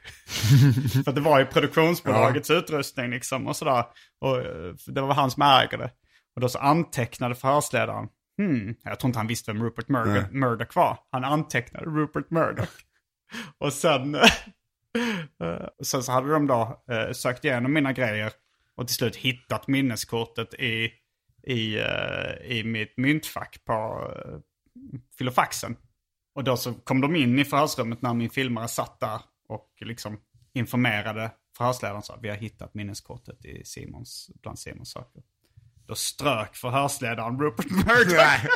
För 1.05 1.11
det 1.11 1.21
var 1.21 1.39
ju 1.39 1.45
produktionsbolagets 1.45 2.51
utrustning 2.51 3.09
liksom 3.09 3.47
och 3.47 3.55
sådär. 3.55 3.85
Och 4.19 4.37
eh, 4.37 4.73
det 4.87 5.01
var 5.01 5.13
han 5.13 5.31
som 5.31 5.41
äger 5.41 5.77
det. 5.77 5.91
Och 6.35 6.41
då 6.41 6.49
så 6.49 6.59
antecknade 6.59 7.35
förhörsledaren. 7.35 8.07
Hmm, 8.37 8.75
jag 8.83 8.99
tror 8.99 9.09
inte 9.09 9.19
han 9.19 9.27
visste 9.27 9.53
vem 9.53 9.63
Rupert 9.63 9.87
Murdoch, 9.89 10.13
Nej. 10.13 10.31
Murdoch 10.31 10.75
var. 10.75 10.99
Han 11.11 11.23
antecknade 11.23 11.85
Rupert 11.85 12.29
Murdoch. 12.29 12.69
och 13.57 13.73
sen, 13.73 14.15
eh, 14.15 15.67
sen 15.83 16.03
så 16.03 16.11
hade 16.11 16.31
de 16.33 16.47
då 16.47 16.83
eh, 16.91 17.11
sökt 17.11 17.45
igenom 17.45 17.73
mina 17.73 17.93
grejer 17.93 18.31
och 18.75 18.87
till 18.87 18.95
slut 18.95 19.15
hittat 19.15 19.67
minneskortet 19.67 20.53
i, 20.53 20.91
i, 21.43 21.79
eh, 21.79 22.51
i 22.57 22.63
mitt 22.63 22.97
myntfack 22.97 23.61
på 23.65 23.73
eh, 24.15 24.39
filofaxen. 25.17 25.75
Och 26.35 26.43
då 26.43 26.57
så 26.57 26.73
kom 26.73 27.01
de 27.01 27.15
in 27.15 27.39
i 27.39 27.45
förhörsrummet 27.45 28.01
när 28.01 28.13
min 28.13 28.29
filmare 28.29 28.67
satt 28.67 28.99
där 28.99 29.21
och 29.47 29.69
liksom 29.79 30.19
informerade 30.53 31.31
förhörsledaren 31.57 32.01
så 32.01 32.19
vi 32.21 32.29
har 32.29 32.35
hittat 32.35 32.73
minneskortet 32.73 33.45
i 33.45 33.65
Simons, 33.65 34.29
bland 34.41 34.59
Simons 34.59 34.91
saker. 34.91 35.23
Då 35.87 35.95
strök 35.95 36.55
förhörsledaren 36.55 37.39
Rupert 37.39 37.71
Murdoch. 37.71 38.51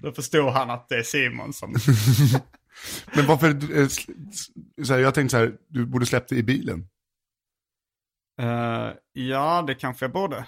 Då 0.00 0.12
förstod 0.12 0.52
han 0.52 0.70
att 0.70 0.88
det 0.88 0.96
är 0.96 1.02
Simon 1.02 1.52
som... 1.52 1.70
Men 3.14 3.26
varför, 3.26 3.78
eh, 3.78 3.88
så 4.84 4.92
här, 4.92 5.00
jag 5.00 5.14
tänkte 5.14 5.30
så 5.30 5.36
här, 5.36 5.56
du 5.68 5.86
borde 5.86 6.06
släppt 6.06 6.28
det 6.28 6.36
i 6.36 6.42
bilen. 6.42 6.88
Eh, 8.40 8.92
ja, 9.12 9.64
det 9.66 9.74
kanske 9.74 10.04
jag 10.04 10.12
borde. 10.12 10.46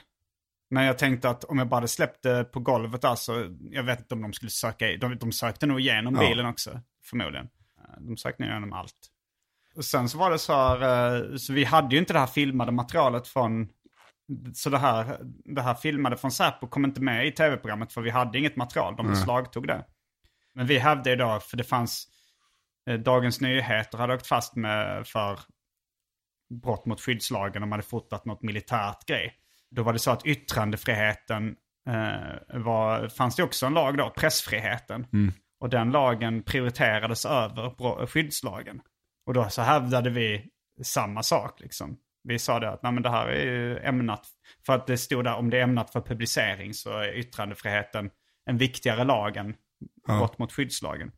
Men 0.71 0.85
jag 0.85 0.99
tänkte 0.99 1.31
att 1.31 1.45
om 1.45 1.59
jag 1.59 1.69
bara 1.69 1.77
hade 1.77 1.89
släppt 1.89 2.23
det 2.23 2.45
på 2.45 2.61
golvet 2.61 3.03
där 3.03 3.15
så, 3.15 3.57
jag 3.71 3.83
vet 3.83 3.99
inte 3.99 4.15
om 4.15 4.23
de 4.23 4.33
skulle 4.33 4.51
söka, 4.51 4.87
de, 4.97 5.19
de 5.19 5.33
sökte 5.33 5.67
nog 5.67 5.81
igenom 5.81 6.15
Ja. 6.15 6.21
bilen 6.21 6.47
också, 6.47 6.81
förmodligen. 7.05 7.49
Eh, 7.79 8.01
De 8.01 8.17
sökte 8.17 8.43
igenom 8.43 8.73
allt. 8.73 8.95
Och 9.77 9.85
sen 9.85 10.09
så 10.09 10.19
var 10.19 10.31
det 10.31 10.39
så 10.39 10.53
här, 10.53 10.83
eh, 11.31 11.37
så 11.37 11.53
vi 11.53 11.65
hade 11.65 11.95
ju 11.95 11.99
inte 12.01 12.13
det 12.13 12.19
här 12.19 12.27
filmade 12.27 12.73
materialet 12.73 13.29
från, 13.29 13.69
så 14.55 14.71
det 14.71 14.79
här, 14.79 15.19
det 15.45 15.63
här 15.63 15.75
filmade 15.75 16.17
från 16.17 16.31
Säpo 16.33 16.67
kom 16.67 16.85
inte 16.85 17.01
med 17.01 17.27
i 17.27 17.33
tv-programmet 17.33 17.93
för 17.93 18.01
vi 18.01 18.11
hade 18.11 18.39
inget 18.39 18.57
material, 18.57 18.97
de 18.97 19.07
beslagtog 19.07 19.67
det. 19.67 19.85
Men 20.55 20.67
vi 20.67 20.79
hävdade 20.79 21.13
idag, 21.13 21.43
för 21.43 21.57
det 21.57 21.65
fanns, 21.65 22.09
eh, 22.87 22.95
Dagens 22.99 23.41
Nyheter 23.41 23.99
hade 23.99 24.15
åkt 24.15 24.27
fast 24.27 24.57
med 24.57 25.07
för 25.07 25.41
brott 26.63 26.87
mot 26.87 27.01
skyddslagen 27.01 27.61
man 27.63 27.71
hade 27.73 27.83
fotat 27.83 28.25
något 28.25 28.43
militärt 28.43 29.07
grej. 29.07 29.35
Då 29.71 29.83
var 29.83 29.93
det 29.93 29.99
så 29.99 30.11
att 30.11 30.27
yttrandefriheten 30.27 31.57
eh, 31.89 32.61
var, 32.61 33.09
fanns 33.09 33.37
det 33.37 33.43
också 33.43 33.67
en 33.67 33.75
lag 33.75 33.97
då, 33.97 34.11
pressfriheten. 34.11 35.07
Och 35.61 35.69
den 35.69 35.91
lagen 35.91 36.43
prioriterades 36.43 37.27
över 37.27 38.07
skyddslagen. 38.07 38.81
Och 39.27 39.35
då 39.35 39.49
så 39.49 39.63
hävdade 39.63 40.11
vi 40.11 40.49
samma 40.83 41.23
sak 41.23 41.61
liksom. 41.61 41.97
Vi 42.23 42.39
sa 42.39 42.61
det 42.61 42.71
att 42.71 42.83
Nej, 42.83 42.93
men 42.93 43.03
det 43.03 43.11
här 43.11 43.27
är 43.27 43.45
ju 43.45 43.79
ämnat, 43.79 44.27
för 44.67 44.73
att 44.73 44.87
det 44.87 44.99
stod 44.99 45.25
där 45.25 45.35
om 45.35 45.51
det 45.51 45.59
är 45.59 45.63
ämnat 45.63 45.91
för 45.91 46.01
publicering 46.01 46.75
så 46.75 46.99
är 46.99 47.19
yttrandefriheten 47.19 48.11
en 48.45 48.59
viktigare 48.59 49.05
lag 49.05 49.37
än 49.37 49.55
brott 50.07 50.39
mot 50.39 50.53
skyddslagen. 50.53 51.13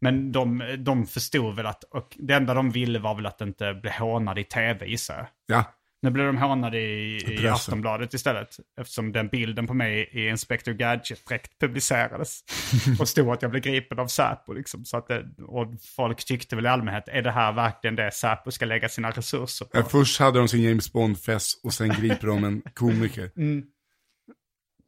Men 0.00 0.32
de, 0.32 0.76
de 0.78 1.06
förstod 1.06 1.56
väl 1.56 1.66
att, 1.66 1.84
och 1.84 2.16
det 2.18 2.34
enda 2.34 2.54
de 2.54 2.70
ville 2.70 2.98
var 2.98 3.14
väl 3.14 3.26
att 3.26 3.40
inte 3.40 3.74
bli 3.74 3.90
hånade 3.90 4.40
i 4.40 4.44
tv 4.44 4.86
gissar 4.86 5.16
jag. 5.16 5.26
Ja, 5.46 5.64
Nu 6.02 6.10
blev 6.10 6.26
de 6.26 6.36
hånade 6.36 6.80
i, 6.80 7.16
i 7.16 7.20
pressen. 7.20 7.52
Aftonbladet 7.52 8.14
istället. 8.14 8.56
Eftersom 8.80 9.12
den 9.12 9.28
bilden 9.28 9.66
på 9.66 9.74
mig 9.74 10.10
i 10.12 10.28
Inspector 10.28 10.72
Gadget-dräkt 10.72 11.58
publicerades. 11.60 12.40
och 13.00 13.08
stod 13.08 13.28
att 13.28 13.42
jag 13.42 13.50
blev 13.50 13.62
gripen 13.62 13.98
av 13.98 14.06
Säpo. 14.06 14.52
Liksom, 14.52 14.84
så 14.84 14.96
att 14.96 15.08
det, 15.08 15.26
och 15.42 15.66
folk 15.96 16.24
tyckte 16.24 16.56
väl 16.56 16.64
i 16.64 16.68
allmänhet, 16.68 17.08
är 17.08 17.22
det 17.22 17.30
här 17.30 17.52
verkligen 17.52 17.96
det 17.96 18.10
Säpo 18.10 18.50
ska 18.50 18.64
lägga 18.64 18.88
sina 18.88 19.10
resurser 19.10 19.64
på? 19.64 19.78
Ja, 19.78 19.84
först 19.84 20.20
hade 20.20 20.38
de 20.38 20.48
sin 20.48 20.62
James 20.62 20.92
Bond-fest 20.92 21.60
och 21.64 21.74
sen 21.74 21.88
griper 21.88 22.26
de 22.26 22.44
en 22.44 22.62
komiker. 22.74 23.30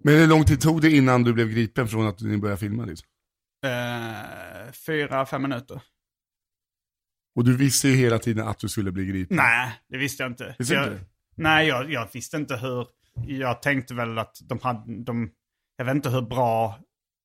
Men 0.04 0.14
hur 0.14 0.26
lång 0.26 0.44
tid 0.44 0.60
tog 0.60 0.80
det 0.80 0.90
innan 0.90 1.24
du 1.24 1.32
blev 1.32 1.48
gripen 1.48 1.88
från 1.88 2.06
att 2.06 2.20
ni 2.20 2.38
började 2.38 2.60
filma? 2.60 2.84
Liksom? 2.84 3.06
Eh, 3.64 4.72
fyra, 4.72 5.26
fem 5.26 5.42
minuter. 5.42 5.80
Och 7.34 7.44
du 7.44 7.56
visste 7.56 7.88
ju 7.88 7.96
hela 7.96 8.18
tiden 8.18 8.48
att 8.48 8.58
du 8.58 8.68
skulle 8.68 8.92
bli 8.92 9.06
gripen. 9.06 9.36
Nej, 9.36 9.72
det 9.88 9.98
visste 9.98 10.22
jag 10.22 10.32
inte. 10.32 10.54
Visste 10.58 10.74
jag, 10.74 10.92
inte? 10.92 11.04
Nej, 11.36 11.66
jag, 11.68 11.92
jag 11.92 12.08
visste 12.12 12.36
inte 12.36 12.56
hur... 12.56 12.86
Jag 13.26 13.62
tänkte 13.62 13.94
väl 13.94 14.18
att 14.18 14.36
de 14.42 14.58
hade... 14.62 15.02
De, 15.04 15.30
jag 15.76 15.84
vet 15.84 15.94
inte 15.94 16.10
hur 16.10 16.22
bra... 16.22 16.78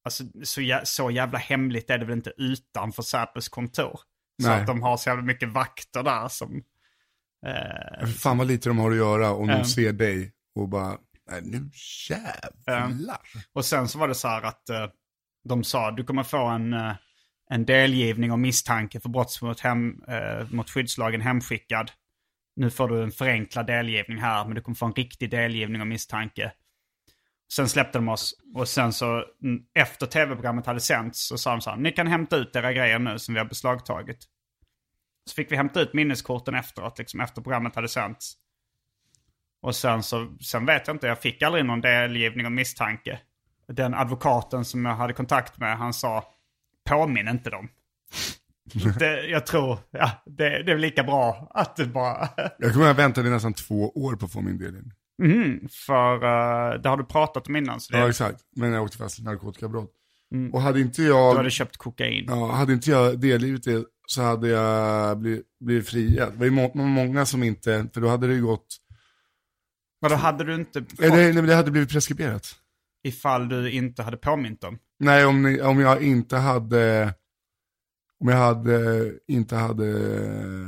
Alltså, 0.04 0.24
så, 0.44 0.62
jä, 0.62 0.82
så 0.84 1.12
jävla 1.12 1.38
hemligt 1.40 1.90
är 1.90 1.98
det 1.98 2.06
väl 2.06 2.16
inte 2.18 2.34
utanför 2.38 3.04
Säpos 3.04 3.50
kontor. 3.50 4.00
Så 4.42 4.48
Nej. 4.50 4.62
att 4.62 4.68
de 4.68 4.82
har 4.82 4.98
så 4.98 5.10
jävla 5.10 5.24
mycket 5.24 5.50
vakter 5.50 6.04
där 6.04 6.28
som... 6.28 6.64
Eh, 7.48 8.08
Fan 8.08 8.38
vad 8.38 8.48
lite 8.48 8.70
de 8.70 8.78
har 8.80 8.92
att 8.92 8.98
göra 8.98 9.32
om 9.32 9.50
Mm. 9.50 9.62
de 9.62 9.66
ser 9.66 9.94
dig 9.94 10.32
och 10.56 10.70
bara, 10.70 10.98
nej 11.32 11.42
nu 11.44 11.70
jävlar. 12.10 13.18
och 13.54 13.66
sen 13.66 13.88
så 13.88 14.00
var 14.00 14.08
det 14.08 14.16
så 14.16 14.28
här 14.28 14.42
att 14.42 14.70
eh, 14.70 14.88
de 15.50 15.64
sa 15.64 15.92
du 15.92 16.04
kommer 16.04 16.24
få 16.24 16.46
en, 16.46 16.74
eh, 16.74 16.92
en 17.50 17.66
delgivning 17.66 18.32
om 18.32 18.42
misstanke 18.42 19.00
för 19.00 19.10
brott 19.10 19.42
mot, 19.42 19.60
hem, 19.60 20.04
eh, 20.08 20.52
mot 20.52 20.70
skyddslagen 20.70 21.22
hemskickad. 21.22 21.92
Nu 22.56 22.70
får 22.70 22.88
du 22.88 23.04
en 23.04 23.12
förenklad 23.12 23.68
delgivning 23.68 24.18
här, 24.18 24.46
men 24.46 24.56
du 24.56 24.62
kommer 24.62 24.76
få 24.76 24.86
en 24.86 24.94
riktig 24.94 25.30
delgivning 25.30 25.82
om 25.82 25.90
misstanke. 25.90 26.52
Sen 27.54 27.70
släppte 27.70 27.98
de 27.98 28.10
oss 28.10 28.34
och 28.56 28.68
sen 28.68 28.94
så 28.94 29.26
efter 29.74 30.06
tv-programmet 30.06 30.66
hade 30.66 30.80
sänts 30.80 31.28
så 31.28 31.38
sa 31.38 31.52
de 31.52 31.62
så 31.62 31.70
här, 31.70 31.78
ni 31.78 31.92
kan 31.92 32.08
hämta 32.08 32.36
ut 32.36 32.56
era 32.56 32.74
grejer 32.74 33.00
nu 33.00 33.20
som 33.20 33.34
vi 33.34 33.40
har 33.40 33.46
beslagtagit. 33.46 34.18
Så 35.30 35.36
fick 35.36 35.52
vi 35.52 35.56
hämta 35.56 35.82
ut 35.82 35.94
minneskorten 35.94 36.56
efteråt, 36.56 36.98
liksom 36.98 37.22
efter 37.22 37.42
programmet 37.42 37.76
hade 37.76 37.88
sänts. 37.88 38.34
Och 39.62 39.76
sen 39.76 40.04
så, 40.04 40.38
sen 40.42 40.66
vet 40.66 40.88
jag 40.88 40.96
inte, 40.96 41.08
jag 41.08 41.22
fick 41.22 41.42
aldrig 41.42 41.66
någon 41.66 41.82
delgivning 41.82 42.46
om 42.46 42.56
misstanke. 42.56 43.20
Den 43.68 43.94
advokaten 43.94 44.66
som 44.66 44.86
jag 44.86 44.96
hade 44.96 45.14
kontakt 45.14 45.58
med, 45.58 45.78
han 45.78 45.94
sa, 45.94 46.35
påminn 46.90 47.28
inte 47.28 47.50
dem. 47.50 47.70
det, 49.00 49.26
jag 49.26 49.46
tror, 49.46 49.78
ja, 49.92 50.12
det, 50.26 50.64
det 50.64 50.72
är 50.72 50.78
lika 50.78 51.04
bra 51.04 51.52
att 51.54 51.76
det 51.76 51.86
bara... 51.86 52.30
Jag 52.58 52.74
kommer 52.74 52.92
att 52.92 52.98
vänta 52.98 53.22
i 53.22 53.30
nästan 53.30 53.54
två 53.54 53.90
år 53.90 54.16
på 54.16 54.26
att 54.26 54.32
få 54.34 54.42
min 54.42 54.58
del 54.58 54.76
in. 54.76 54.92
Mhm, 55.24 55.68
för 55.72 56.14
uh, 56.16 56.82
det 56.82 56.90
har 56.90 56.98
du 56.98 57.06
pratat 57.06 57.48
om 57.48 57.56
innan. 57.56 57.80
Så 57.80 57.94
det, 57.94 58.00
Ja 58.00 58.10
exakt, 58.10 58.42
men 58.56 58.72
jag 58.72 58.84
åkte 58.84 58.98
fast 58.98 59.16
för 59.16 59.24
narkotikabrott. 59.24 59.92
Mm. 60.34 60.54
Och 60.54 60.62
hade 60.62 60.82
inte 60.82 61.02
du 61.02 61.08
jag, 61.08 61.36
hade 61.36 61.50
köpt 61.50 61.78
kokain. 61.78 62.26
ja, 62.28 62.52
hade 62.52 62.74
inte 62.74 62.92
jag 62.92 63.20
delgivit 63.20 63.64
det 63.64 63.86
så 64.08 64.22
hade 64.22 64.48
jag 64.48 65.18
blivit, 65.20 65.46
blivit 65.60 65.90
friad. 65.90 66.32
Det 66.32 66.38
var 66.38 66.46
ju 66.46 66.52
må- 66.52 66.72
många 66.76 67.26
som 67.26 67.44
inte, 67.44 67.88
för 67.94 68.02
då 68.02 68.08
hade 68.08 68.28
det 68.28 68.34
ju 68.34 68.42
gått, 68.46 68.68
Men 70.02 70.12
då 70.12 70.18
hade 70.18 70.44
du 70.44 70.56
inte 70.56 70.80
fått, 70.80 71.00
nej, 71.00 71.10
nej 71.10 71.34
men 71.34 71.46
det 71.46 71.56
hade 71.56 71.72
blivit 71.72 71.90
preskriberat. 71.90 72.56
ifall 73.04 73.50
du 73.50 73.72
inte 73.72 74.04
hade 74.04 74.18
påmint 74.18 74.62
dem. 74.62 74.80
Nej, 75.00 75.26
om, 75.26 75.42
ni, 75.42 75.62
om 75.62 75.80
jag 75.80 76.04
inte 76.04 76.38
hade, 76.38 77.14
om 78.20 78.28
jag 78.28 78.38
hade, 78.38 79.12
inte 79.28 79.56
hade 79.56 79.94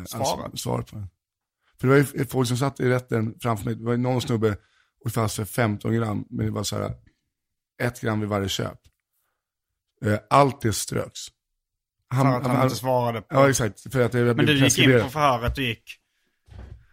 Svarat. 0.07 0.59
svarat 0.59 0.91
på 0.91 0.97
det. 0.97 1.07
För 1.79 1.87
det 1.87 1.93
var 1.93 1.97
ju 1.97 2.25
folk 2.25 2.47
som 2.47 2.57
satt 2.57 2.79
i 2.79 2.89
rätten 2.89 3.35
framför 3.39 3.65
mig, 3.65 3.75
det 3.75 3.83
var 3.83 3.97
någon 3.97 4.21
snubbe 4.21 4.57
och 5.05 5.11
fast 5.11 5.35
för 5.35 5.45
15 5.45 5.93
gram, 5.93 6.25
men 6.29 6.45
det 6.45 6.51
var 6.51 6.63
så 6.63 6.75
här, 6.75 6.93
ett 7.81 8.01
gram 8.01 8.19
vid 8.19 8.29
varje 8.29 8.49
köp. 8.49 8.79
Eh, 10.05 10.19
Allt 10.29 10.61
det 10.61 10.73
ströks. 10.73 11.19
För 12.13 12.25
att 12.25 12.45
han 12.47 12.63
inte 12.63 12.75
svarade 12.75 13.21
på... 13.21 13.35
Ja, 13.35 13.49
exakt. 13.49 13.93
För 13.93 14.01
att 14.01 14.11
det 14.11 14.33
Men 14.33 14.45
du 14.45 14.63
gick 14.63 14.79
in 14.79 15.01
på 15.01 15.09
förhöret, 15.09 15.55
du 15.55 15.67
gick... 15.67 15.99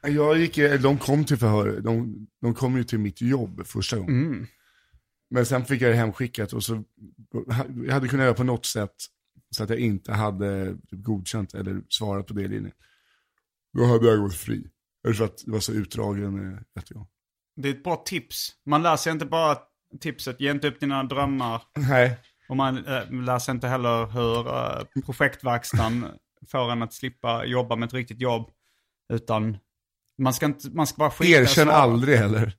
Jag 0.03 0.39
gick, 0.39 0.59
eh, 0.59 0.81
de 0.81 0.99
kom 0.99 1.25
till 1.25 1.37
förhör, 1.37 1.81
de, 1.81 2.27
de 2.41 2.55
kom 2.55 2.77
ju 2.77 2.85
till 2.85 2.99
mitt 2.99 3.21
jobb 3.21 3.67
första 3.67 3.99
gången. 3.99 4.25
Mm. 4.25 4.47
Men 5.35 5.47
sen 5.47 5.65
fick 5.65 5.83
jag 5.83 5.91
det 5.91 5.97
hemskickat 5.97 6.53
och 6.53 6.65
så, 6.65 6.85
jag 7.87 7.93
hade 7.93 8.09
kunnat 8.09 8.25
göra 8.25 8.35
på 8.35 8.45
något 8.45 8.67
sätt 8.67 8.95
så 9.51 9.63
att 9.63 9.71
jag 9.71 9.79
inte 9.79 10.13
hade 10.13 10.77
typ 10.91 11.03
godkänt 11.03 11.55
eller 11.55 11.83
svarat 11.89 12.27
på 12.27 12.35
det 12.35 12.49
linjen. 12.49 12.73
Då 13.73 13.85
hade 13.85 14.07
jag 14.07 14.21
gått 14.21 14.35
fri. 14.35 14.67
Eller 15.05 15.15
för 15.15 15.25
att 15.25 15.39
det 15.45 15.51
var 15.51 15.61
så 15.61 15.73
utdragen 15.73 16.53
eh, 16.53 16.61
rättegång. 16.75 17.07
Det 17.57 17.69
är 17.69 17.73
ett 17.73 17.85
bra 17.85 18.03
tips. 18.07 18.53
Man 18.67 18.83
lär 18.83 18.97
sig 18.97 19.13
inte 19.13 19.27
bara 19.27 19.59
tipset, 20.01 20.41
ge 20.41 20.51
inte 20.51 20.69
upp 20.69 20.81
dina 20.81 21.03
drömmar. 21.03 21.63
Nej. 21.77 22.19
Och 22.49 22.57
man 22.57 22.87
äh, 22.87 23.11
lär 23.11 23.39
sig 23.39 23.55
inte 23.55 23.69
heller 23.69 24.07
hur 24.07 24.49
äh, 24.49 25.03
projektverkstan 25.05 26.07
får 26.49 26.73
en 26.73 26.83
att 26.83 26.93
slippa 26.93 27.45
jobba 27.45 27.77
med 27.77 27.87
ett 27.87 27.95
riktigt 27.95 28.21
jobb. 28.21 28.51
Utan 29.13 29.59
man 30.19 30.35
ska, 30.35 30.47
inte, 30.47 30.71
man 30.71 30.87
ska 30.87 30.97
bara 30.97 31.11
skita 31.11 31.41
Erkänn 31.41 31.71
aldrig 31.71 32.19
heller. 32.19 32.55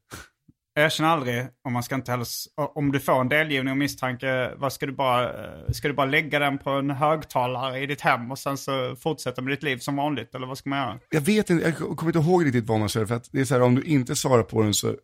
Erkänn 0.78 1.06
aldrig, 1.06 1.48
om 1.64 1.74
man 1.74 1.84
ska 1.84 1.96
inte 1.96 2.14
s- 2.14 2.46
om 2.56 2.92
du 2.92 3.00
får 3.00 3.22
en 3.22 3.30
delgivning 3.30 3.72
och 3.72 3.78
misstanke, 3.78 4.52
vad 4.58 4.74
ska 4.74 4.86
du 4.86 4.92
bara, 4.92 5.24
eh, 5.46 5.72
ska 5.72 5.88
du 5.88 5.94
bara 5.94 6.06
lägga 6.06 6.40
den 6.40 6.58
på 6.58 6.70
en 6.70 6.90
högtalare 6.90 7.80
i 7.80 7.86
ditt 7.86 8.02
hem 8.02 8.32
och 8.32 8.40
sen 8.40 8.58
så 8.58 8.96
fortsätta 8.96 9.42
med 9.42 9.54
ditt 9.54 9.64
liv 9.64 9.78
som 9.78 9.96
vanligt? 9.96 10.36
Eller 10.36 10.48
vad 10.48 10.58
ska 10.58 10.70
man 10.70 10.80
göra? 10.80 11.00
Jag 11.10 11.22
vet 11.22 11.50
inte, 11.50 11.66
jag 11.66 11.76
kommer 11.98 12.16
inte 12.18 12.30
ihåg 12.30 12.46
riktigt 12.46 12.66
vad 12.68 12.80
man 12.80 12.90
säger. 12.90 13.06
För 13.06 13.16
att 13.16 13.30
det 13.32 13.40
är 13.42 13.46
så 13.46 13.54
här, 13.54 13.62
om 13.62 13.76
du 13.76 13.82
inte 13.84 14.16
svarar 14.16 14.44
på 14.44 14.62
den 14.64 14.74
så 14.74 14.96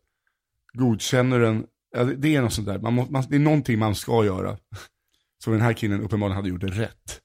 godkänner 0.73 1.39
den, 1.39 1.65
ja, 1.97 2.03
det- 2.03 2.35
är 2.35 2.41
något 2.41 2.53
sånt 2.53 2.67
där. 2.67 2.79
Man 2.79 2.93
må, 2.93 3.05
man, 3.09 3.23
det 3.29 3.35
är 3.35 3.39
någonting 3.39 3.79
man 3.79 3.95
ska 3.95 4.25
göra. 4.25 4.57
Så 5.43 5.51
den 5.51 5.61
här 5.61 5.73
killen 5.73 6.01
uppenbarligen 6.01 6.35
hade 6.35 6.49
gjort 6.49 6.61
det 6.61 6.67
rätt. 6.67 7.19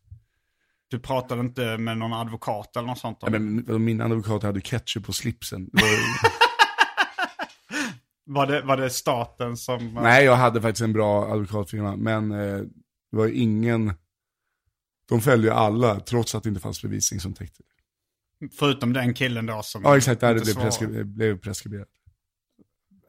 Du 0.88 0.99
pratade 0.99 1.40
inte 1.40 1.78
med 1.78 1.99
någon 1.99 2.12
advokat 2.12 2.76
eller 2.76 2.86
något 2.88 2.99
sånt? 2.99 3.18
Ja, 3.20 3.30
men 3.30 3.64
min 3.84 4.01
advokat 4.01 4.42
hade 4.42 4.61
ketchup 4.61 5.07
på 5.07 5.12
slipsen. 5.12 5.70
Var, 8.29 8.47
det, 8.47 8.62
var 8.62 8.77
det 8.77 8.91
staten 8.91 9.57
som... 9.57 9.95
nej, 9.95 10.24
jag 10.24 10.37
hade 10.37 10.62
faktiskt 10.62 10.83
en 10.83 10.93
bra 10.93 11.33
advokatfirma, 11.33 11.97
men 11.97 12.33
eh, 12.33 12.59
det 13.11 13.16
var 13.16 13.29
ingen, 13.29 13.93
de 15.09 15.20
följde 15.20 15.49
ju 15.49 15.55
alla, 15.55 16.01
trots 16.01 16.35
att 16.35 16.43
det 16.43 16.49
inte 16.49 16.61
fanns 16.61 16.83
bevisning 16.83 17.20
som 17.20 17.35
täckte 17.35 17.62
det. 17.62 18.49
Förutom 18.49 18.93
den 18.93 19.14
killen 19.14 19.47
då 19.47 19.62
som... 19.62 19.83
Ja, 19.83 19.97
exakt, 19.97 20.20
där 20.20 20.35
det 20.35 20.45
blev, 20.45 20.55
preskri- 20.55 21.05
blev 21.05 21.39
preskriberat. 21.39 21.89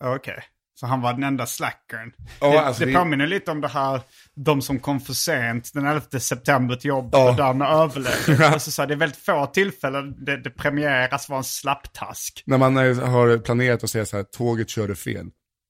Okej. 0.03 0.43
Så 0.79 0.85
han 0.87 1.01
var 1.01 1.13
den 1.13 1.23
enda 1.23 1.45
slackern. 1.45 2.11
Ja, 2.41 2.51
det, 2.51 2.59
alltså 2.61 2.85
det 2.85 2.91
det- 2.91 2.97
påminner 2.97 3.27
lite 3.27 3.51
om 3.51 3.61
det 3.61 3.67
här, 3.67 4.01
de 4.35 4.61
som 4.61 4.79
kom 4.79 4.99
för 4.99 5.13
sent 5.13 5.71
den 5.73 5.85
11 5.85 6.19
september 6.19 6.75
till 6.75 6.87
jobbet 6.87 7.13
Ja. 7.13 7.29
och 7.29 7.35
därmed 7.35 7.67
överlevde. 7.67 8.47
alltså, 8.49 8.71
så 8.71 8.81
här, 8.81 8.87
det 8.87 8.93
är 8.93 8.97
väldigt 8.97 9.17
få 9.19 9.45
tillfällen 9.45 10.25
det, 10.25 10.37
det 10.37 10.49
premieras 10.49 11.29
vara 11.29 11.37
en 11.37 11.43
slapptask. 11.43 12.43
När 12.45 12.57
man 12.57 12.77
eh, 12.77 13.09
har 13.09 13.37
planerat 13.37 13.83
att 13.83 13.89
säga 13.89 14.05
så 14.05 14.17
här, 14.17 14.23
tåget 14.23 14.69
körde 14.69 14.95
fel. 14.95 15.25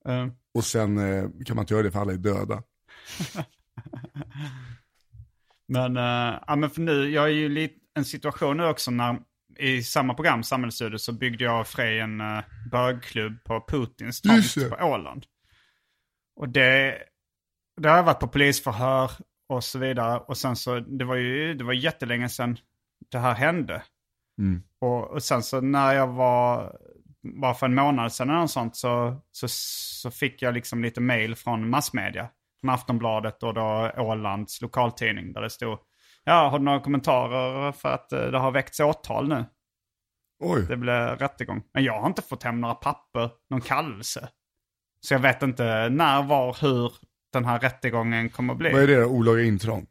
Eh, 0.08 0.28
Och 0.53 0.64
sen 0.64 0.97
eh, 0.97 1.24
kan 1.45 1.55
man 1.55 1.64
inte 1.64 1.74
göra 1.74 1.84
det 1.84 1.91
för 1.91 1.99
alla 1.99 2.14
är 2.14 2.18
döda. 2.18 2.62
men, 5.68 5.97
uh, 5.97 6.39
ja, 6.47 6.55
men 6.55 6.70
för 6.70 6.82
nu, 6.82 7.10
jag 7.10 7.24
är 7.26 7.28
ju 7.34 7.49
lite 7.49 7.76
en 7.95 8.05
situation 8.05 8.58
nu 8.58 8.66
också 8.66 8.91
när 8.91 9.20
i 9.60 9.84
samma 9.84 10.14
program, 10.14 10.43
Samhällsstudier, 10.43 10.97
så 10.97 11.14
byggde 11.14 11.43
jag 11.43 11.62
och 11.62 11.68
Frej 11.68 11.99
en 11.99 12.22
uh, 12.22 12.43
bögklubb 12.72 13.43
på 13.43 13.66
Putins 13.68 14.22
tomt 14.22 14.70
på 14.70 14.86
Åland. 14.86 15.26
Och 16.36 16.49
det, 16.49 16.97
det 17.82 17.89
har 17.89 17.97
jag 17.97 18.03
varit 18.03 18.20
på 18.20 18.28
polisförhör 18.28 19.12
och 19.49 19.64
så 19.64 19.80
vidare. 19.80 20.20
Och 20.20 20.38
sen 20.38 20.55
så, 20.55 20.80
det 20.80 21.05
var 21.05 21.16
ju 21.16 21.53
det 21.53 21.64
var 21.64 21.74
jättelänge 21.74 22.30
sedan 22.30 22.58
det 23.12 23.18
här 23.18 23.36
hände. 23.36 23.84
Mm. 24.39 24.64
Och, 24.82 25.12
och 25.12 25.24
sen 25.24 25.43
så 25.43 25.62
när 25.62 25.93
jag 25.93 26.08
var, 26.08 26.78
bara 27.41 27.53
för 27.53 27.66
en 27.66 27.76
månad 27.76 28.14
sedan 28.14 28.30
eller 28.30 28.39
något 28.39 28.51
sånt, 28.51 28.76
så, 28.76 29.22
så, 29.32 29.47
så 29.47 30.12
fick 30.12 30.41
jag 30.41 30.53
liksom 30.53 30.84
lite 30.84 31.01
mail 31.01 31.36
från 31.36 31.70
massmedia. 31.70 32.30
Från 32.62 32.70
Aftonbladet 32.70 33.43
och 33.43 33.53
då 33.53 33.91
Ålands 33.97 34.62
lokaltidning 34.62 35.34
där 35.34 35.41
det 35.41 35.49
stod 35.49 35.80
Ja, 36.30 36.49
har 36.49 36.59
du 36.59 36.65
några 36.65 36.80
kommentarer 36.80 37.71
för 37.71 37.89
att 37.89 38.11
eh, 38.11 38.21
det 38.25 38.38
har 38.38 38.51
väckts 38.51 38.80
åtal 38.80 39.28
nu? 39.28 39.45
Oj, 40.39 40.65
Det 40.67 40.78
blev 40.78 41.15
rättegång. 41.15 41.63
Men 41.73 41.84
jag 41.84 41.99
har 42.01 42.07
inte 42.07 42.21
fått 42.21 42.43
hem 42.43 42.61
några 42.61 42.75
papper, 42.75 43.30
någon 43.49 43.61
kallelse. 43.61 44.30
Så 45.01 45.13
jag 45.13 45.19
vet 45.19 45.43
inte 45.43 45.89
när, 45.89 46.23
var, 46.23 46.57
hur 46.61 46.93
den 47.34 47.45
här 47.45 47.59
rättegången 47.59 48.30
kommer 48.30 48.53
att 48.53 48.59
bli. 48.59 48.71
vad 48.71 48.84
är 48.84 48.88
det? 48.88 49.05
Olaga 49.05 49.41
intrång? 49.43 49.88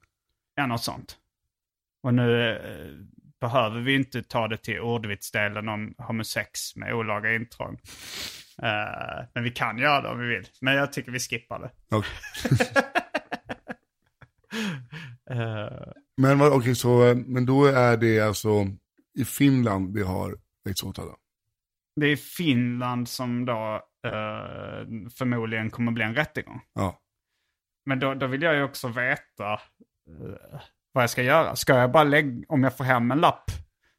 Ja, 0.55 0.67
något 0.67 0.83
sånt. 0.83 1.17
Och 2.03 2.15
nu 2.15 2.51
eh, 2.53 2.59
behöver 3.41 3.81
vi 3.81 3.95
inte 3.95 4.23
ta 4.23 4.49
det 4.49 4.57
till 4.57 4.81
ordvitsdelen 4.81 5.69
om 5.69 5.95
homosex 5.99 6.77
med 6.77 6.95
olaga 6.95 7.35
intrång. 7.35 7.81
Eh, 8.63 9.25
men 9.35 9.45
vi 9.45 9.51
kan 9.51 9.79
göra 9.79 10.01
det 10.01 10.09
om 10.09 10.19
vi 10.19 10.27
vill. 10.27 10.47
Men 10.61 10.75
jag 10.75 10.93
tycker 10.93 11.13
vi 11.13 11.19
skippar 11.19 11.59
det. 11.59 11.97
Okej. 11.97 12.11
Eh, 15.31 15.93
Men, 16.17 16.43
okej, 16.43 16.75
så, 16.75 17.23
men 17.27 17.47
då 17.47 17.65
är 17.65 17.97
det 17.97 18.21
alltså 18.21 18.67
i 19.19 19.25
Finland 19.25 19.95
det 19.95 20.03
har 20.03 20.37
väckts 20.65 20.83
åtal? 20.83 21.07
då? 21.07 21.17
det 22.01 22.07
är 22.07 22.17
Finland 22.17 23.09
som 23.09 23.45
då 23.45 23.75
eh, 24.05 25.11
förmodligen 25.19 25.71
kommer 25.71 25.93
bli 25.93 26.05
en 26.05 26.15
rättegång. 26.15 26.61
Ja. 26.75 27.01
Men 27.87 28.01
då, 28.01 28.15
då 28.15 28.27
vill 28.27 28.43
jag 28.43 28.55
ju 28.55 28.63
också 28.63 28.89
veta 28.89 29.53
eh, 29.53 30.61
vad 30.93 31.03
jag 31.03 31.11
ska 31.11 31.23
göra. 31.23 31.57
Ska 31.57 31.75
jag 31.79 31.93
bara 31.93 32.05
lägga, 32.05 32.45
om 32.49 32.65
jag 32.65 32.77
får 32.77 32.85
hem 32.85 33.11
en 33.11 33.19
lapp, 33.19 33.51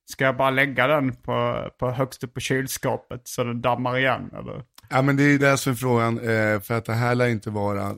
ska 0.06 0.26
jag 0.26 0.38
bara 0.38 0.50
lägga 0.50 0.88
den 0.88 1.16
på, 1.16 1.70
på 1.80 1.92
högst 1.92 2.24
upp 2.24 2.34
på 2.34 2.40
kylskåpet 2.40 3.28
så 3.28 3.44
den 3.44 3.62
dammar 3.62 3.98
igen? 3.98 4.30
Eller? 4.34 4.64
ja, 4.90 5.02
men 5.02 5.18
det 5.18 5.24
är 5.24 5.40
det 5.40 5.58
som 5.58 5.72
är 5.72 5.76
frågan, 5.76 6.20
eh, 6.20 6.60
för 6.60 6.74
att 6.74 6.86
det 6.86 6.94
här 6.94 7.16
lär 7.16 7.28
inte 7.28 7.50
vara, 7.50 7.96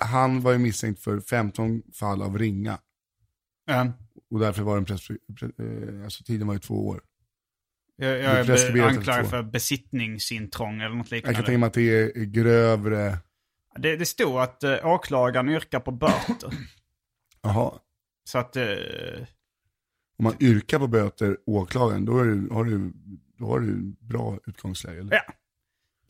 han 0.00 0.40
var 0.40 0.52
ju 0.52 0.58
misstänkt 0.58 1.02
för 1.02 1.20
15 1.20 1.82
fall 1.94 2.22
av 2.22 2.38
ringa. 2.38 2.78
Ja. 3.70 3.92
Och 4.30 4.40
därför 4.40 4.62
var 4.62 4.74
den 4.74 4.84
press, 4.84 5.06
pre, 5.08 5.18
eh, 5.58 6.04
alltså 6.04 6.24
tiden 6.24 6.46
var 6.46 6.54
ju 6.54 6.60
två 6.60 6.88
år. 6.88 7.02
Jag, 7.96 8.18
jag 8.18 8.48
är 8.48 8.82
anklagad 8.82 9.30
för 9.30 9.42
besittningsintrång 9.42 10.80
eller 10.80 10.94
något 10.96 11.12
Jag 11.12 11.22
kan 11.22 11.28
liknande. 11.30 11.46
tänka 11.46 11.58
mig 11.58 11.66
att 11.66 11.74
det 11.74 12.18
är 12.18 12.24
grövre, 12.24 13.18
Det, 13.78 13.96
det 13.96 14.06
stod 14.06 14.40
att 14.40 14.64
uh, 14.64 14.86
åklagaren 14.86 15.48
yrkar 15.48 15.80
på 15.80 15.90
böter. 15.92 16.52
jaha, 17.42 17.72
så 18.24 18.38
att... 18.38 18.56
eh, 18.56 18.64
om 20.18 20.24
man 20.24 20.34
yrkar 20.40 20.78
på 20.78 20.86
böter, 20.86 21.36
åklagaren, 21.46 22.04
då, 22.04 22.18
är 22.18 22.24
det, 22.24 22.54
har 22.54 22.64
du, 22.64 22.92
då 23.38 23.46
har 23.46 23.60
du 23.60 23.96
bra 24.00 24.38
utgångsläge. 24.46 25.00
Eller? 25.00 25.14
ja. 25.14 25.32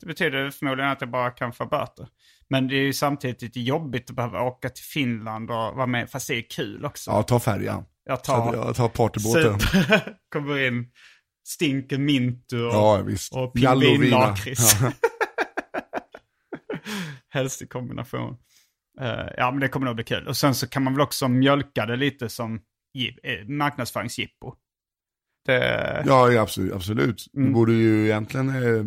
Det 0.01 0.07
betyder 0.07 0.49
förmodligen 0.51 0.91
att 0.91 1.01
jag 1.01 1.09
bara 1.11 1.31
kan 1.31 1.53
få 1.53 1.65
böter. 1.65 2.07
Men 2.49 2.67
det 2.67 2.75
är 2.75 2.81
ju 2.83 2.93
samtidigt 2.93 3.41
lite 3.41 3.59
jobbigt 3.59 4.09
att 4.09 4.15
behöva 4.15 4.41
åka 4.41 4.69
till 4.69 4.83
Finland 4.83 5.49
och 5.51 5.55
vara 5.57 5.85
med. 5.87 6.09
Fast 6.09 6.27
det 6.27 6.35
är 6.35 6.49
kul 6.49 6.85
också. 6.85 7.11
Ja, 7.11 7.23
ta 7.23 7.39
färjan. 7.39 7.83
Jag 8.05 8.23
Ta, 8.23 8.35
tar... 8.51 8.55
jag 8.55 8.75
tar 8.75 8.87
partybåten. 8.89 9.59
Kommer 10.33 10.67
in, 10.67 10.91
stinker 11.47 11.97
mintu 11.97 12.63
och, 12.65 12.73
Ja, 12.73 13.01
visst. 13.01 13.35
och 13.35 13.53
pingvinlakrits. 13.53 14.81
Ja. 14.81 14.91
Helst 17.29 17.61
i 17.61 17.67
kombination. 17.67 18.37
Eh, 19.01 19.25
ja, 19.37 19.51
men 19.51 19.59
det 19.59 19.67
kommer 19.67 19.85
nog 19.85 19.95
bli 19.95 20.03
kul. 20.03 20.27
Och 20.27 20.37
sen 20.37 20.55
så 20.55 20.67
kan 20.67 20.83
man 20.83 20.93
väl 20.93 21.01
också 21.01 21.27
mjölka 21.27 21.85
det 21.85 21.95
lite 21.95 22.29
som 22.29 22.55
eh, 23.23 23.47
marknadsföringsjippo. 23.47 24.53
Det, 25.45 26.03
Ja, 26.05 26.31
ja, 26.31 26.41
absolut. 26.41 26.73
absolut. 26.73 27.25
Mm. 27.35 27.47
Du 27.47 27.53
borde 27.53 27.73
ju 27.73 28.05
egentligen 28.05 28.49
eh, 28.49 28.83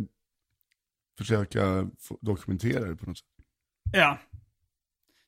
försöka 1.19 1.89
dokumentera 2.21 2.85
det 2.85 2.97
på 2.97 3.07
något 3.07 3.19
sätt. 3.19 3.27
Ja. 3.93 4.19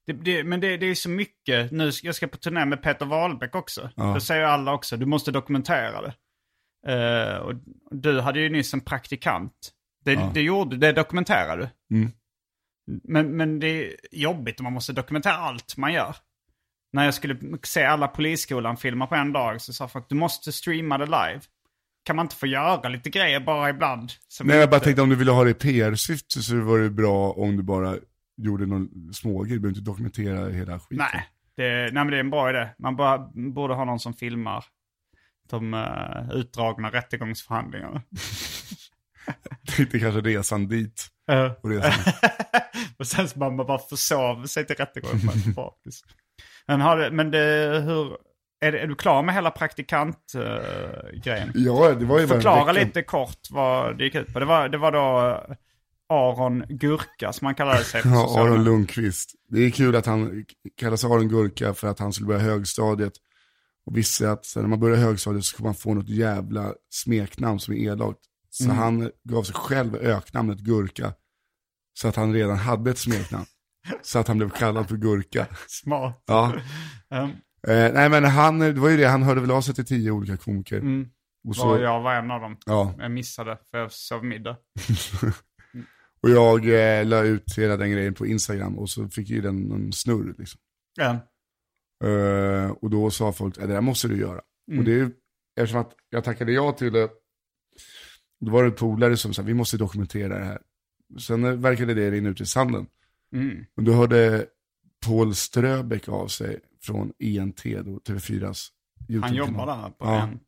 Det, 0.07 0.13
det, 0.13 0.45
men 0.45 0.61
det, 0.61 0.77
det 0.77 0.87
är 0.87 0.95
så 0.95 1.11
mycket. 1.11 1.73
Nu 1.73 1.93
ska 1.93 2.07
jag 2.07 2.15
ska 2.15 2.27
på 2.27 2.37
turné 2.37 2.65
med 2.65 2.83
Peter 2.83 3.07
Wahlbeck 3.07 3.55
också. 3.55 3.91
Ja. 3.97 4.15
Då 4.15 4.21
säger 4.21 4.43
alla 4.43 4.75
också, 4.75 4.97
du 4.97 5.07
måste 5.07 5.31
dokumentera 5.31 6.03
det. 6.03 6.15
Eh, 6.93 7.37
och 7.37 7.53
du 7.91 8.21
hade 8.21 8.41
ju 8.41 8.49
nyss 8.49 8.75
en 8.75 8.81
praktikant. 8.81 9.73
Det, 10.05 10.13
Ja. 10.13 10.31
det 10.35 10.43
gjorde 10.43 10.77
det 10.77 10.93
dokumenterade 10.93 11.71
du. 11.89 11.97
Mm. 11.97 12.13
Men, 13.03 13.37
men 13.37 13.61
det 13.61 13.67
är 13.67 13.97
jobbigt 14.13 14.61
om 14.61 14.65
man 14.65 14.73
måste 14.73 14.93
dokumentera 14.93 15.35
allt 15.35 15.77
man 15.77 15.93
gör. 15.93 16.17
När 16.93 17.05
jag 17.05 17.15
skulle 17.15 17.59
se 17.63 17.85
alla 17.85 18.09
Polisskolan-filmer 18.09 19.07
på 19.07 19.15
en 19.15 19.33
dag 19.33 19.61
så 19.61 19.73
sa 19.73 19.89
folk 19.89 20.09
du 20.09 20.15
måste 20.15 20.53
streama 20.53 20.99
det 20.99 21.05
live. 21.07 21.41
Kan 22.07 22.17
man 22.17 22.25
inte 22.25 22.37
få 22.37 22.47
göra 22.47 22.89
lite 22.89 23.11
grejer 23.11 23.41
bara 23.41 23.71
ibland? 23.71 24.13
Nej, 24.45 24.57
jag 24.57 24.71
bara 24.71 24.81
tänkte 24.81 25.03
om 25.03 25.09
du 25.09 25.17
ville 25.17 25.31
ha 25.31 25.45
det 25.45 25.51
i 25.51 25.55
PR-syfte 25.55 26.43
så 26.43 26.61
var 26.61 26.79
det 26.79 26.91
bra 26.91 27.33
om 27.33 27.57
du 27.57 27.63
bara 27.63 27.97
gjorde 28.37 28.67
någon 28.67 29.13
smågrej. 29.13 29.53
Du 29.53 29.61
behöver 29.61 29.79
inte 29.79 29.91
dokumentera 29.91 30.49
hela 30.49 30.79
skiten. 30.81 31.07
Nej, 31.13 31.29
det, 31.57 31.65
nej 31.73 31.93
men 31.93 32.07
det 32.07 32.17
är 32.17 32.21
en 32.21 32.31
bra 32.31 32.51
idé. 32.51 32.69
Man 32.79 32.97
bara, 32.97 33.19
borde 33.35 33.75
ha 33.75 33.85
någon 33.85 34.01
som 34.01 34.15
filmar 34.15 34.65
de 35.51 35.75
uh, 35.75 36.31
utdragna 36.31 36.91
rättegångsförhandlingarna. 36.91 38.03
Tänkte 39.77 39.99
kanske 39.99 40.21
resan 40.21 40.69
dit. 40.69 41.07
Eh, 41.31 41.53
Och 41.63 41.71
resan. 41.71 41.93
och 42.99 43.07
sen 43.07 43.29
så 43.29 43.39
man 43.39 43.57
bara 43.57 43.79
försov 43.79 44.47
sig 44.47 44.67
till 44.67 44.77
rättegången. 44.77 45.21
men 46.67 46.81
har 46.81 46.97
det, 46.97 47.11
men 47.11 47.31
det, 47.31 47.39
hur, 47.87 48.17
är, 48.61 48.73
är 48.73 48.87
du 48.87 48.95
klar 48.95 49.23
med 49.23 49.35
hela 49.35 49.51
praktikant-grejen? 49.51 51.53
ja, 51.55 51.95
det 51.95 52.05
var 52.05 52.21
ju 52.21 52.27
Förklara 52.27 52.73
lite 52.73 53.03
kort 53.03 53.49
vad 53.51 53.99
det 53.99 54.05
gick 54.05 54.15
ut 54.15 54.33
på. 54.33 54.39
Det 54.39 54.45
var, 54.47 54.69
det 54.69 54.79
var 54.79 54.93
då 54.93 55.29
eh, 55.49 55.57
Aron 56.09 56.65
Gurka 56.69 57.33
som 57.33 57.47
han 57.47 57.55
kallade 57.55 57.85
sig. 57.85 58.03
Ja, 58.05 58.41
Aron. 58.41 58.65
Lundqvist. 58.65 59.35
Det 59.49 59.61
är 59.61 59.71
kul 59.71 59.97
att 59.97 60.07
han 60.07 60.45
kallas 60.77 61.05
Aron 61.05 61.29
Gurka 61.29 61.75
för 61.75 61.89
att 61.89 61.99
han 61.99 62.13
skulle 62.13 62.27
börja 62.27 62.41
högstadiet. 62.41 63.13
Och 63.87 63.97
visste 63.97 64.31
att 64.31 64.45
så 64.45 64.61
när 64.61 64.69
man 64.69 64.81
börjar 64.81 64.97
högstadiet 64.97 65.45
så 65.45 65.55
ska 65.55 65.65
man 65.65 65.75
få 65.75 65.95
något 65.95 66.09
jävla 66.09 66.73
smeknamn 66.91 67.61
som 67.61 67.75
är 67.75 67.79
elakt. 67.79 68.21
Så 68.51 68.65
Mm. 68.65 68.77
han 68.77 69.11
gav 69.25 69.43
sig 69.43 69.55
själv 69.55 69.97
öknamnet 69.97 70.59
Gurka. 70.59 71.13
Så 71.95 72.09
att 72.09 72.17
han 72.17 72.33
redan 72.35 72.57
hade 72.57 72.91
ett 72.91 72.99
smeknamn. 72.99 73.47
så 74.03 74.19
att 74.19 74.29
han 74.29 74.39
blev 74.39 74.51
kallad 74.51 74.89
för 74.89 74.97
Gurka. 74.97 75.47
Smart. 75.69 76.23
Ja. 76.27 76.53
Um, 77.11 77.31
Eh, 77.69 77.93
nej 77.93 78.09
men 78.11 78.25
han, 78.25 78.59
det 78.59 78.73
var 78.73 78.89
ju 78.89 78.97
det, 78.97 79.07
han 79.07 79.23
hörde 79.23 79.41
väl 79.41 79.51
av 79.51 79.61
sig 79.61 79.75
till 79.75 79.85
tio 79.87 80.11
olika 80.11 80.37
komiker. 80.37 80.79
mm, 80.79 81.09
Och, 81.49 81.57
så, 81.57 81.69
var 81.69 81.79
jag 81.79 82.01
var 82.03 82.15
en 82.15 82.31
av 82.31 82.41
dem. 82.41 82.57
ja, 82.67 82.95
Jag 82.99 83.11
missade 83.11 83.59
för 83.71 83.79
jag 83.79 83.93
sov 83.93 84.25
middag. 84.25 84.57
Och 86.23 86.31
jag 86.31 86.69
eh, 87.01 87.07
la 87.07 87.23
ut 87.23 87.59
hela 87.59 87.77
den 87.77 87.91
grejen 87.91 88.15
på 88.15 88.27
Instagram 88.27 88.79
och 88.79 88.91
så 88.91 89.09
fick 89.09 89.29
ju 89.29 89.41
den 89.41 89.73
en 89.73 89.93
snurr 89.93 90.35
liksom. 90.39 90.61
Ja. 90.97 91.11
Eh, 92.09 92.71
och 92.71 92.91
då 92.91 93.11
sa 93.11 93.33
folk, 93.33 93.55
"Ja, 93.59 93.67
det 93.67 93.73
där 93.73 93.81
måste 93.81 94.09
du 94.09 94.21
göra. 94.21 94.41
Mm. 94.69 94.79
Och 94.79 94.85
det 94.85 95.01
är, 95.01 95.11
eftersom 95.61 95.81
att 95.81 95.93
jag 96.11 96.25
tackade 96.25 96.53
ja 96.53 96.73
till 96.73 96.93
det, 96.93 97.11
då 98.41 98.51
var 98.53 98.63
det 98.63 98.69
en 98.69 98.75
polare 98.75 99.17
som 99.17 99.35
sa, 99.35 99.43
vi 99.43 99.55
måste 99.55 99.77
dokumentera 99.77 100.39
det 100.39 100.45
här. 100.45 100.59
Sen 101.21 101.45
eh, 101.45 101.53
verkade 101.53 101.95
det 101.95 102.11
rinna 102.11 102.29
ut 102.29 102.41
i 102.41 102.47
sanden. 102.47 102.87
Mm. 103.35 103.65
Och 103.77 103.83
då 103.83 103.93
hörde 103.93 104.47
Paul 105.07 105.35
Ströbeck 105.35 106.09
av 106.09 106.29
sig 106.29 106.61
från 106.87 107.13
ENT, 107.19 107.63
då, 107.65 107.99
TV4s 107.99 108.69
YouTube-kanal. 109.09 109.23
Han 109.23 109.35
jobbar 109.35 109.67
där 109.67 109.91
på 109.91 110.05
Ja. 110.05 110.23
Ent. 110.23 110.43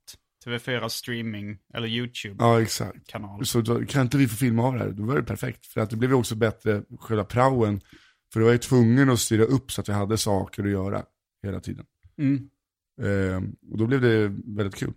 TV4 0.46 0.88
streaming, 0.88 1.58
eller 1.74 1.88
YouTube. 1.88 2.36
Ja, 2.38 2.62
exakt. 2.62 3.06
Kanal. 3.06 3.46
Så 3.46 3.60
då, 3.60 3.84
kan 3.86 4.02
inte 4.02 4.16
vi 4.18 4.28
få 4.28 4.36
filma 4.36 4.62
av 4.62 4.72
det 4.72 4.78
här? 4.78 4.90
Då 4.90 5.02
var 5.02 5.16
det 5.16 5.22
perfekt. 5.22 5.66
För 5.66 5.80
att 5.80 5.90
det 5.90 5.96
blev 5.96 6.10
ju 6.10 6.16
också 6.16 6.34
bättre, 6.34 6.82
själva 7.00 7.24
praoen. 7.24 7.80
För 8.32 8.40
då 8.40 8.46
var 8.46 8.52
jag 8.52 8.62
tvungen 8.62 9.10
att 9.10 9.20
styra 9.20 9.44
upp 9.44 9.72
så 9.72 9.80
att 9.80 9.88
vi 9.88 9.92
hade 9.92 10.18
saker 10.18 10.64
att 10.64 10.70
göra 10.70 11.02
hela 11.42 11.60
tiden. 11.60 11.84
Mm. 12.18 12.48
Ehm, 13.02 13.56
och 13.70 13.78
då 13.78 13.86
blev 13.86 14.00
det 14.00 14.28
väldigt 14.56 14.74
kul. 14.76 14.92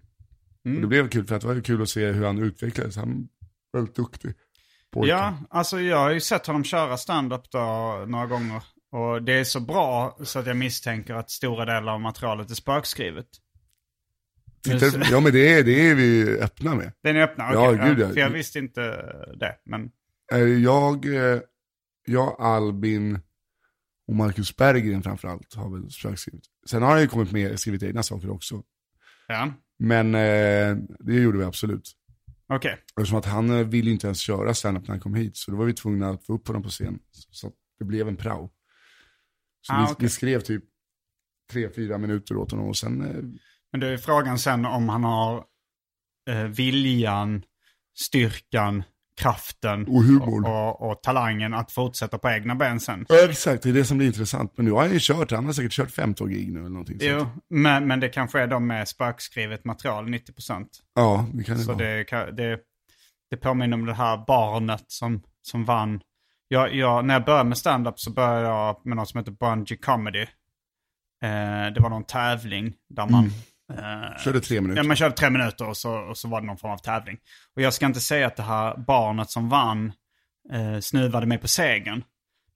Mm. 0.66 0.78
Och 0.78 0.82
det 0.82 0.88
blev 0.88 1.10
kul 1.10 1.28
för 1.28 1.36
att 1.36 1.42
det 1.42 1.48
var 1.48 1.56
ju 1.56 1.62
kul 1.62 1.82
att 1.82 1.89
se 1.89 2.12
hur 2.12 2.26
han 2.26 2.39
utvecklades. 2.39 2.96
Han 2.98 3.28
var 3.72 3.80
väldigt 3.80 3.96
duktig. 3.96 4.34
pojke. 4.92 5.10
Ja, 5.12 5.38
alltså 5.50 5.80
jag 5.82 5.98
har 5.98 6.12
ju 6.12 6.20
sett 6.20 6.48
honom 6.48 6.64
köra 6.64 6.98
stand-up 6.98 7.52
då 7.52 7.60
några 8.08 8.26
gånger. 8.28 8.64
Och 8.92 9.24
det 9.24 9.34
är 9.34 9.44
så 9.44 9.60
bra 9.60 10.18
så 10.24 10.39
att 10.39 10.48
jag 10.48 10.58
misstänker 10.58 11.14
att 11.14 11.30
stora 11.30 11.66
delar 11.66 11.94
av 11.94 12.02
materialet 12.02 12.52
är 12.52 12.56
spökskrivet. 12.56 13.28
Tittar, 14.64 15.08
ja 15.12 15.20
men 15.20 15.32
det 15.34 15.54
är, 15.54 15.64
det 15.64 15.89
är 15.89 15.96
vi 15.96 16.38
öppna 16.39 16.76
med. 16.76 16.94
Den 17.04 17.16
är 17.16 17.22
öppna? 17.22 17.54
Ja, 17.54 17.74
okej. 17.74 17.86
gud, 17.89 18.00
ja. 18.00 18.10
För 18.10 18.20
jag 18.20 18.30
visste 18.30 18.60
inte 18.60 18.82
det. 19.36 19.56
Men 19.66 19.92
Eh, 20.32 20.39
Jag, 20.39 21.06
eh, 21.06 21.39
jag, 22.06 22.36
Albin 22.42 23.20
och 24.08 24.16
Marcus 24.16 24.56
Berggren 24.56 25.04
framförallt 25.04 25.54
har 25.56 25.70
väl 25.70 25.92
spökskrivit. 25.92 26.44
Sen 26.70 26.82
har 26.82 26.92
han 26.92 27.02
ju 27.02 27.08
kommit 27.08 27.32
med 27.32 27.60
skrivit 27.60 27.84
egna 27.84 28.04
saker 28.04 28.30
också. 28.30 28.64
ja, 29.28 29.54
Men 29.80 30.16
eh, 30.16 30.78
det 31.00 31.14
gjorde 31.14 31.38
vi 31.38 31.44
absolut. 31.44 31.92
okej. 32.54 32.78
Eftersom 33.00 33.18
att 33.20 33.26
han 33.26 33.70
ville 33.70 33.92
inte 33.92 34.08
ens 34.08 34.20
köra 34.20 34.54
standup 34.54 34.84
när 34.84 34.89
han 34.89 35.00
kom 35.00 35.14
hit. 35.14 35.38
Så 35.38 35.52
då 35.52 35.58
var 35.58 35.66
vi 35.66 35.74
tvungna 35.74 36.10
att 36.10 36.26
få 36.26 36.34
upp 36.34 36.48
honom 36.48 36.64
på 36.64 36.70
scen. 36.70 37.00
Så 37.32 37.52
det 37.80 37.86
blev 37.86 38.08
en 38.08 38.16
prao. 38.18 38.50
Så 39.62 39.74
Ah, 39.74 39.78
vi, 39.78 39.84
okej. 39.86 39.95
vi 39.99 40.09
skrev 40.09 40.39
typ 40.41 40.64
tre, 41.51 41.70
fyra 41.76 41.97
minuter 41.97 42.38
åt 42.38 42.51
honom 42.51 42.68
och 42.68 42.78
sen, 42.78 43.01
eh, 43.01 43.24
Men 43.72 43.80
det 43.82 43.88
är 43.88 43.97
frågan 43.97 44.39
sen 44.39 44.66
om 44.66 44.89
han 44.89 45.03
har 45.03 45.43
eh, 46.30 46.43
viljan, 46.43 47.43
styrkan, 48.05 48.84
kraften 49.22 49.88
Och 49.88 50.03
humorn. 50.03 50.45
och, 50.45 50.82
och, 50.82 50.91
och 50.91 51.03
talangen 51.03 51.53
att 51.53 51.72
fortsätta 51.72 52.18
på 52.18 52.30
egna 52.30 52.55
ben 52.55 52.80
sen. 52.80 53.05
ja, 53.09 53.30
exakt, 53.30 53.64
det 53.64 53.70
är 53.70 53.74
det 53.74 53.86
som 53.86 53.97
blir 53.97 54.07
intressant. 54.07 54.53
Men 54.57 54.66
nu 54.66 54.72
har 54.72 54.82
han 54.82 54.91
ju 54.93 54.97
kört, 55.01 55.32
han 55.32 55.45
har 55.45 55.53
säkert 55.53 55.72
kört 55.72 55.91
15 55.91 56.30
gig 56.30 56.51
nu 56.53 56.59
eller 56.59 56.70
någonting. 56.70 56.97
Jo, 57.01 57.20
sånt. 57.20 57.32
men, 57.49 57.88
men 57.88 57.99
det 57.99 58.09
kanske 58.09 58.39
är 58.39 58.47
de 58.47 58.68
med 58.68 58.88
spökskrivet 58.88 59.66
material, 59.66 60.07
90%. 60.07 60.66
Ja, 60.95 61.28
det 61.34 61.43
kan 61.43 61.57
det 61.57 61.64
Så 61.64 61.74
vara. 61.74 61.78
det, 61.86 62.32
det, 62.32 62.59
det 63.30 63.38
påminner 63.38 63.78
om 63.78 63.86
det 63.86 63.93
här 63.93 64.24
barnet 64.28 64.84
som, 64.88 65.22
som 65.41 65.66
vann. 65.66 66.01
Jag, 66.54 66.76
jag, 66.76 67.06
när 67.06 67.14
jag 67.14 67.26
började 67.26 67.49
med 67.49 67.58
stand-up 67.58 67.99
så 67.99 68.12
började 68.12 68.47
jag 68.47 68.86
med 68.86 68.97
något 68.97 69.10
som 69.10 69.18
heter 69.18 69.32
Bungee 69.32 69.78
Comedy. 69.78 70.22
Eh, 71.24 71.74
det 71.74 71.80
var 71.80 71.89
någon 71.89 72.04
tävling 72.04 72.74
där 72.89 73.08
man... 73.08 73.26
Eh, 73.74 74.24
Körde 74.24 74.41
tre 74.41 74.62
minuter. 74.62 74.84
Ja, 74.84 74.88
man 74.88 74.95
körde 74.95 75.16
tre 75.16 75.30
minuter 75.30 75.68
och 75.68 75.78
så, 75.78 75.93
och 75.93 76.18
så 76.18 76.28
var 76.28 76.41
det 76.41 76.47
någon 76.47 76.58
form 76.58 76.72
av 76.72 76.78
tävling. 76.78 77.18
Och 77.56 77.62
jag 77.62 77.74
ska 77.74 77.86
inte 77.86 77.99
säga 77.99 78.28
att 78.28 78.36
det 78.36 78.43
här 78.43 78.78
barnet 78.78 79.30
som 79.30 79.49
vann 79.49 79.93
eh, 80.52 80.80
snuvade 80.80 81.26
mig 81.26 81.38
på 81.38 81.47
segern. 81.47 82.04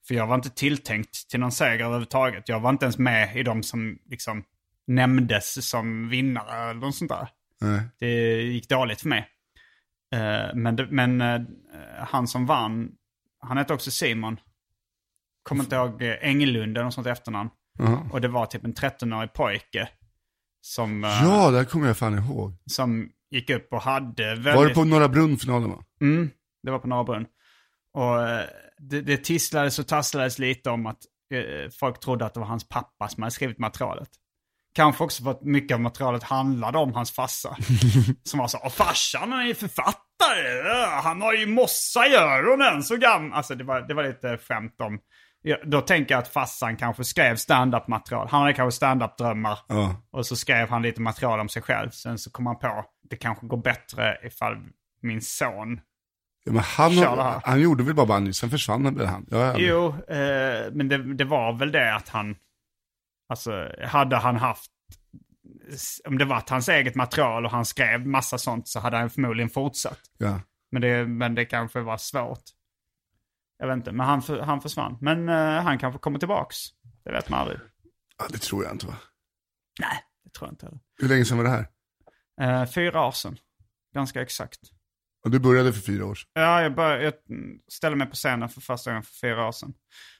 För 0.08 0.16
jag 0.16 0.28
var 0.28 0.36
inte 0.36 0.50
tilltänkt 0.50 1.30
till 1.30 1.39
någon 1.39 1.52
seger 1.52 1.86
överhuvudtaget. 1.86 2.50
Jag 2.50 2.60
var 2.60 2.70
inte 2.70 2.86
ens 2.86 2.98
med 2.98 3.36
i 3.36 3.43
de 3.43 3.64
som 3.64 3.98
liksom 4.06 4.43
nämndes 4.88 5.70
som 5.70 6.10
vinnare 6.10 6.70
eller 6.70 6.82
något 6.82 6.96
sånt 6.96 7.12
där. 7.12 7.28
Nej. 7.62 7.82
Det 8.00 8.41
gick 8.41 8.70
dåligt 8.70 9.02
för 9.02 9.10
mig. 9.10 9.28
Eh, 10.14 10.56
men 10.56 10.76
men 10.89 11.22
eh, 11.22 11.41
han 11.98 12.28
som 12.28 12.46
vann, 12.46 12.91
han 13.48 13.58
hette 13.58 13.74
också 13.74 13.91
Simon. 13.91 14.39
Kommer 15.43 15.64
inte 15.64 15.76
ihåg 15.76 16.02
eh, 16.02 16.14
Engelund 16.22 16.78
eller 16.78 16.86
något 16.86 16.93
sånt 16.93 17.08
efternamn. 17.08 17.50
Jaha. 17.80 18.10
Och 18.12 18.22
det 18.22 18.28
var 18.28 18.46
typ 18.46 18.64
en 18.66 18.74
13-årig 18.74 19.34
pojke. 19.34 19.89
Som, 20.62 21.04
eh, 21.04 21.10
Ja, 21.24 21.52
det 21.52 21.58
här 21.58 21.66
kommer 21.66 21.88
jag 21.88 21.98
fan 21.98 22.18
ihåg. 22.18 22.54
som 22.66 23.10
gick 23.32 23.50
upp 23.50 23.74
och 23.74 23.82
hade 23.82 24.36
väldigt... 24.36 24.56
Var 24.56 24.68
det 24.68 24.74
på 24.74 24.84
Norra 24.84 25.10
Brunn-finalen 25.10 25.70
va? 25.70 25.84
Mm, 26.02 26.30
det 26.64 26.72
var 26.72 26.80
på 26.80 26.88
Norra 26.88 27.04
Brunn. 27.04 27.26
Och 27.93 28.28
eh, 28.28 28.46
det, 28.78 29.02
det 29.02 29.18
tisslades 29.18 29.80
och 29.80 29.88
tasslades 29.88 30.39
lite 30.39 30.70
om 30.70 30.86
att 30.86 31.00
eh, 31.34 31.70
folk 31.80 32.00
trodde 32.00 32.26
att 32.26 32.34
det 32.34 32.39
var 32.39 32.48
hans 32.48 32.70
pappa 32.70 33.08
som 33.08 33.24
hade 33.24 33.32
skrivit 33.32 33.60
materialet. 33.60 34.10
Kanske 34.74 35.04
också 35.04 35.24
för 35.24 35.32
att 35.32 35.43
mycket 35.43 35.76
av 35.76 35.82
materialet 35.82 36.24
handlade 36.24 36.78
om 36.78 36.93
hans 36.93 37.12
farsa. 37.12 37.58
som 38.24 38.39
var 38.39 38.48
så, 38.48 38.58
och 38.58 38.74
farsan 38.74 39.34
är 39.34 39.43
ju 39.46 39.56
författare, 39.56 40.02
Ja, 40.66 40.99
han 41.03 41.22
har 41.22 41.34
ju 41.34 41.45
mossa 41.45 42.07
i 42.07 42.16
öronen, 42.16 42.84
så 42.84 42.97
gammal. 42.97 43.38
Alltså 43.38 43.55
det 43.55 43.63
var, 43.63 43.82
det 43.82 43.93
var 43.93 44.03
lite 44.03 44.38
skämt 44.38 44.82
om. 44.82 44.99
Ja, 45.41 45.57
då 45.63 45.82
tänker 45.82 46.16
jag 46.16 46.20
att 46.20 46.28
farsan 46.28 46.78
kanske 46.78 47.03
skrev 47.03 47.36
stand-up 47.36 47.88
material. 47.88 48.28
Han 48.32 48.41
hade 48.41 48.53
kanske 48.53 48.78
stand-up-drömmar. 48.78 49.59
Ja. 49.68 49.95
Och 50.11 50.26
så 50.26 50.36
skrev 50.36 50.70
han 50.70 50.82
lite 50.82 51.01
material 51.01 51.39
om 51.39 51.49
sig 51.49 51.61
själv. 51.61 51.89
Sen 51.89 52.18
så 52.18 52.32
kom 52.32 52.45
han 52.45 52.59
på, 52.59 52.86
det 53.09 53.16
kanske 53.16 53.47
går 53.47 53.57
bättre 53.57 54.18
ifall 54.24 54.57
min 55.01 55.22
son 55.22 55.80
ja 56.45 56.51
men 56.51 56.63
han, 56.63 56.91
här. 56.91 57.41
han 57.43 57.61
gjorde 57.61 57.84
väl 57.84 57.95
bara 57.95 58.05
bandy, 58.05 58.34
sen 58.34 58.49
försvann 58.49 58.95
väl 58.95 59.07
han. 59.07 59.26
Ja. 59.32 59.57
Jo, 59.57 59.88
eh, 59.88 60.72
men 60.72 60.89
det, 60.89 61.13
det 61.13 61.26
var 61.26 61.53
väl 61.53 61.72
det 61.72 61.95
att 61.95 62.09
han... 62.09 62.36
Alltså, 63.30 63.72
hade 63.84 64.16
han 64.16 64.36
haft... 64.36 64.72
Om 66.07 66.18
det 66.18 66.26
varit 66.26 66.49
hans 66.49 66.70
eget 66.70 66.95
material 66.95 67.45
och 67.45 67.51
han 67.51 67.66
skrev 67.66 68.07
massa 68.07 68.38
sånt 68.38 68.68
så 68.68 68.80
hade 68.80 68.97
han 68.97 69.09
förmodligen 69.09 69.49
fortsatt. 69.49 69.99
ja. 70.18 70.41
Men 70.72 70.82
det, 70.82 71.07
men 71.07 71.36
det 71.36 71.45
kanske 71.45 71.82
var 71.82 71.97
svårt. 71.97 72.43
Jag 73.57 73.68
vet 73.68 73.76
inte, 73.78 73.91
men 73.91 74.05
han, 74.05 74.22
han 74.41 74.61
försvann. 74.61 74.97
Men 75.01 75.30
eh, 75.30 75.63
han 75.63 75.80
kanske 75.80 75.99
kommer 75.99 76.20
tillbaks. 76.20 76.57
Det 77.03 77.11
vet 77.11 77.30
man 77.30 77.39
aldrig. 77.39 77.59
ja, 78.18 78.26
det 78.30 78.38
tror 78.38 78.63
jag 78.63 78.74
inte 78.74 78.88
va? 78.88 78.95
Nej, 79.80 80.03
det 80.24 80.30
tror 80.30 80.47
jag 80.47 80.53
inte 80.53 80.66
heller. 80.66 80.80
Hur 81.01 81.09
länge 81.09 81.26
sedan 81.26 81.38
var 81.38 81.43
det 81.43 81.49
här? 81.49 81.68
Eh, 82.41 82.70
fyra 82.72 83.05
år 83.07 83.11
sedan. 83.11 83.38
Ganska 83.93 84.22
exakt. 84.22 84.59
Och 85.26 85.32
du 85.32 85.39
började 85.39 85.74
för 85.74 85.82
fyra 85.82 86.05
år 86.05 86.16
sedan. 86.16 86.30
Ja, 86.34 86.61
jag, 86.61 86.76
bör, 86.76 86.99
jag 86.99 87.13
ställde 87.72 87.97
mig 87.97 88.07
på 88.07 88.16
scenen 88.16 88.49
för 88.49 88.61
första 88.61 88.89
gången 88.91 89.03
för 89.03 89.13
fyra 89.13 89.47
år 89.47 89.51
sedan. 89.51 89.74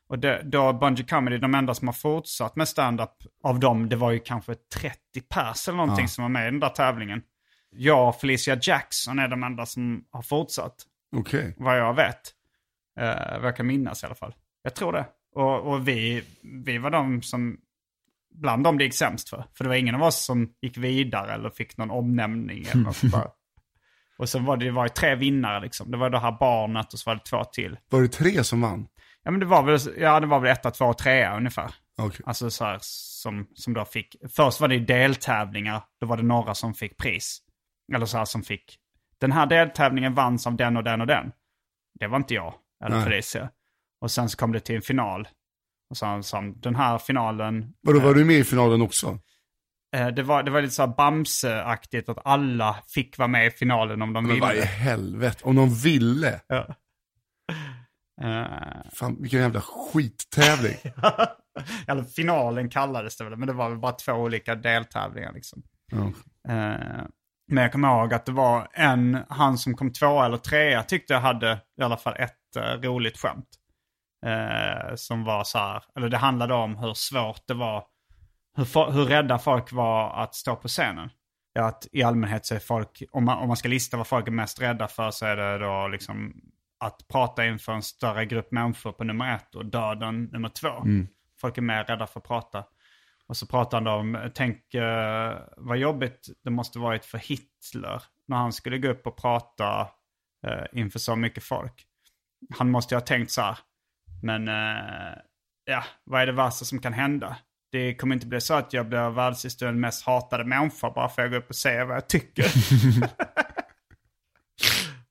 Och 0.08 0.20
det, 0.20 0.42
då 0.44 0.74
Bungy 0.74 1.04
Comedy, 1.04 1.38
de 1.38 1.56
enda 1.56 1.74
som 1.74 1.88
har 1.88 1.94
fortsatt 1.94 2.56
med 2.56 2.68
stand-up 2.68 3.10
av 3.44 3.60
dem, 3.60 3.90
det 3.90 3.96
var 3.96 4.12
ju 4.12 4.20
kanske 4.20 4.56
30 4.56 4.98
pers 5.30 5.68
eller 5.68 5.78
någonting 5.78 6.04
Ja. 6.04 6.08
som 6.08 6.22
var 6.22 6.30
med 6.30 6.48
i 6.48 6.52
den 6.52 6.60
där 6.60 6.70
tävlingen. 6.70 7.22
Jag 7.72 8.10
och 8.10 8.16
Felicia 8.20 8.58
Jackson 8.62 9.20
är 9.20 9.28
de 9.28 9.44
enda 9.44 9.66
som 9.66 10.04
har 10.12 10.22
fortsatt, 10.22 10.76
Okej. 11.16 11.54
vad 11.58 11.78
jag 11.80 11.94
vet. 11.94 12.32
Uh, 13.00 13.40
vad 13.40 13.46
jag 13.48 13.56
kan 13.58 13.68
minnas 13.68 14.04
i 14.04 14.06
alla 14.06 14.16
fall. 14.16 14.36
Jag 14.64 14.76
tror 14.76 14.94
det. 14.94 15.06
Och, 15.36 15.60
och 15.74 15.88
vi, 15.88 16.24
vi 16.42 16.78
var 16.78 16.90
de 16.90 17.22
som, 17.22 17.58
bland 18.34 18.64
dem 18.64 18.78
det 18.78 18.84
gick 18.84 18.94
sämst 18.94 19.30
för. 19.30 19.46
För 19.54 19.64
det 19.64 19.68
var 19.70 19.76
ingen 19.76 19.96
av 19.96 20.04
oss 20.04 20.26
som 20.26 20.54
gick 20.62 20.78
vidare 20.78 21.34
eller 21.34 21.50
fick 21.50 21.78
någon 21.78 21.92
omnämning 21.92 22.66
eller 22.72 22.84
något 22.84 22.96
sånt 22.98 23.14
där. 23.14 23.28
Och 24.18 24.30
så 24.30 24.40
var 24.40 24.58
det, 24.58 24.66
det 24.66 24.72
var 24.72 24.86
ju 24.86 24.90
tre 24.90 25.16
vinnare 25.16 25.60
liksom. 25.60 25.92
Det 25.92 25.98
var 25.98 26.10
det 26.10 26.20
här 26.20 26.38
barnet 26.40 26.94
och 26.94 27.00
så 27.00 27.10
var 27.10 27.16
det 27.16 27.22
två 27.26 27.44
till. 27.44 27.78
Var 27.90 28.02
det 28.02 28.08
tre 28.08 28.44
som 28.44 28.62
vann? 28.62 28.88
Ja 29.26 29.32
men 29.32 29.40
det 29.40 29.46
var 29.46 29.64
väl, 29.64 29.80
ja, 29.98 30.20
det 30.20 30.28
var 30.28 30.40
väl 30.40 30.52
etta, 30.52 30.72
två, 30.72 30.94
trea 30.94 31.38
ungefär. 31.38 31.72
Okej. 31.98 32.22
Alltså 32.26 32.50
så 32.52 32.66
här 32.66 32.78
som, 32.82 33.48
som 33.56 33.74
då 33.74 33.86
fick, 33.86 34.16
först 34.30 34.62
var 34.62 34.68
det 34.68 34.80
deltävlingar, 34.80 35.84
då 36.00 36.08
var 36.08 36.18
det 36.18 36.24
några 36.24 36.54
som 36.54 36.74
fick 36.74 36.98
pris. 36.98 37.40
Eller 37.94 38.06
så 38.06 38.18
här 38.18 38.26
som 38.26 38.44
fick, 38.44 38.78
den 39.18 39.32
här 39.32 39.46
deltävlingen 39.46 40.14
vanns 40.14 40.48
av 40.48 40.56
den 40.56 40.78
och 40.78 40.84
den 40.84 41.02
och 41.02 41.08
den. 41.08 41.32
Det 42.00 42.08
var 42.08 42.18
inte 42.18 42.34
jag, 42.34 42.54
eller. 42.86 43.04
Felicia. 43.04 43.50
Och 44.02 44.12
sen 44.12 44.30
så 44.30 44.38
kom 44.38 44.52
det 44.52 44.60
till 44.60 44.76
en 44.76 44.82
final. 44.82 45.28
Och 45.90 45.98
sa 45.98 46.22
han, 46.32 46.60
den 46.62 46.76
här 46.76 46.98
finalen, 46.98 47.74
Vadå, 47.82 48.00
var 48.00 48.14
du 48.14 48.26
med 48.26 48.36
i 48.36 48.44
finalen 48.44 48.82
också? 48.82 49.20
eh, 49.96 50.08
det 50.08 50.24
var, 50.24 50.44
det 50.44 50.52
var 50.52 50.62
lite 50.62 50.74
så 50.74 50.86
här 50.86 50.94
Bamse-aktigt 50.98 52.10
att 52.10 52.18
alla 52.26 52.76
fick 52.88 53.18
vara 53.18 53.28
med 53.28 53.48
i 53.48 53.52
finalen 53.52 54.02
om 54.02 54.14
de 54.14 54.24
Men 54.24 54.34
ville. 54.34 54.46
vad 54.46 54.56
i 54.56 54.62
helvete, 54.62 55.40
om 55.44 55.56
de 55.56 55.76
ville. 55.76 56.42
Ja. 56.48 56.76
Eh, 58.22 58.92
Fan, 58.94 59.22
vilken 59.22 59.40
jävla 59.40 59.62
skittävling. 59.62 60.78
eller 61.88 62.04
finalen 62.04 62.70
kallades 62.70 63.18
det 63.18 63.24
väl, 63.24 63.36
men 63.36 63.48
det 63.48 63.54
var 63.54 63.70
väl 63.70 63.80
bara 63.80 63.92
två 63.92 64.14
olika 64.14 64.56
deltävlingar 64.56 65.34
liksom. 65.34 65.64
Ja. 65.92 66.06
Eh, 66.54 67.06
men 67.48 67.64
jag 67.64 67.72
kommer 67.72 67.88
ihåg 67.88 68.14
att 68.14 68.26
det 68.26 68.32
var 68.32 68.68
en, 68.74 69.18
han 69.30 69.58
som 69.58 69.76
kom 69.76 69.94
två 69.94 70.24
eller 70.24 70.38
trea 70.38 70.84
tyckte 70.84 71.14
jag 71.14 71.22
hade 71.22 71.60
i 71.80 71.84
alla 71.84 71.98
fall 71.98 72.16
ett 72.18 72.56
eh, 72.56 72.62
roligt 72.62 73.18
skämt. 73.18 73.50
Eh, 74.26 74.96
som 74.96 75.24
var 75.24 75.44
så 75.44 75.58
här, 75.58 75.84
eller 75.96 76.10
det 76.10 76.18
handlade 76.18 76.54
om 76.54 76.78
hur 76.78 76.94
svårt 76.94 77.48
det 77.48 77.54
var, 77.54 77.84
hur, 78.58 78.92
hur 78.92 79.06
rädda 79.06 79.40
folk 79.40 79.72
var 79.72 80.24
att 80.24 80.36
stå 80.36 80.56
på 80.56 80.68
scenen. 80.68 81.10
Ja, 81.54 81.66
att 81.66 81.88
i 81.92 82.04
allmänhet 82.04 82.46
så 82.46 82.56
är 82.56 82.60
folk, 82.60 83.04
om 83.12 83.26
man, 83.26 83.38
om 83.38 83.48
man 83.48 83.58
ska 83.58 83.68
lista 83.68 83.98
vad 83.98 84.08
folk 84.08 84.28
är 84.28 84.32
mest 84.32 84.62
rädda 84.62 84.88
för 84.88 85.12
så 85.12 85.26
är 85.26 85.36
det 85.38 85.58
då 85.58 85.88
liksom 85.88 86.34
att 86.86 87.08
prata 87.08 87.46
inför 87.46 87.74
en 87.74 87.82
större 87.82 88.26
grupp 88.26 88.52
människor 88.52 88.92
på 88.92 89.04
nummer 89.04 89.36
ett 89.36 89.56
och 89.56 89.66
döden 89.66 90.24
nummer 90.24 90.50
två. 90.50 90.70
Folk 91.42 91.58
är 91.58 91.62
mer 91.62 91.84
rädda 91.84 92.08
för 92.08 92.20
att 92.20 92.28
prata. 92.28 92.64
Och 93.28 93.38
så 93.38 93.48
pratar 93.48 93.82
han 93.82 93.88
om, 93.88 94.32
tänk 94.34 94.74
eh, 94.74 95.38
vad 95.58 95.78
jobbigt 95.78 96.30
det 96.44 96.50
måste 96.50 96.80
varit 96.80 97.06
för 97.06 97.18
Hitler 97.18 98.04
när 98.28 98.38
han 98.38 98.54
skulle 98.54 98.78
gå 98.78 98.88
upp 98.88 99.08
och 99.08 99.18
prata 99.18 99.88
eh, 100.48 100.64
inför 100.74 101.00
så 101.00 101.16
mycket 101.16 101.44
folk. 101.44 101.86
Han 102.58 102.72
måste 102.72 102.96
ju 102.96 103.00
ha 103.00 103.06
tänkt 103.06 103.32
så 103.32 103.42
här, 103.42 103.58
men 104.24 104.48
eh, 104.48 105.18
ja, 105.66 105.84
vad 106.04 106.22
är 106.22 106.26
det 106.26 106.32
värsta 106.32 106.66
som 106.66 106.80
kan 106.80 106.94
hända? 106.94 107.38
Det 107.72 107.96
kommer 107.96 108.16
inte 108.16 108.28
bli 108.28 108.42
så 108.42 108.54
att 108.54 108.74
jag 108.74 108.90
blir 108.90 109.10
världshistoriens 109.10 109.78
mest 109.78 110.06
hatade 110.06 110.44
människa 110.44 110.90
bara 110.90 111.10
för 111.10 111.22
att 111.22 111.26
jag 111.26 111.32
går 111.32 111.38
upp 111.38 111.50
och 111.50 111.56
säger 111.56 111.86
vad 111.86 111.96
jag 111.96 112.08
tycker. 112.08 112.46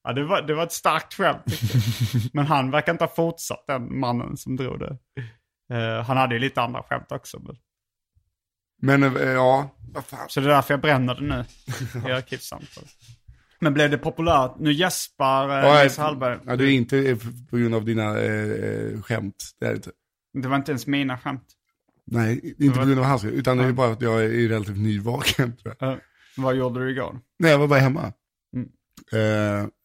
ja, 0.04 0.12
det 0.12 0.24
var, 0.24 0.42
det 0.42 0.54
var 0.54 0.62
ett 0.62 0.72
starkt 0.72 1.14
skämt. 1.14 1.44
Men 2.32 2.46
han 2.46 2.70
verkar 2.70 2.92
inte 2.92 3.04
ha 3.04 3.14
fortsatt, 3.16 3.64
den 3.66 3.98
mannen 3.98 4.36
som 4.36 4.56
drog 4.56 4.78
det. 4.78 4.98
Eh, 5.74 6.04
han 6.04 6.16
hade 6.16 6.34
ju 6.34 6.40
lite 6.40 6.62
andra 6.62 6.82
skämt 6.82 7.12
också. 7.12 7.40
Men... 7.40 7.56
Men 8.82 9.16
eh, 9.16 9.22
ja, 9.22 9.70
vad 9.92 10.04
fan. 10.04 10.28
Så 10.28 10.40
det 10.40 10.46
är 10.46 10.50
därför 10.50 10.74
jag 10.74 10.80
bränner 10.80 11.14
det 11.14 11.22
nu 11.22 11.44
i 12.08 12.12
arkivsamtal. 12.12 12.84
Men 13.58 13.74
blev 13.74 13.90
det 13.90 13.98
populärt? 13.98 14.58
Nu 14.58 14.72
gäspar 14.72 15.48
eh, 15.48 15.68
Ja, 15.68 15.82
Nils 15.82 15.98
Hallberg. 15.98 16.38
Ja, 16.46 16.56
det 16.56 16.64
är 16.64 16.70
inte 16.70 17.16
på 17.50 17.56
grund 17.56 17.74
av 17.74 17.84
dina 17.84 18.18
eh, 18.18 18.50
eh, 18.50 19.02
skämt. 19.02 19.44
Det 19.60 19.66
är 19.66 19.74
inte. 19.74 19.90
Det 20.42 20.48
var 20.48 20.56
inte 20.56 20.72
ens 20.72 20.86
mina 20.86 21.18
skämt. 21.18 21.46
Nej, 22.06 22.54
inte 22.58 22.78
på 22.78 22.86
grund 22.86 22.98
av 22.98 23.04
hans 23.04 23.24
utan 23.24 23.56
det 23.56 23.64
är 23.64 23.72
bara 23.72 23.92
att 23.92 24.02
jag 24.02 24.24
är 24.24 24.48
relativt 24.48 24.78
nyvaken 24.78 25.56
vad 26.36 26.54
gjorde 26.56 26.80
du 26.80 26.90
igår? 26.90 27.20
Nej, 27.38 27.50
jag 27.50 27.58
var 27.58 27.68
bara 27.68 27.80
hemma. 27.80 28.12
Eh, 29.12 29.18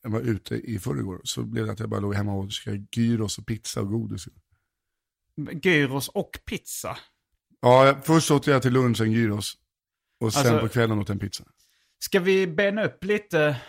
jag 0.03 0.10
var 0.10 0.22
ute 0.22 0.55
i 0.55 0.80
förrgår, 0.80 1.22
så 1.24 1.43
blev 1.43 1.66
det 1.66 1.72
att 1.72 1.80
jag 1.80 1.89
bara 1.89 1.99
låg 1.99 2.16
hemma 2.16 2.34
och 2.34 2.51
käkade 2.51 2.86
gyros 2.91 3.38
och 3.38 3.45
pizza 3.47 3.82
och 3.82 3.88
godis. 3.89 4.28
Gyros 5.64 6.07
och 6.10 6.39
pizza. 6.45 6.97
Ja, 7.62 7.95
först 8.03 8.32
åt 8.32 8.47
jag 8.47 8.62
till 8.62 8.74
lunchen 8.74 9.12
gyros. 9.12 9.53
Och 10.20 10.34
sen 10.34 10.53
Alltså- 10.53 10.68
på 10.68 10.74
kvällen 10.74 10.99
åt 10.99 11.10
en 11.10 11.20
pizza. 11.20 11.43
Ska 11.99 12.20
vi 12.20 12.47
bena 12.47 12.84
upp 12.84 13.03
lite 13.03 13.62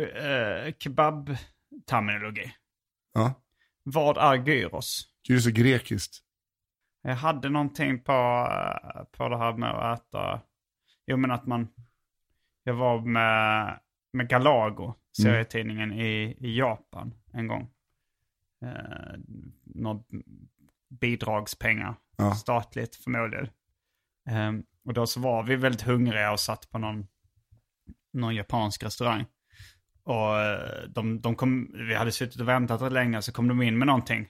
uh, 0.00 0.72
kebab-terminologi? 0.78 2.52
Ja, 3.14 3.34
Vad 3.82 4.16
är 4.18 4.46
gyros? 4.48 5.08
gyros 5.28 5.46
är 5.46 5.50
grekiskt. 5.50 6.18
Jag 7.02 7.14
hade 7.16 7.48
någonting 7.48 8.02
på, 8.02 8.12
eh, 8.12 9.04
på 9.04 9.28
det 9.28 9.38
här 9.38 9.52
med 9.56 9.70
att 9.70 10.00
äta... 10.00 10.40
Jo 11.06 11.16
men 11.16 11.30
att 11.30 11.46
man... 11.46 11.68
Jag 12.62 12.74
var 12.74 13.00
med, 13.00 13.80
med 14.12 14.28
Galago, 14.28 14.94
serietidningen 15.22 15.92
i, 15.92 16.36
i 16.40 16.58
Japan 16.58 17.14
en 17.32 17.46
gång. 17.46 17.70
Eh, 18.64 19.14
några 19.64 20.02
bidragspengar, 21.00 21.96
Ja. 22.16 22.34
statligt 22.34 22.96
förmodligen. 22.96 23.48
Eh, 24.28 24.52
och 24.84 24.94
då 24.94 25.06
så 25.06 25.20
var 25.20 25.42
vi 25.42 25.56
väldigt 25.56 25.82
hungriga 25.82 26.32
och 26.32 26.40
satt 26.40 26.70
på 26.70 26.78
någon, 26.78 27.06
någon 28.12 28.34
japansk 28.34 28.82
restaurang. 28.82 29.24
Och 30.02 30.38
eh, 30.40 30.82
de, 30.88 31.20
de 31.20 31.34
kom, 31.36 31.70
vi 31.88 31.94
hade 31.94 32.12
suttit 32.12 32.40
och 32.40 32.48
väntat 32.48 32.82
rätt 32.82 32.92
länge 32.92 33.22
så 33.22 33.32
kom 33.32 33.48
de 33.48 33.62
in 33.62 33.78
med 33.78 33.86
någonting 33.86 34.28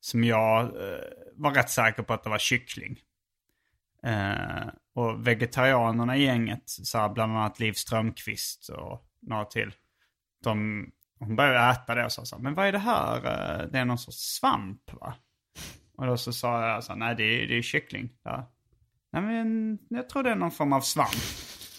som 0.00 0.24
jag 0.24 0.62
eh, 0.62 0.98
var 1.34 1.54
rätt 1.54 1.70
säker 1.70 2.02
på 2.02 2.12
att 2.14 2.24
det 2.24 2.30
var 2.30 2.38
kyckling. 2.38 2.98
Eh, 4.02 4.68
och 4.94 5.26
vegetarianerna 5.26 6.16
i 6.16 6.22
gänget, 6.24 6.62
så 6.66 6.98
här, 6.98 7.08
bland 7.08 7.32
annat 7.36 7.60
Liv 7.60 7.72
Strömquist 7.72 8.68
och 8.68 9.06
några 9.22 9.44
till, 9.44 9.74
de, 10.44 10.86
hon 11.18 11.36
började 11.36 11.70
äta 11.70 11.94
det 11.94 12.04
och 12.04 12.12
sa 12.12 12.24
så 12.24 12.36
här, 12.36 12.42
men 12.42 12.54
vad 12.54 12.66
är 12.66 12.72
det 12.72 12.78
här? 12.78 13.16
Eh, 13.16 13.66
Det 13.70 13.78
är 13.78 13.84
någon 13.84 13.98
sorts 13.98 14.18
svamp 14.38 14.92
va? 14.92 15.14
Och 15.96 16.06
då 16.06 16.16
så 16.16 16.32
sa 16.32 16.68
jag 16.68 16.84
så 16.84 16.92
här, 16.92 16.98
nej 16.98 17.14
det 17.16 17.22
är, 17.24 17.46
det 17.48 17.58
är 17.58 17.62
kyckling. 17.62 18.10
Ja. 18.22 18.52
Nej 19.12 19.22
men 19.22 19.78
jag 19.88 20.08
tror 20.08 20.22
det 20.22 20.30
är 20.30 20.34
någon 20.36 20.50
form 20.50 20.72
av 20.72 20.80
svamp. 20.80 21.14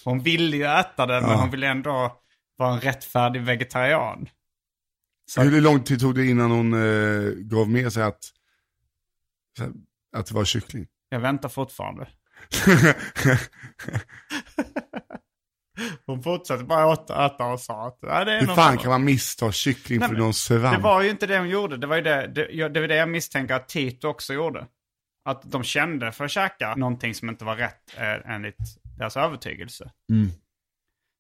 Hon 0.06 0.20
ville 0.20 0.58
ju 0.58 0.64
äta 0.66 1.06
det 1.06 1.22
men 1.22 1.30
Ja. 1.30 1.36
hon 1.42 1.50
ville 1.52 1.68
ändå 1.68 2.22
vara 2.56 2.74
en 2.74 2.82
rättfärdig 2.82 3.42
vegetarian. 3.42 4.30
Så- 5.32 5.42
Hur 5.42 5.62
lång 5.62 5.84
tid 5.84 6.00
tog 6.00 6.16
det 6.16 6.26
innan 6.26 6.52
hon 6.52 6.74
eh, 6.74 7.30
gav 7.32 7.70
med 7.70 7.94
sig 7.94 8.04
att, 8.04 8.24
att 10.18 10.26
det 10.26 10.34
var 10.34 10.46
kyckling? 10.46 10.88
Jag 11.10 11.20
väntar 11.20 11.50
fortfarande. 11.50 12.08
Hon 16.06 16.24
fortsatte 16.24 16.64
bara 16.64 16.94
äta, 16.94 17.26
äta 17.26 17.46
och 17.46 17.60
sa 17.60 17.88
att 17.88 18.00
nej, 18.02 18.26
det 18.26 18.32
är 18.34 18.40
Hur 18.40 18.48
fan 18.48 18.74
av- 18.74 18.82
kan 18.82 18.92
man 18.92 19.04
missta 19.04 19.52
kyckling 19.52 20.00
Nej, 20.00 20.10
för 20.10 20.16
någon 20.16 20.34
svamp? 20.34 20.76
Det 20.78 20.82
var 20.84 21.02
ju 21.02 21.10
inte 21.10 21.28
det 21.28 21.38
hon 21.38 21.50
gjorde. 21.50 21.78
Det 21.78 21.88
var 21.88 21.96
ju 21.96 22.02
det, 22.02 22.28
det, 22.28 22.50
jag- 22.52 22.74
det, 22.74 22.82
var 22.82 22.88
det 22.88 22.96
jag 22.96 23.10
misstänker 23.10 23.54
att 23.56 23.70
Tito 23.70 24.08
också 24.08 24.34
gjorde. 24.34 24.68
Att 25.26 25.52
de 25.52 25.64
kände 25.64 26.12
för 26.12 26.26
att 26.26 26.32
käka 26.32 26.76
någonting 26.76 27.16
som 27.16 27.30
inte 27.30 27.46
var 27.46 27.56
rätt 27.56 27.98
eh, 27.98 28.32
enligt 28.32 28.58
deras 28.98 29.18
övertygelse. 29.18 29.92
Mm. 30.12 30.30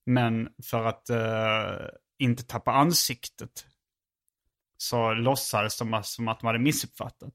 Men 0.05 0.49
för 0.63 0.85
att 0.85 1.09
eh, 1.09 1.87
inte 2.19 2.43
tappa 2.43 2.71
ansiktet 2.71 3.65
så 4.77 5.13
låtsades 5.13 5.77
de 5.77 6.01
som 6.03 6.27
att 6.27 6.39
de 6.39 6.47
hade 6.47 6.59
missuppfattat. 6.59 7.33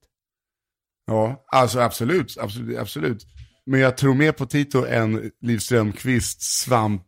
Ja, 1.06 1.44
alltså 1.46 1.80
absolut, 1.80 2.38
absolut, 2.38 2.78
absolut. 2.78 3.26
Men 3.66 3.80
jag 3.80 3.96
tror 3.96 4.14
mer 4.14 4.32
på 4.32 4.46
Tito 4.46 4.86
än 4.86 5.30
Liv 5.42 5.58
Strömquist 5.58 6.42
svamp 6.42 7.02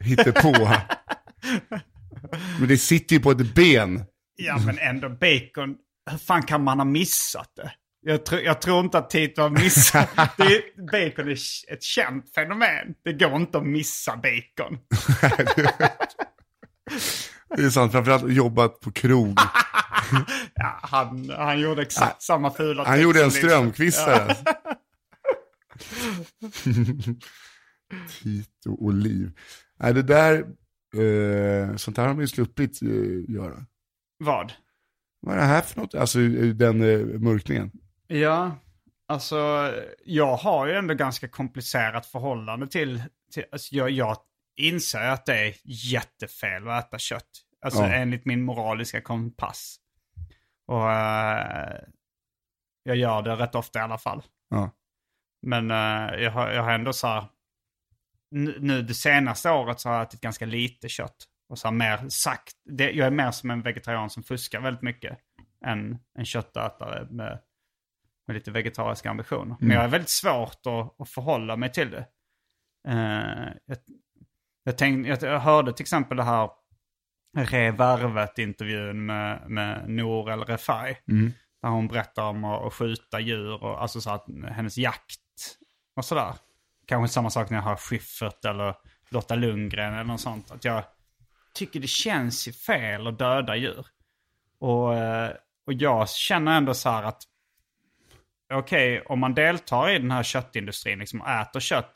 hittepå. 0.00 0.52
Men 2.58 2.68
det 2.68 2.78
sitter 2.78 3.16
ju 3.16 3.22
på 3.22 3.30
ett 3.30 3.54
ben. 3.54 4.04
Ja, 4.36 4.58
men 4.66 4.78
ändå 4.78 5.08
bacon. 5.08 5.76
Hur 6.10 6.18
fan 6.18 6.42
kan 6.42 6.64
man 6.64 6.78
ha 6.78 6.84
missat 6.84 7.52
det? 7.56 7.72
Jag, 8.00 8.26
tror- 8.26 8.40
jag 8.40 8.60
tror 8.60 8.80
inte 8.80 8.98
att 8.98 9.10
Tito 9.10 9.42
har 9.42 9.50
missat. 9.50 10.08
Det 10.36 10.42
är, 10.42 10.62
bacon 10.92 11.28
är 11.28 11.32
ett 11.72 11.82
känt 11.82 12.34
fenomen. 12.34 12.94
Det 13.04 13.12
går 13.12 13.36
inte 13.36 13.58
att 13.58 13.66
missa 13.66 14.16
bacon. 14.16 14.78
Det 17.56 17.62
är 17.62 17.70
sant, 17.70 17.92
framförallt 17.92 18.32
jobbat 18.32 18.80
på 18.80 18.92
krog. 18.92 19.38
Ja, 20.54 20.78
han, 20.82 21.30
han 21.36 21.60
gjorde 21.60 21.82
exakt 21.82 22.22
samma 22.22 22.50
fula 22.50 22.84
Han 22.84 23.00
gjorde 23.00 23.24
en 23.24 23.30
som 23.30 23.40
Liv- 23.42 23.48
strömquistare. 23.48 24.36
Tito 28.22 28.72
och 28.84 28.94
Liv. 28.94 29.32
Nej, 29.78 29.94
det 29.94 30.02
där, 30.02 30.34
eh, 30.94 31.76
sånt 31.76 31.96
här 31.96 32.06
har 32.06 32.14
man 32.14 32.20
ju 32.20 32.26
sluppit 32.28 32.82
eh, 32.82 32.88
göra. 33.34 33.66
Vad? 34.18 34.52
Vad 35.20 35.34
är 35.34 35.38
det 35.38 35.44
här 35.46 35.60
för 35.62 35.80
något? 35.80 35.94
Alltså 35.94 36.18
den 36.54 36.82
eh, 36.82 36.98
mörkningen. 37.20 37.70
Ja, 38.06 38.56
alltså 39.08 39.72
jag 40.04 40.36
har 40.36 40.66
ju 40.66 40.72
ändå 40.72 40.94
ganska 40.94 41.28
komplicerat 41.28 42.06
förhållande 42.06 42.66
till, 42.66 43.02
till 43.32 43.44
alltså, 43.52 43.74
jag, 43.74 43.90
jag 43.90 44.16
inser 44.56 45.00
att 45.08 45.26
det 45.26 45.48
är 45.48 45.54
jättefel 45.64 46.68
att 46.68 46.86
äta 46.86 46.98
kött. 46.98 47.28
Alltså 47.64 47.82
Ja. 47.82 47.92
enligt 47.92 48.24
min 48.24 48.42
moraliska 48.44 49.00
kompass. 49.00 49.76
Och 50.66 50.92
eh, 50.92 51.80
jag 52.82 52.96
gör 52.96 53.22
det 53.22 53.36
rätt 53.36 53.54
ofta 53.54 53.78
i 53.78 53.82
alla 53.82 53.98
fall. 53.98 54.22
Ja. 54.50 54.70
Men 55.46 55.70
eh, 55.70 56.22
jag, 56.22 56.30
har, 56.30 56.50
jag 56.50 56.62
har 56.62 56.72
ändå 56.72 56.92
så 56.92 57.06
här, 57.06 57.24
nu, 58.30 58.82
det 58.82 58.94
senaste 58.94 59.50
året 59.50 59.80
så 59.80 59.88
har 59.88 59.96
jag 59.96 60.06
ätit 60.06 60.20
ganska 60.20 60.46
lite 60.46 60.88
kött. 60.88 61.16
Och 61.48 61.58
så 61.58 61.68
har 61.68 61.72
mer 61.72 62.08
sagt, 62.08 62.52
det, 62.64 62.90
jag 62.90 63.06
är 63.06 63.10
mer 63.10 63.30
som 63.30 63.50
en 63.50 63.62
vegetarian 63.62 64.10
som 64.10 64.22
fuskar 64.22 64.60
väldigt 64.60 64.82
mycket. 64.82 65.18
Än 65.64 65.98
en 66.18 66.24
köttätare 66.24 67.06
med, 67.10 67.38
med 68.26 68.34
lite 68.34 68.50
vegetariska 68.50 69.10
ambitioner. 69.10 69.56
Men 69.60 69.70
jag 69.70 69.84
är 69.84 69.88
väldigt 69.88 70.10
svårt 70.10 70.66
att, 70.66 71.00
att 71.00 71.08
förhålla 71.08 71.56
mig 71.56 71.72
till 71.72 71.90
det. 71.90 72.06
Eh, 72.88 73.52
jag, 73.66 73.78
jag, 74.64 74.78
tänkte, 74.78 75.26
jag 75.26 75.40
hörde 75.40 75.72
till 75.72 75.84
exempel 75.84 76.16
det 76.16 76.22
här 76.22 76.50
Revervet-intervjun 77.36 79.06
med, 79.06 79.50
med 79.50 79.90
Nour 79.90 80.30
El 80.30 80.44
Refai. 80.44 80.96
Där 81.62 81.68
hon 81.68 81.88
berättar 81.88 82.22
om 82.22 82.44
att, 82.44 82.62
att 82.62 82.74
skjuta 82.74 83.20
djur 83.20 83.64
och 83.64 83.82
alltså 83.82 84.00
så 84.00 84.10
att 84.10 84.26
hennes 84.48 84.78
jakt 84.78 85.20
och 85.96 86.04
sådär. 86.04 86.34
Kanske 86.86 87.12
samma 87.14 87.30
sak 87.30 87.50
när 87.50 87.58
jag 87.58 87.62
har 87.64 87.76
Schyffert 87.76 88.44
eller 88.44 88.74
Lotta 89.08 89.34
Lundgren 89.34 89.94
eller 89.94 90.04
något 90.04 90.20
sånt. 90.20 90.50
Att 90.50 90.64
jag 90.64 90.84
tycker 91.54 91.80
det 91.80 91.86
känns 91.86 92.48
ju 92.48 92.52
fel 92.52 93.06
att 93.06 93.18
döda 93.18 93.56
djur. 93.56 93.86
Och, 94.58 94.94
eh, 94.94 95.30
och 95.66 95.72
jag 95.72 96.10
känner 96.10 96.56
ändå 96.56 96.74
så 96.74 96.90
här 96.90 97.02
att 97.02 97.22
okej, 98.52 99.00
om 99.00 99.18
man 99.18 99.34
deltar 99.34 99.90
i 99.90 99.98
den 99.98 100.10
här 100.10 100.22
köttindustrin, 100.22 100.98
liksom 100.98 101.20
äter 101.20 101.60
kött, 101.60 101.92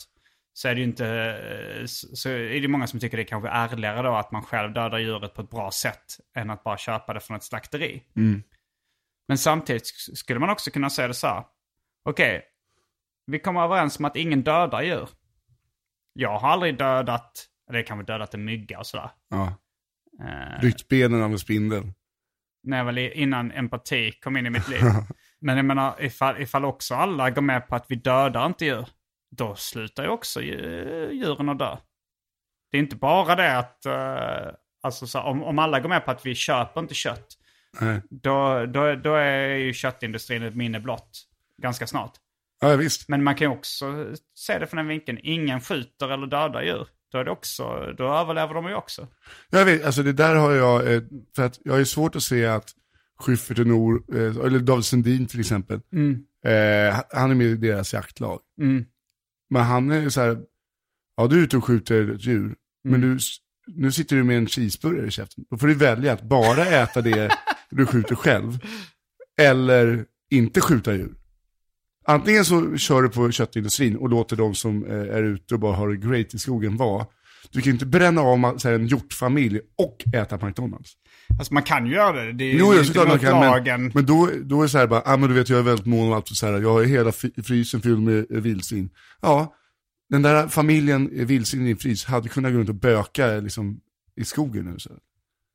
så 0.52 0.68
är 0.68 0.74
det 0.74 0.80
ju 0.80 0.86
inte, 0.86 1.06
eh, 1.06 1.84
så 1.86 2.28
är 2.28 2.60
det 2.60 2.68
många 2.68 2.86
som 2.86 3.00
tycker 3.00 3.16
det 3.16 3.22
är 3.22 3.26
kanske 3.26 3.48
ärligare 3.48 4.02
då 4.02 4.14
att 4.14 4.30
man 4.32 4.42
själv 4.42 4.72
dödar 4.72 4.98
djuret 4.98 5.34
på 5.34 5.42
ett 5.42 5.50
bra 5.50 5.70
sätt 5.70 6.04
än 6.36 6.50
att 6.50 6.64
bara 6.64 6.78
köpa 6.78 7.14
det 7.14 7.20
från 7.20 7.36
ett 7.36 7.44
slakteri. 7.44 8.02
Men 9.28 9.38
samtidigt 9.38 9.82
sk- 9.82 10.14
skulle 10.14 10.40
man 10.40 10.50
också 10.50 10.70
kunna 10.70 10.90
säga 10.90 11.08
det 11.08 11.14
så 11.14 11.26
här. 11.26 11.44
Okej, 12.04 12.42
vi 13.30 13.38
kommer 13.38 13.62
överens 13.64 13.98
om 13.98 14.04
att 14.04 14.16
ingen 14.16 14.42
dödar 14.42 14.82
djur. 14.82 15.08
Jag 16.12 16.38
har 16.38 16.48
aldrig 16.50 16.78
dödat, 16.78 17.46
eller 17.70 17.82
kanske 17.82 18.12
dödat 18.12 18.34
en 18.34 18.44
mygga 18.44 18.78
och 18.78 18.86
sådär. 18.86 19.10
Ja. 19.28 19.54
Eh, 20.22 20.60
Ryckt 20.60 20.88
benen 20.88 21.22
av 21.22 21.30
en 21.32 21.38
spindel. 21.38 21.82
När 22.62 22.76
jag 22.76 22.84
var 22.84 22.98
innan 22.98 23.52
empati 23.52 24.12
kom 24.12 24.36
in 24.36 24.46
i 24.46 24.50
mitt 24.50 24.68
liv. 24.68 24.80
Men 25.40 25.56
jag 25.56 25.64
menar, 25.66 25.94
ifall, 26.02 26.40
ifall 26.42 26.64
också 26.64 26.94
alla 26.94 27.30
går 27.30 27.42
med 27.42 27.68
på 27.68 27.74
att 27.74 27.86
vi 27.88 27.94
dödar 27.96 28.46
inte 28.46 28.64
djur, 28.64 28.88
då 29.30 29.54
slutar 29.54 30.02
ju 30.02 30.08
också 30.08 30.40
dju- 30.40 31.10
djuren 31.12 31.48
att 31.48 31.58
dö. 31.58 31.76
Det 32.70 32.76
är 32.76 32.80
inte 32.82 32.96
bara 32.96 33.36
det 33.36 33.58
att, 33.58 33.86
eh, 33.86 34.54
alltså 34.82 35.06
så, 35.06 35.20
om, 35.20 35.42
om 35.42 35.58
alla 35.58 35.80
går 35.80 35.88
med 35.88 36.04
på 36.04 36.10
att 36.10 36.26
vi 36.26 36.34
köper 36.34 36.80
inte 36.80 36.94
kött, 36.94 37.26
Nej. 37.80 38.00
då, 38.10 38.66
då, 38.66 38.94
då 38.94 39.14
är 39.14 39.48
ju 39.56 39.72
köttindustrin 39.72 40.42
ett 40.42 40.54
minne 40.56 40.80
blott 40.80 41.26
ganska 41.62 41.86
snart. 41.86 42.12
Ja, 42.60 42.76
visst. 42.76 43.08
Men 43.08 43.24
man 43.24 43.34
kan 43.34 43.46
ju 43.50 43.52
också 43.58 44.14
se 44.34 44.58
det 44.58 44.66
från 44.66 44.76
den 44.78 44.88
vinkeln, 44.88 45.18
ingen 45.22 45.60
skjuter 45.60 46.08
eller 46.08 46.26
dödar 46.26 46.62
djur. 46.62 46.86
Då, 47.12 47.18
är 47.18 47.24
det 47.24 47.30
också, 47.30 47.94
då 47.98 48.04
överlever 48.14 48.54
de 48.54 48.68
ju 48.68 48.74
också. 48.74 49.08
Jag 49.50 49.64
vet, 49.64 49.84
alltså 49.84 50.02
det 50.02 50.12
där 50.12 50.34
har 50.34 50.52
jag, 50.52 50.94
eh, 50.94 51.02
för 51.36 51.42
att 51.46 51.58
jag 51.64 51.78
ju 51.78 51.84
svårt 51.84 52.16
att 52.16 52.22
se 52.22 52.46
att 52.46 52.70
Schyffert 53.20 53.58
och 53.58 53.66
Nor, 53.66 54.02
eh, 54.16 54.46
eller 54.46 54.58
David 54.58 54.84
Sundin 54.84 55.26
till 55.26 55.40
exempel, 55.40 55.80
eh, 56.44 57.00
han 57.12 57.30
är 57.30 57.34
med 57.34 57.46
i 57.46 57.54
deras 57.56 57.92
jaktlag. 57.94 58.40
Mm. 58.60 58.84
Men 59.50 59.62
han 59.62 59.90
är 59.90 60.08
så 60.08 60.20
här, 60.20 60.38
ja 61.16 61.26
du 61.26 61.38
är 61.38 61.42
ute 61.44 61.56
och 61.56 61.64
skjuter 61.64 62.14
ett 62.14 62.24
djur, 62.26 62.54
men 62.84 62.94
Mm. 63.04 63.16
du, 63.16 63.18
nu 63.66 63.92
sitter 63.92 64.16
du 64.16 64.24
med 64.24 64.38
en 64.38 64.46
cheeseburgare 64.46 65.06
i 65.06 65.10
käften. 65.10 65.44
Då 65.50 65.58
får 65.58 65.66
du 65.66 65.74
välja 65.74 66.12
att 66.12 66.22
bara 66.22 66.66
äta 66.66 67.00
det 67.00 67.30
du 67.70 67.86
skjuter 67.86 68.14
själv, 68.14 68.58
eller 69.40 70.04
inte 70.30 70.60
skjuta 70.60 70.94
djur. 70.94 71.14
Antingen 72.10 72.44
så 72.44 72.76
kör 72.76 73.02
du 73.02 73.08
på 73.08 73.30
köttindustrin 73.30 73.96
och 73.96 74.08
låter 74.08 74.36
de 74.36 74.54
som 74.54 74.84
eh, 74.84 74.92
är 74.92 75.22
ute 75.22 75.54
och 75.54 75.60
bara 75.60 75.76
har 75.76 75.88
det 75.88 75.96
great 75.96 76.34
i 76.34 76.38
skogen 76.38 76.76
vara. 76.76 77.06
Du 77.50 77.60
kan 77.60 77.64
ju 77.64 77.72
inte 77.72 77.86
bränna 77.86 78.20
av 78.20 78.58
så 78.58 78.68
här, 78.68 78.74
en 78.74 78.86
hjortfamilj 78.86 79.60
och 79.78 80.04
äta 80.14 80.46
McDonalds. 80.46 80.90
Alltså 81.38 81.54
man 81.54 81.62
kan 81.62 81.86
ju 81.86 81.92
göra 81.94 82.24
det. 82.24 82.32
Det 82.32 82.44
är 82.44 82.52
ju 82.52 82.58
Jo, 82.58 82.84
såklart 82.84 83.08
man 83.08 83.16
mot 83.16 83.24
kan, 83.24 83.38
men, 83.38 83.50
lagen. 83.50 83.92
men 83.94 84.06
då, 84.06 84.30
då 84.42 84.58
är 84.58 84.62
det 84.62 84.68
så 84.68 84.78
här 84.78 84.86
bara, 84.86 85.02
ah, 85.04 85.16
men 85.16 85.28
du 85.28 85.34
vet 85.34 85.48
jag 85.48 85.58
är 85.58 85.62
väldigt 85.62 85.86
mån 85.86 86.06
om 86.06 86.12
allt 86.12 86.28
så 86.28 86.46
här, 86.46 86.60
jag 86.60 86.72
har 86.72 86.82
hela 86.82 87.12
frysen 87.44 87.80
fylld 87.80 88.02
med 88.02 88.26
eh, 88.30 88.40
vildsvin. 88.40 88.90
Ja, 89.20 89.54
den 90.10 90.22
där 90.22 90.48
familjen 90.48 91.10
eh, 91.18 91.26
vildsvin 91.26 91.66
i 91.66 91.70
en 91.70 91.76
frys 91.76 92.04
hade 92.04 92.28
kunnat 92.28 92.52
gå 92.52 92.58
runt 92.58 92.68
och 92.68 92.74
böka 92.74 93.26
liksom, 93.26 93.80
i 94.16 94.24
skogen 94.24 94.64
nu. 94.64 94.78
Så. 94.78 94.90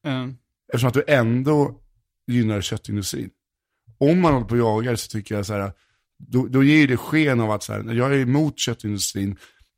Mm. 0.08 0.36
Eftersom 0.74 0.88
att 0.88 0.94
du 0.94 1.04
ändå 1.08 1.80
gynnar 2.28 2.62
köttindustrin. 2.62 3.30
Om 3.98 4.22
man 4.22 4.34
håller 4.34 4.46
på 4.46 4.56
och 4.56 4.60
jagar 4.60 4.96
så 4.96 5.08
tycker 5.10 5.36
jag 5.36 5.46
så 5.46 5.54
här, 5.54 5.72
då, 6.18 6.48
då 6.48 6.64
ger 6.64 6.88
det 6.88 6.98
sken 6.98 7.40
av 7.40 7.52
att 7.52 7.64
så 7.64 7.74
här, 7.74 7.94
jag 7.94 8.14
är 8.14 8.20
emot 8.20 8.60
köttindustrin, 8.60 9.38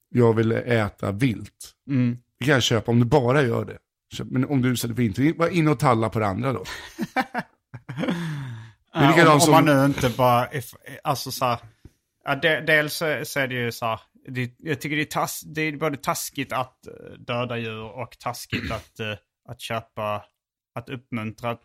jag 0.10 0.34
vill 0.34 0.52
äta 0.52 1.12
vilt. 1.12 1.74
Mm. 1.90 2.18
Det 2.40 2.46
kan 2.46 2.54
jag 2.54 2.64
köpa 2.64 2.92
om 2.92 3.00
du 3.00 3.06
bara 3.06 3.42
gör 3.42 3.66
det. 3.66 3.78
Men 4.26 4.46
om 4.46 4.62
du 4.62 4.76
sätter 4.78 4.96
på 4.96 5.02
inte, 5.02 5.34
var 5.38 5.50
in 5.50 5.68
och 5.68 5.80
talla 5.80 6.10
på 6.10 6.20
det 6.20 6.28
andra 6.28 6.54
då. 6.54 6.64
Det 8.94 9.00
är 9.22 9.34
om, 9.34 9.40
som- 9.42 9.54
om 9.54 9.66
man 9.66 9.78
nu 9.78 9.86
inte 9.86 10.10
bara, 10.18 10.52
if, 10.54 10.74
alltså 11.04 11.32
så 11.32 11.46
här, 11.46 11.60
ja, 12.26 12.36
de, 12.36 12.62
dels 12.62 12.94
så, 12.94 13.06
är 13.06 13.48
det 13.48 13.56
ju 13.56 13.72
så 13.72 13.86
här, 13.86 14.00
det, 14.28 14.52
jag 14.58 14.82
tycker 14.82 14.96
det 14.96 15.02
är, 15.02 15.06
tass, 15.06 15.42
det 15.42 15.62
är 15.62 15.78
både 15.78 15.98
taskigt 15.98 16.52
att 16.52 16.88
eh, 16.88 16.94
döda 17.20 17.58
djur 17.58 17.84
och 17.84 18.18
taskigt 18.20 18.72
att, 18.72 19.00
eh, 19.00 19.14
att 19.50 19.62
köpa, 19.62 20.24
att 20.76 20.90
uppmuntra 20.90 21.52
eh, 21.52 21.58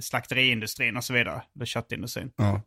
slakteriindustrin 0.00 0.96
och 0.96 1.04
så 1.04 1.12
vidare, 1.12 1.42
eller 1.56 1.66
köttindustrin. 1.66 2.32
Ja. 2.36 2.62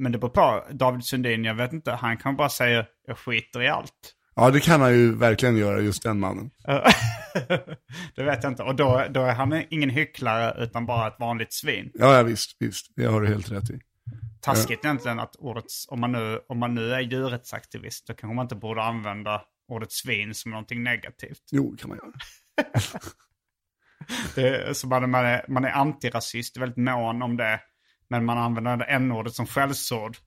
Men 0.00 0.12
det 0.12 0.18
beror 0.18 0.30
på, 0.30 0.64
David 0.70 1.04
Sundin, 1.04 1.44
jag 1.44 1.54
vet 1.54 1.72
inte, 1.72 1.92
han 1.92 2.16
kan 2.16 2.36
bara 2.36 2.48
säga 2.48 2.86
jag 3.06 3.18
skiter 3.18 3.62
i 3.62 3.68
allt. 3.68 4.14
ja, 4.34 4.50
det 4.50 4.60
kan 4.60 4.80
han 4.80 4.92
ju 4.92 5.14
verkligen 5.14 5.56
göra, 5.56 5.80
just 5.80 6.02
den 6.02 6.20
mannen. 6.20 6.50
det 8.16 8.22
vet 8.22 8.42
jag 8.42 8.52
inte, 8.52 8.62
och 8.62 8.74
då, 8.74 9.04
då 9.10 9.22
är 9.22 9.34
han 9.34 9.64
ingen 9.70 9.90
hycklare 9.90 10.64
utan 10.64 10.86
bara 10.86 11.08
ett 11.08 11.16
vanligt 11.18 11.52
svin. 11.52 11.90
Ja, 11.94 12.16
ja 12.16 12.22
visst, 12.22 12.56
visst. 12.58 12.86
Det 12.96 13.04
har 13.06 13.20
du 13.20 13.28
helt 13.28 13.50
rätt 13.50 13.70
i. 13.70 13.80
taskigt 14.40 14.84
egentligen 14.84 15.20
att 15.20 15.36
ordet, 15.36 15.64
om 15.88 16.00
man, 16.00 16.12
nu, 16.12 16.40
om 16.48 16.58
man 16.58 16.74
nu 16.74 16.92
är 16.92 17.00
djurrättsaktivist, 17.00 18.06
då 18.06 18.14
kanske 18.14 18.34
man 18.34 18.44
inte 18.44 18.56
borde 18.56 18.82
använda 18.82 19.42
ordet 19.68 19.92
svin 19.92 20.34
som 20.34 20.50
någonting 20.50 20.82
negativt. 20.82 21.42
Jo, 21.50 21.76
kan 21.78 21.88
man 21.88 21.98
göra. 21.98 22.12
Det 24.34 24.76
så 24.76 24.86
man, 24.86 25.10
man, 25.10 25.24
är, 25.24 25.44
man 25.48 25.64
är 25.64 25.70
antirasist, 25.70 26.56
väldigt 26.56 26.76
mån 26.76 27.22
om 27.22 27.36
det, 27.36 27.60
men 28.10 28.24
man 28.24 28.38
använder 28.38 28.76
det 28.76 28.84
n-ordet 28.84 29.34
som 29.34 29.46
skällsord. 29.46 30.16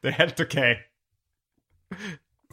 det 0.00 0.08
är 0.08 0.12
helt 0.12 0.40
okej. 0.40 0.78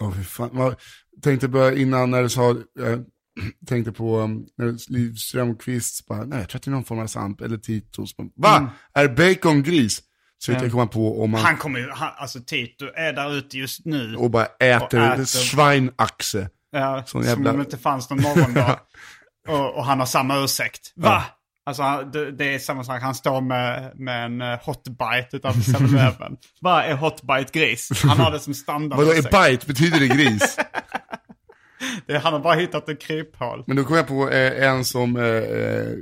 Åh, 0.01 0.13
fy 0.15 0.23
fan. 0.23 0.49
Jag 0.53 0.75
tänkte 1.21 1.47
bara 1.47 1.73
innan 1.73 2.11
när 2.11 2.23
du 2.23 2.29
sa, 2.29 2.55
jag 2.73 3.05
tänkte 3.67 3.91
på 3.91 4.19
um, 4.19 4.45
när 4.57 4.91
Liv 4.91 5.15
Strömquist 5.15 6.07
bara, 6.07 6.25
nej 6.25 6.39
jag 6.39 6.49
tror 6.49 6.59
att 6.59 6.63
det 6.63 6.69
är 6.69 6.73
någon 6.73 6.83
form 6.85 6.99
av 6.99 7.07
samp, 7.07 7.41
eller 7.41 7.57
Titos. 7.57 8.15
Va? 8.35 8.71
Är 8.93 9.07
bacon 9.07 9.63
gris? 9.63 10.01
Så 10.37 10.51
jag 10.51 10.71
komma 10.71 10.87
på 10.87 11.23
om 11.23 11.31
man, 11.31 11.41
Han 11.41 11.57
kommer 11.57 11.79
ju, 11.79 11.89
han, 11.89 12.11
alltså 12.17 12.39
Tito 12.39 12.85
är 12.95 13.13
där 13.13 13.33
ute 13.33 13.57
just 13.57 13.85
nu. 13.85 14.15
och 14.15 14.31
bara 14.31 14.45
äter, 14.45 14.99
och 14.99 15.05
äter. 15.05 15.25
Schweinaxe. 15.25 16.49
Ja, 16.71 17.03
Som 17.05 17.23
jävla- 17.23 17.51
om 17.51 17.57
det 17.57 17.63
inte 17.63 17.77
fanns 17.77 18.09
någon 18.09 18.21
morgondag. 18.21 18.79
och, 19.47 19.75
och 19.75 19.85
han 19.85 19.99
har 19.99 20.05
samma 20.05 20.43
ursäkt. 20.43 20.93
Va? 20.95 21.23
Alltså 21.65 22.09
det, 22.13 22.31
det 22.31 22.55
är 22.55 22.59
samma 22.59 22.83
sak, 22.83 23.01
han 23.01 23.15
står 23.15 23.41
med, 23.41 23.91
med 23.99 24.25
en 24.25 24.41
uh, 24.41 24.57
hotbite 24.65 25.27
utanför 25.31 25.59
7-Eleven. 25.71 26.37
Vad 26.61 26.83
är 26.85 26.95
hotbite 26.95 27.59
gris? 27.59 27.89
Han 28.03 28.17
har 28.19 28.31
det 28.31 28.39
som 28.39 28.53
standard. 28.53 28.99
Vadå, 28.99 29.11
är 29.11 29.49
bite, 29.51 29.67
betyder 29.67 29.99
det 29.99 30.07
gris? 30.07 30.57
Det- 32.07 32.17
Han 32.17 32.33
har 32.33 32.39
bara 32.39 32.53
hittat 32.55 32.89
ett 32.89 33.01
kryphål. 33.01 33.63
Men 33.67 33.77
då 33.77 33.83
kom 33.83 33.95
jag 33.95 34.07
på 34.07 34.29
eh, 34.29 34.69
en 34.69 34.85
som 34.85 35.15
eh, 35.15 35.23
eh, 35.25 35.93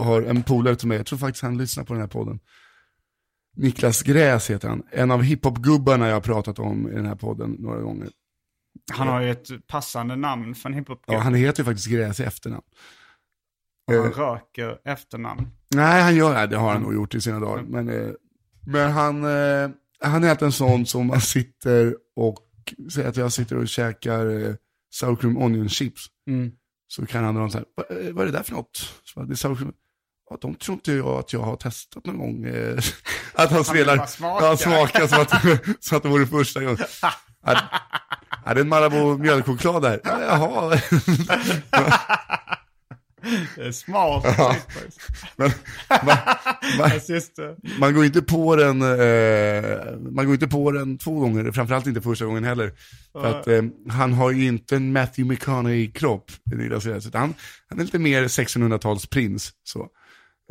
har 0.00 0.22
en 0.22 0.42
polare 0.42 0.76
till 0.76 0.88
mig, 0.88 0.96
jag 0.96 1.06
tror 1.06 1.18
faktiskt 1.18 1.42
han 1.42 1.58
lyssnar 1.58 1.84
på 1.84 1.92
den 1.92 2.00
här 2.00 2.08
podden. 2.08 2.38
Niklas 3.56 4.02
Gräs 4.02 4.50
heter 4.50 4.68
han, 4.68 4.82
en 4.90 5.10
av 5.10 5.22
hiphopgubbarna 5.22 6.06
jag 6.08 6.14
har 6.14 6.20
pratat 6.20 6.58
om 6.58 6.88
i 6.90 6.94
den 6.94 7.06
här 7.06 7.14
podden 7.14 7.50
några 7.58 7.80
gånger. 7.80 8.08
Han 8.92 9.08
har 9.08 9.20
ju 9.20 9.30
ett 9.30 9.48
passande 9.66 10.16
namn 10.16 10.54
för 10.54 10.68
en 10.68 10.74
hiphop 10.74 11.02
Ja, 11.06 11.18
han 11.18 11.34
heter 11.34 11.60
ju 11.62 11.64
faktiskt 11.64 11.88
Gräs 11.88 12.20
i 12.20 12.24
efternamn. 12.24 12.62
Han 13.88 13.96
eh, 14.06 14.10
röker 14.10 14.78
efternamn. 14.84 15.46
Nej, 15.74 16.02
han 16.02 16.14
gör 16.16 16.34
det, 16.40 16.46
det 16.46 16.56
har 16.56 16.72
han 16.72 16.82
nog 16.82 16.94
gjort 16.94 17.14
i 17.14 17.20
sina 17.20 17.40
dagar. 17.40 17.62
Men, 17.62 17.88
eh, 17.88 18.10
men 18.66 18.90
han, 18.92 19.24
eh, 19.24 19.70
han 20.00 20.24
är 20.24 20.42
en 20.44 20.52
sån 20.52 20.86
som 20.86 21.06
man 21.06 21.20
sitter 21.20 21.96
och, 22.16 22.36
säger 22.92 23.08
att 23.08 23.16
jag 23.16 23.32
sitter 23.32 23.56
och 23.56 23.68
käkar 23.68 24.46
eh, 24.48 24.54
sour 24.90 25.16
cream 25.16 25.36
onion 25.36 25.68
chips. 25.68 26.06
Mm. 26.30 26.50
Så 26.88 27.06
kan 27.06 27.24
han 27.24 27.34
dra 27.34 27.50
så 27.50 27.58
här, 27.58 27.66
"Va- 27.76 27.84
eh, 28.08 28.12
vad 28.14 28.22
är 28.22 28.26
det 28.32 28.38
där 28.38 28.42
för 28.42 28.52
något? 28.52 28.92
Så 29.04 29.22
det 29.22 29.32
är 29.32 29.36
sour 29.36 29.56
cream. 29.56 29.72
Ja, 30.30 30.38
de 30.40 30.54
tror 30.54 30.74
inte 30.74 30.92
jag 30.92 31.06
att 31.08 31.32
jag 31.32 31.40
har 31.40 31.56
testat 31.56 32.06
någon 32.06 32.18
gång. 32.18 32.44
eh." 32.44 32.78
att 33.34 33.50
han 33.50 33.64
spelar, 33.64 33.96
bara 33.96 34.06
smaka. 34.06 34.44
ja, 34.46 34.56
smaka 34.56 35.08
som 35.08 35.20
att, 35.22 35.30
som 35.84 35.96
att 35.96 36.02
det 36.02 36.08
vore 36.08 36.26
första 36.26 36.60
gången. 36.60 36.78
Ja, 37.44 37.56
ja, 38.46 38.54
det 38.54 38.60
är 38.60 38.64
en 38.64 38.68
Marabou 38.68 39.18
mjölkchoklad 39.18 39.82
där. 39.82 40.00
Ja, 40.04 40.20
Jaha. 40.22 40.80
Smart. 43.72 44.24
Men, 45.36 45.50
man, 46.06 46.18
man, 46.78 46.90
man 47.78 47.94
går 47.94 48.04
inte 48.04 48.22
på 48.22 48.56
den, 48.56 48.82
eh, 48.82 49.98
man 50.10 50.24
går 50.26 50.34
inte 50.34 50.48
på 50.48 50.72
den 50.72 50.98
två 50.98 51.20
gånger, 51.20 51.52
framförallt 51.52 51.86
inte 51.86 52.00
första 52.00 52.24
gången 52.24 52.44
heller. 52.44 52.72
För 53.12 53.24
att 53.38 53.46
eh, 53.48 53.62
han 53.88 54.12
har 54.12 54.30
ju 54.30 54.46
inte 54.46 54.76
en 54.76 54.92
Matthew 54.92 55.34
McConaughey-kropp, 55.34 56.30
han, 57.14 57.34
han 57.68 57.80
är 57.80 57.84
lite 57.84 57.98
mer 57.98 58.22
1600-talsprins. 58.24 59.50
Så. 59.64 59.88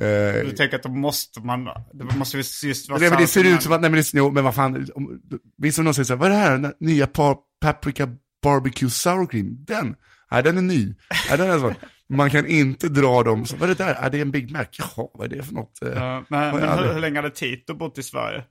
Eh, 0.01 0.45
Du 0.45 0.51
tänker 0.51 0.75
att 0.75 0.83
då 0.83 0.89
måste 0.89 1.39
man, 1.39 1.65
det 1.93 2.15
måste 2.17 2.37
ju 2.37 2.43
just 2.63 2.89
vara 2.89 2.99
nej, 2.99 3.09
men 3.09 3.21
det 3.21 3.27
ser 3.27 3.43
ut 3.43 3.63
som 3.63 3.71
att, 3.71 3.81
nej 3.81 3.89
men, 3.89 3.99
det, 3.99 4.13
jo, 4.13 4.31
men 4.31 4.43
vad 4.43 4.55
fan, 4.55 4.87
om, 4.95 5.21
visst 5.57 5.79
om 5.79 5.85
någon 5.85 5.93
säger 5.93 6.05
så 6.05 6.13
här, 6.13 6.19
vad 6.19 6.31
är 6.31 6.35
det 6.35 6.39
här, 6.41 6.57
den 6.57 6.73
nya 6.79 7.07
pa, 7.07 7.37
paprika 7.61 8.09
barbecue 8.43 8.89
sour 8.89 9.27
cream, 9.27 9.65
den, 9.67 9.95
nej 10.31 10.43
den 10.43 10.57
är 10.57 10.61
ny, 10.61 10.95
nej, 11.29 11.37
den 11.37 11.49
är 11.49 11.59
så. 11.59 11.73
Man 12.09 12.29
kan 12.29 12.47
inte 12.47 12.89
dra 12.89 13.23
dem, 13.23 13.45
så, 13.45 13.55
vad 13.57 13.69
är 13.69 13.75
det 13.75 13.83
där, 13.83 13.93
är 13.93 14.09
det 14.09 14.21
en 14.21 14.31
Big 14.31 14.51
Mac, 14.51 14.65
jaha, 14.71 15.07
vad 15.13 15.33
är 15.33 15.37
det 15.37 15.43
för 15.43 15.53
något? 15.53 15.77
Ja, 15.81 16.23
men 16.29 16.55
men 16.55 16.79
hur, 16.79 16.93
hur 16.93 16.99
länge 17.01 17.15
hade 17.15 17.29
Tito 17.29 17.73
bott 17.73 17.97
i 17.97 18.03
Sverige? 18.03 18.43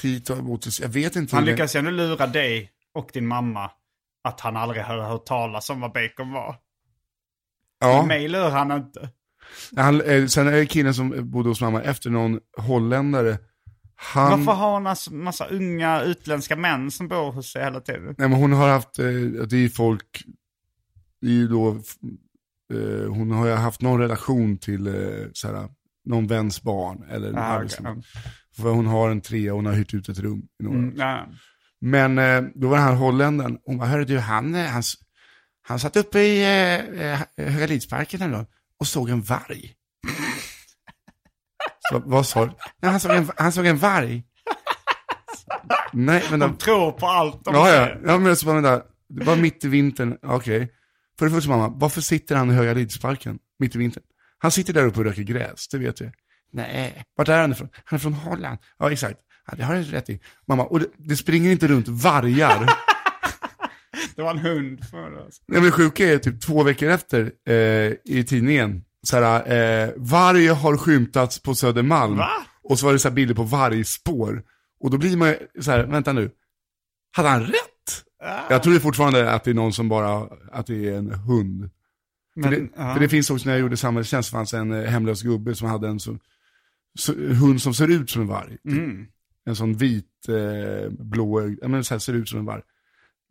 Tito 0.00 0.38
emot, 0.38 0.80
jag 0.80 0.88
vet 0.88 1.16
inte. 1.16 1.36
Han 1.36 1.44
lyckas 1.44 1.74
ju 1.74 1.78
ändå 1.78 1.90
lura 1.90 2.26
dig 2.26 2.70
och 2.94 3.10
din 3.12 3.26
mamma 3.26 3.70
att 4.24 4.40
han 4.40 4.56
aldrig 4.56 4.82
hade 4.82 5.02
hört 5.02 5.26
talas 5.26 5.70
om 5.70 5.80
vad 5.80 5.92
bacon 5.92 6.32
var. 6.32 6.56
Ja. 7.80 8.06
Mig 8.06 8.28
lurar 8.28 8.50
han 8.50 8.72
inte. 8.72 9.08
Han, 9.76 10.00
eh, 10.00 10.26
sen 10.26 10.48
är 10.48 10.52
det 10.52 10.66
killen 10.66 10.94
som 10.94 11.30
bodde 11.30 11.48
hos 11.48 11.60
mamma 11.60 11.82
efter 11.82 12.10
någon 12.10 12.40
holländare. 12.56 13.38
Han, 13.96 14.30
Varför 14.30 14.60
har 14.60 14.72
hon 14.72 14.86
alltså 14.86 15.12
massa 15.12 15.46
unga 15.46 16.02
utländska 16.02 16.56
män 16.56 16.90
som 16.90 17.08
bor 17.08 17.32
hos 17.32 17.52
sig 17.52 17.64
hela 17.64 17.80
tiden? 17.80 18.14
nej, 18.18 18.28
men 18.28 18.32
hon 18.32 18.52
har 18.52 18.68
haft, 18.68 18.98
eh, 18.98 19.04
det 19.50 19.56
är 19.56 19.68
folk, 19.68 20.22
det 21.20 21.26
är 21.26 21.32
ju 21.32 21.48
då, 21.48 21.68
eh, 22.74 23.08
hon 23.12 23.30
har 23.30 23.46
ju 23.46 23.52
haft 23.52 23.80
någon 23.80 24.00
relation 24.00 24.58
till 24.58 24.86
eh, 24.86 25.26
såhär, 25.32 25.68
någon 26.04 26.26
väns 26.26 26.62
barn. 26.62 27.04
Eller 27.10 27.28
en 27.28 27.38
Ah, 27.38 27.62
okej. 27.64 28.02
För 28.56 28.70
hon 28.70 28.86
har 28.86 29.10
en 29.10 29.20
trea 29.20 29.52
och 29.52 29.58
hon 29.58 29.66
har 29.66 29.72
hyrt 29.72 29.94
ut 29.94 30.08
ett 30.08 30.18
rum. 30.18 30.42
I 30.60 30.64
några. 30.64 30.78
Mm, 30.78 30.94
ja. 30.96 31.26
Men 31.80 32.18
eh, 32.18 32.42
då 32.54 32.68
var 32.68 32.76
den 32.76 32.86
här 32.86 32.94
holländaren, 32.94 33.58
hon 33.64 33.78
bara, 33.78 33.88
hörru 33.88 34.04
du, 34.04 34.18
han, 34.18 34.54
eh, 34.54 34.66
han, 34.66 34.82
han 35.62 35.78
satt 35.80 35.96
uppe 35.96 36.20
i 36.20 36.42
eh, 36.42 37.12
eh, 37.12 37.20
Högalidsparken 37.36 38.22
eller 38.22 38.36
något. 38.38 38.50
och 38.78 38.86
såg 38.86 39.10
en 39.10 39.22
varg. 39.22 39.72
Så, 41.90 42.02
vad 42.06 42.26
sa 42.26 42.46
du? 42.46 42.52
Nej, 42.82 42.90
han, 42.90 43.00
såg 43.00 43.10
en, 43.12 43.30
han 43.36 43.52
såg 43.52 43.66
en 43.66 43.78
varg. 43.78 44.24
Nej, 45.92 46.24
men 46.30 46.40
De 46.40 46.56
tror 46.56 46.92
på 46.92 47.06
allt 47.06 47.44
de 47.44 47.54
Ja, 47.54 47.68
ja. 47.74 47.88
ja 48.04 48.18
men 48.18 48.36
så 48.36 48.46
var 48.46 48.54
det 48.54 48.60
där, 48.60 48.82
det 49.08 49.24
var 49.24 49.36
mitt 49.36 49.64
i 49.64 49.68
vintern, 49.68 50.18
okej. 50.22 50.72
För 51.20 51.26
det 51.26 51.32
första 51.32 51.50
mamma, 51.50 51.68
varför 51.68 52.00
sitter 52.00 52.36
han 52.36 52.50
i 52.50 52.54
Höga 52.54 52.74
Lidsparken 52.74 53.38
mitt 53.58 53.74
i 53.74 53.78
vintern? 53.78 54.02
Han 54.38 54.50
sitter 54.50 54.72
där 54.72 54.86
uppe 54.86 54.98
och 54.98 55.04
röker 55.04 55.22
gräs, 55.22 55.68
det 55.68 55.78
vet 55.78 56.00
jag. 56.00 56.12
Nej, 56.52 57.04
vart 57.16 57.28
är 57.28 57.40
han 57.40 57.52
ifrån? 57.52 57.68
Han 57.84 57.96
är 57.96 58.00
från 58.00 58.12
Holland. 58.12 58.58
Ja, 58.78 58.92
exakt. 58.92 59.20
Ja, 59.46 59.54
det 59.56 59.64
har 59.64 59.74
du 59.74 59.82
rätt 59.82 60.10
i. 60.10 60.20
Mamma, 60.48 60.64
och 60.64 60.80
det, 60.80 60.86
det 60.96 61.16
springer 61.16 61.50
inte 61.50 61.68
runt 61.68 61.88
vargar. 61.88 62.66
Det 64.16 64.22
var 64.22 64.30
en 64.30 64.38
hund 64.38 64.84
för 64.90 65.26
oss. 65.26 65.42
Nej 65.48 65.62
men 65.62 65.70
sjuka 65.70 66.12
är 66.12 66.18
typ 66.18 66.40
två 66.40 66.62
veckor 66.62 66.88
efter 66.88 67.32
eh, 67.48 67.54
i 68.04 68.24
tidningen, 68.28 68.84
såhär, 69.02 69.52
eh, 69.52 69.90
varg 69.96 70.46
har 70.46 70.76
skymtats 70.76 71.42
på 71.42 71.54
Södermalm. 71.54 72.16
Va? 72.16 72.30
Och 72.62 72.78
så 72.78 72.86
var 72.86 72.92
det 72.92 72.98
så 72.98 73.08
här 73.08 73.14
bilder 73.14 73.34
på 73.34 73.42
vargspår. 73.42 74.42
Och 74.80 74.90
då 74.90 74.98
blir 74.98 75.16
man 75.16 75.28
ju 75.28 75.36
så 75.60 75.70
här, 75.70 75.84
vänta 75.84 76.12
nu, 76.12 76.30
hade 77.16 77.28
han 77.28 77.42
rätt? 77.42 77.79
Jag 78.50 78.62
tror 78.62 78.78
fortfarande 78.78 79.32
att 79.32 79.44
det 79.44 79.50
är 79.50 79.54
någon 79.54 79.72
som 79.72 79.88
bara, 79.88 80.28
att 80.52 80.66
det 80.66 80.88
är 80.88 80.94
en 80.94 81.10
hund. 81.10 81.70
Men, 82.34 82.50
för, 82.50 82.60
det, 82.60 82.68
ja. 82.76 82.94
för 82.94 83.00
det 83.00 83.08
finns 83.08 83.30
också, 83.30 83.46
när 83.46 83.52
jag 83.52 83.60
gjorde 83.60 83.76
samhällstjänst 83.76 84.30
fanns 84.30 84.54
en 84.54 84.72
eh, 84.72 84.90
hemlös 84.90 85.22
gubbe 85.22 85.54
som 85.54 85.68
hade 85.68 85.88
en 85.88 86.00
så, 86.00 86.18
så, 86.98 87.12
hund 87.12 87.62
som 87.62 87.74
ser 87.74 87.88
ut 87.88 88.10
som 88.10 88.22
en 88.22 88.28
varg. 88.28 88.50
typ. 88.50 88.72
Mm. 88.72 89.06
En 89.44 89.56
sån 89.56 89.74
vit, 89.74 90.28
eh, 90.28 90.90
blå, 90.90 91.40
men 91.62 91.84
så 91.84 91.94
här 91.94 91.98
ser 91.98 92.12
ut 92.12 92.28
som 92.28 92.38
en 92.38 92.44
varg. 92.44 92.62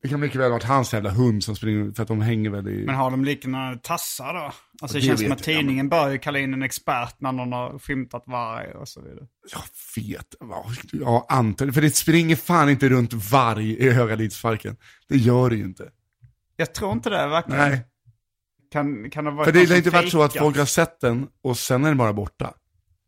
Det 0.01 0.07
kan 0.07 0.19
mycket 0.19 0.39
väl 0.39 0.45
ha 0.45 0.51
varit 0.51 0.63
hans 0.63 0.93
jävla 0.93 1.09
hund 1.09 1.43
som 1.43 1.55
springer, 1.55 1.91
för 1.91 2.01
att 2.03 2.07
de 2.07 2.21
hänger 2.21 2.49
väl 2.49 2.67
i... 2.67 2.85
Men 2.85 2.95
har 2.95 3.11
de 3.11 3.25
liknande 3.25 3.79
tassar 3.83 4.33
då? 4.33 4.51
Alltså 4.81 4.97
det, 4.97 5.03
Det 5.03 5.07
känns 5.07 5.19
som 5.19 5.31
att 5.31 5.47
jag, 5.47 5.57
tidningen 5.57 5.89
bör 5.89 6.09
ju 6.09 6.17
kalla 6.17 6.39
in 6.39 6.53
en 6.53 6.63
expert 6.63 7.15
när 7.17 7.31
någon 7.31 7.53
har 7.53 7.79
skymtat 7.79 8.23
varg 8.25 8.71
och 8.71 8.87
så 8.87 9.01
vidare. 9.01 9.27
Jag 9.51 9.61
vet, 10.03 10.35
ja, 10.91 11.25
antar 11.29 11.71
För 11.71 11.81
det 11.81 11.95
springer 11.95 12.35
fan 12.35 12.69
inte 12.69 12.89
runt 12.89 13.13
varg 13.13 13.73
i 13.73 13.89
Höga 13.89 14.15
Lidsparken. 14.15 14.75
Det 15.09 15.17
gör 15.17 15.49
det 15.49 15.55
ju 15.55 15.63
inte. 15.63 15.89
Jag 16.55 16.73
tror 16.73 16.91
inte 16.91 17.09
det 17.09 17.27
verkligen. 17.27 17.69
Nej. 17.69 17.85
Kan, 18.71 19.09
kan 19.09 19.25
det 19.25 19.31
vara 19.31 19.45
För 19.45 19.51
det 19.51 19.69
har 19.69 19.77
inte 19.77 19.89
varit 19.89 20.11
så 20.11 20.21
att 20.21 20.37
folk 20.37 20.57
har 20.57 20.65
sett 20.65 20.99
den 21.01 21.27
och 21.43 21.57
sen 21.57 21.83
är 21.83 21.87
den 21.87 21.97
bara 21.97 22.13
borta. 22.13 22.53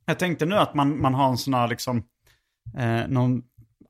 Jag 0.05 0.19
tänkte 0.19 0.45
nu 0.45 0.55
att 0.55 0.73
man, 0.73 1.01
man 1.01 1.13
har 1.13 1.29
en 1.29 1.37
sån 1.37 1.53
här 1.53 1.67
liksom, 1.67 2.03
eh, 2.77 3.07
någon, 3.07 3.41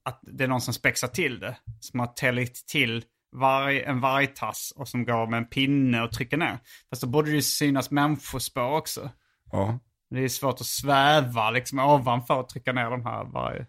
att 0.06 0.20
det 0.22 0.44
är 0.44 0.48
någon 0.48 0.62
som 0.62 0.74
spexar 0.74 1.08
till 1.08 1.40
det. 1.40 1.58
Som 1.80 2.00
har 2.00 2.08
tällt 2.08 2.68
till 2.68 3.04
varg, 3.36 3.84
en 3.84 4.02
vargtass 4.02 4.74
och 4.76 4.88
som 4.88 5.06
går 5.06 5.28
med 5.28 5.38
en 5.38 5.46
pinne 5.46 6.02
och 6.02 6.12
trycker 6.12 6.38
ner. 6.38 6.60
Fast 6.90 7.02
då 7.02 7.08
borde 7.08 7.30
det 7.30 7.36
ju 7.36 7.42
synas 7.42 7.92
människospår 7.92 8.78
också. 8.78 9.10
Ja. 9.52 9.80
Det 10.10 10.20
är 10.20 10.30
svårt 10.30 10.62
att 10.62 10.68
sväva 10.68 11.52
liksom 11.52 11.80
ovanför 11.80 12.36
och 12.36 12.50
trycka 12.50 12.74
ner 12.74 12.90
de 12.90 13.06
här 13.06 13.24
varje. 13.24 13.66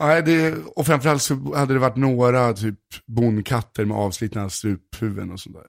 Nej, 0.00 0.22
det, 0.22 0.54
och 0.76 0.86
framförallt 0.86 1.22
så 1.22 1.56
hade 1.56 1.74
det 1.74 1.80
varit 1.80 1.96
några 1.96 2.52
typ 2.52 2.78
bondkatter 3.06 3.84
med 3.84 3.96
avslitna 3.96 4.50
struphuvuden 4.50 5.30
och 5.32 5.40
sånt 5.40 5.56
där. 5.56 5.66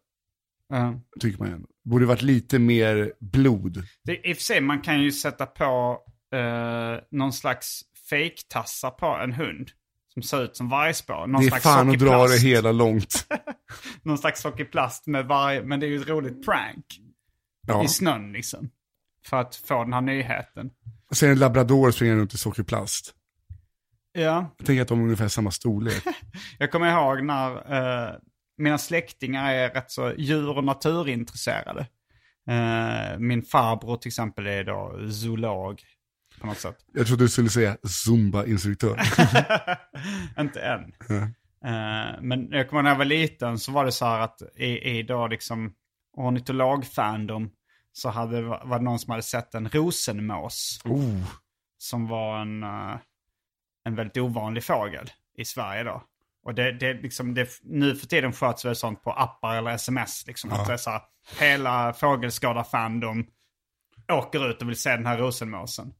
Ja. 0.70 1.02
Tycker 1.20 1.40
man 1.40 1.54
ändå. 1.54 1.68
Borde 1.90 2.06
varit 2.06 2.22
lite 2.22 2.60
mer 2.60 3.14
blod. 3.20 3.84
Det, 4.04 4.30
I 4.30 4.34
och 4.34 4.38
för 4.38 4.44
sig, 4.44 4.62
man 4.62 4.82
kan 4.82 5.02
ju 5.02 5.12
sätta 5.12 5.46
på 5.46 6.00
eh, 6.34 7.00
någon 7.12 7.34
slags 7.34 7.82
fake-tassar 8.10 8.90
på 8.90 9.06
en 9.06 9.34
hund. 9.34 9.72
Som 10.14 10.24
ser 10.24 10.44
ut 10.44 10.58
som 10.58 10.70
vargspår. 10.70 11.28
Någon 11.28 11.42
det 11.42 11.48
är 11.48 11.50
slags 11.50 11.64
fan 11.64 11.90
att 11.90 12.00
dra 12.00 12.28
det 12.28 12.40
hela 12.40 12.72
långt. 12.72 13.28
Någon 14.04 14.18
slags 14.18 14.42
sockerplast 14.42 15.08
med 15.08 15.26
varg. 15.26 15.64
Men 15.64 15.80
det 15.80 15.86
är 15.86 15.90
ju 15.90 16.02
ett 16.02 16.08
roligt 16.08 16.46
prank. 16.46 16.86
Ja. 17.68 17.84
I 17.84 17.88
snön 17.88 18.32
liksom. 18.32 18.70
För 19.26 19.38
att 19.38 19.56
få 19.56 19.84
den 19.84 19.94
här 19.94 20.02
nyheten. 20.02 20.70
Och 21.10 21.18
sen 21.18 21.32
en 21.32 21.40
labrador 21.40 21.92
springer 21.92 22.16
runt 22.16 22.34
i 22.34 22.38
sockerplast. 22.38 23.14
Ja, 24.12 24.56
Jag 24.58 24.66
tänker 24.68 24.82
att 24.82 24.88
de 24.88 25.00
är 25.00 25.04
ungefär 25.04 25.28
samma 25.28 25.52
storlek. 25.52 26.04
jag 26.58 26.72
kommer 26.72 26.92
ihåg 26.92 27.24
när 27.24 27.74
eh, 28.06 28.16
mina 28.58 28.78
släktingar 28.78 29.54
är 29.54 29.70
rätt 29.70 29.92
så 29.92 30.14
djur 30.18 30.58
och 30.58 30.64
naturintresserade. 30.64 31.88
Eh, 32.50 33.20
min 33.20 33.44
farbror 33.44 33.98
till 33.98 34.10
exempel 34.10 34.48
är 34.48 34.64
då 34.64 35.10
zoolog 35.12 35.82
på 36.46 36.50
något 36.50 36.60
sätt. 36.60 36.78
Jag 36.94 37.08
trodde 37.08 37.24
du 37.24 37.30
skulle 37.30 37.50
säga 37.50 37.78
zumba-instruktör. 37.84 39.00
Inte 40.40 40.62
än. 40.62 40.82
Eh, 41.66 42.22
men 42.22 42.48
jag 42.52 42.70
kommer 42.70 42.80
ihåg 42.80 42.84
när 42.84 42.92
jag 42.92 42.98
var 42.98 43.06
liten 43.06 43.60
så 43.60 43.72
var 43.72 43.86
det 43.86 43.92
så 43.92 44.06
här 44.06 44.20
att 44.20 44.42
i, 44.56 44.98
i 44.98 45.04
då 45.04 45.28
liksom 45.28 45.74
ornitologfandom 46.18 47.50
så 47.92 48.10
hade, 48.10 48.42
var 48.42 48.78
det 48.80 48.86
någon 48.86 49.00
som 49.00 49.12
hade 49.12 49.24
sett 49.24 49.56
en 49.56 49.70
rosenmås. 49.70 50.82
oh. 50.86 51.24
Som 51.78 52.08
var 52.08 52.42
en, 52.42 52.64
eh, 52.64 52.98
en 53.86 53.96
väldigt 53.96 54.18
ovanlig 54.18 54.64
fågel 54.64 55.10
i 55.38 55.46
Sverige 55.46 55.84
då. 55.84 56.04
Och 56.46 56.56
det, 56.56 56.72
det, 56.72 56.94
liksom, 56.94 57.34
det, 57.34 57.50
nu 57.64 57.96
för 57.96 58.08
tiden 58.08 58.34
sköts 58.34 58.66
väl 58.66 58.76
sånt 58.76 59.04
på 59.04 59.12
appar 59.12 59.56
eller 59.56 59.72
sms. 59.72 60.28
Liksom, 60.28 60.52
att 60.52 60.68
det 60.68 60.74
är 60.74 60.78
så 60.78 60.90
här, 60.90 61.02
hela 61.40 61.94
fågelskådarfandom 61.94 63.26
åker 64.12 64.50
ut 64.50 64.62
och 64.62 64.70
vill 64.70 64.80
se 64.80 64.90
den 64.90 65.06
här 65.06 65.18
rosenmåsen. 65.18 65.94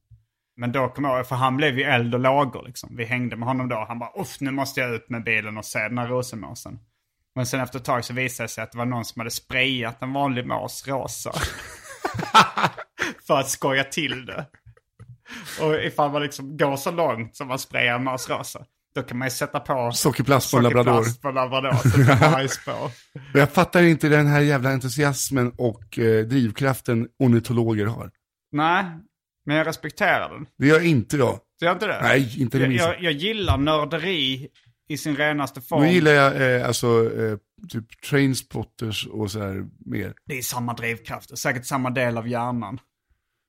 Men 0.56 0.72
då 0.72 0.88
kom 0.88 1.04
jag 1.04 1.28
för 1.28 1.36
han 1.36 1.56
blev 1.56 1.78
ju 1.78 1.84
eld 1.84 2.14
och 2.14 2.20
lågor 2.20 2.62
liksom. 2.66 2.96
Vi 2.96 3.04
hängde 3.04 3.36
med 3.36 3.48
honom 3.48 3.68
då. 3.68 3.84
Han 3.88 3.98
bara, 3.98 4.10
uff 4.20 4.40
nu 4.40 4.50
måste 4.50 4.80
jag 4.80 4.94
ut 4.94 5.10
med 5.10 5.24
bilen 5.24 5.58
och 5.58 5.64
se 5.64 5.78
den 5.78 5.98
här 5.98 6.06
rosenmåsen. 6.06 6.78
Men 7.34 7.46
sen 7.46 7.60
efter 7.60 7.78
ett 7.78 7.84
tag 7.84 8.04
så 8.04 8.14
visade 8.14 8.44
det 8.44 8.48
sig 8.48 8.64
att 8.64 8.72
det 8.72 8.78
var 8.78 8.84
någon 8.84 9.04
som 9.04 9.20
hade 9.20 9.30
sprayat 9.30 10.02
en 10.02 10.12
vanlig 10.12 10.46
mås 10.46 10.88
rosa. 10.88 11.32
för 13.26 13.40
att 13.40 13.48
skoja 13.48 13.84
till 13.84 14.26
det. 14.26 14.46
Och 15.60 15.74
ifall 15.74 16.12
man 16.12 16.22
liksom 16.22 16.56
går 16.56 16.76
så 16.76 16.90
långt 16.90 17.36
som 17.36 17.48
man 17.48 17.58
sprayar 17.58 17.94
en 17.94 18.04
mås 18.04 18.28
rosa. 18.28 18.64
Då 18.94 19.02
kan 19.02 19.18
man 19.18 19.26
ju 19.26 19.30
sätta 19.30 19.60
på 19.60 19.92
Sockerplast 19.92 20.50
på 20.50 20.60
labrador. 20.60 20.92
sockerplast 20.92 21.22
på 21.22 21.30
labrador. 21.30 21.72
Så 21.72 21.98
det 21.98 22.04
vargspår. 22.04 22.90
Men 23.32 23.40
jag 23.40 23.50
fattar 23.50 23.82
inte 23.82 24.08
den 24.08 24.26
här 24.26 24.40
jävla 24.40 24.70
entusiasmen 24.70 25.52
och 25.56 25.98
eh, 25.98 26.24
drivkraften 26.24 27.08
ornitologer 27.18 27.86
har. 27.86 28.10
Nej, 28.52 28.84
men 29.46 29.56
jag 29.56 29.66
respekterar 29.66 30.28
den. 30.30 30.46
Det 30.58 30.66
gör 30.66 30.80
inte 30.84 31.16
jag. 31.16 31.34
Så 31.58 31.64
jag 31.64 31.72
inte 31.72 31.86
det? 31.86 32.00
Nej, 32.02 32.40
inte 32.42 32.58
det 32.58 32.62
jag, 32.62 32.68
minsta. 32.68 32.88
jag, 32.94 33.02
jag 33.02 33.12
gillar 33.12 33.58
nörderi 33.58 34.48
i 34.88 34.98
sin 34.98 35.16
renaste 35.16 35.60
form. 35.60 35.82
Nu 35.82 35.92
gillar 35.92 36.12
jag 36.12 36.56
eh, 36.60 36.66
alltså 36.66 37.14
eh, 37.20 37.36
typ 37.68 38.00
trainspotters 38.02 39.06
och 39.06 39.30
så 39.30 39.38
här 39.40 39.64
mer. 39.86 40.14
Det 40.26 40.38
är 40.38 40.42
samma 40.42 40.74
drivkraft, 40.74 41.38
säkert 41.38 41.66
samma 41.66 41.90
del 41.90 42.18
av 42.18 42.28
hjärnan. 42.28 42.80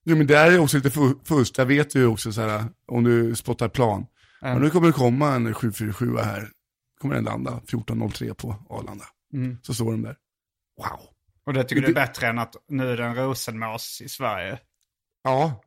Jo 0.05 0.15
men 0.17 0.27
det 0.27 0.37
är 0.37 0.59
också 0.59 0.77
lite 0.77 0.89
fu- 0.89 1.19
fusk. 1.25 1.55
Där 1.55 1.65
vet 1.65 1.89
du 1.89 2.05
också 2.05 2.31
så 2.31 2.41
här 2.41 2.63
om 2.87 3.03
du 3.03 3.35
spottar 3.35 3.69
plan. 3.69 4.05
Men 4.41 4.61
nu 4.61 4.69
kommer 4.69 4.87
det 4.87 4.93
komma 4.93 5.35
en 5.35 5.53
747 5.53 6.17
här. 6.17 6.49
Kommer 7.01 7.15
den 7.15 7.23
landa 7.23 7.51
14.03 7.67 8.33
på 8.33 8.55
Arlanda. 8.69 9.05
Mm. 9.33 9.57
Så 9.61 9.73
står 9.73 9.91
de 9.91 10.01
där. 10.01 10.15
Wow. 10.77 10.99
Och 11.45 11.53
det 11.53 11.63
tycker 11.63 11.81
Det- 11.81 11.87
du 11.87 11.91
är 11.91 12.05
bättre 12.07 12.27
än 12.27 12.39
att 12.39 12.55
nu 12.69 12.89
är 12.91 12.97
det 12.97 13.03
en 13.05 13.15
rosenmås 13.15 14.01
i 14.01 14.09
Sverige. 14.09 14.59
Ja, 15.23 15.61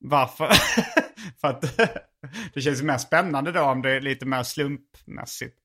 Varför? 0.00 0.48
För 1.40 1.48
att 1.48 1.78
det 2.54 2.60
känns 2.60 2.82
mer 2.82 2.98
spännande 2.98 3.52
då 3.52 3.60
om 3.60 3.82
det 3.82 3.90
är 3.90 4.00
lite 4.00 4.26
mer 4.26 4.42
slumpmässigt. 4.42 5.56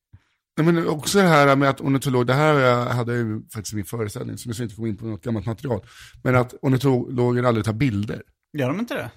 Nej, 0.56 0.72
men 0.72 0.88
också 0.88 1.18
det 1.18 1.24
här 1.24 1.56
med 1.56 1.68
att 1.68 1.80
ornitolog, 1.80 2.26
det 2.26 2.34
här 2.34 2.86
hade 2.90 3.12
jag 3.12 3.20
ju 3.20 3.42
faktiskt 3.48 3.72
i 3.72 3.76
min 3.76 3.84
föreställning, 3.84 4.38
som 4.38 4.48
jag 4.48 4.56
ska 4.56 4.62
inte 4.62 4.74
komma 4.74 4.88
in 4.88 4.96
på 4.96 5.06
något 5.06 5.24
gammalt 5.24 5.46
material. 5.46 5.86
Men 6.22 6.36
att 6.36 6.54
ornitologer 6.62 7.42
aldrig 7.42 7.64
tar 7.64 7.72
bilder. 7.72 8.22
Gör 8.52 8.68
de 8.68 8.80
inte 8.80 8.94
det? 8.94 9.10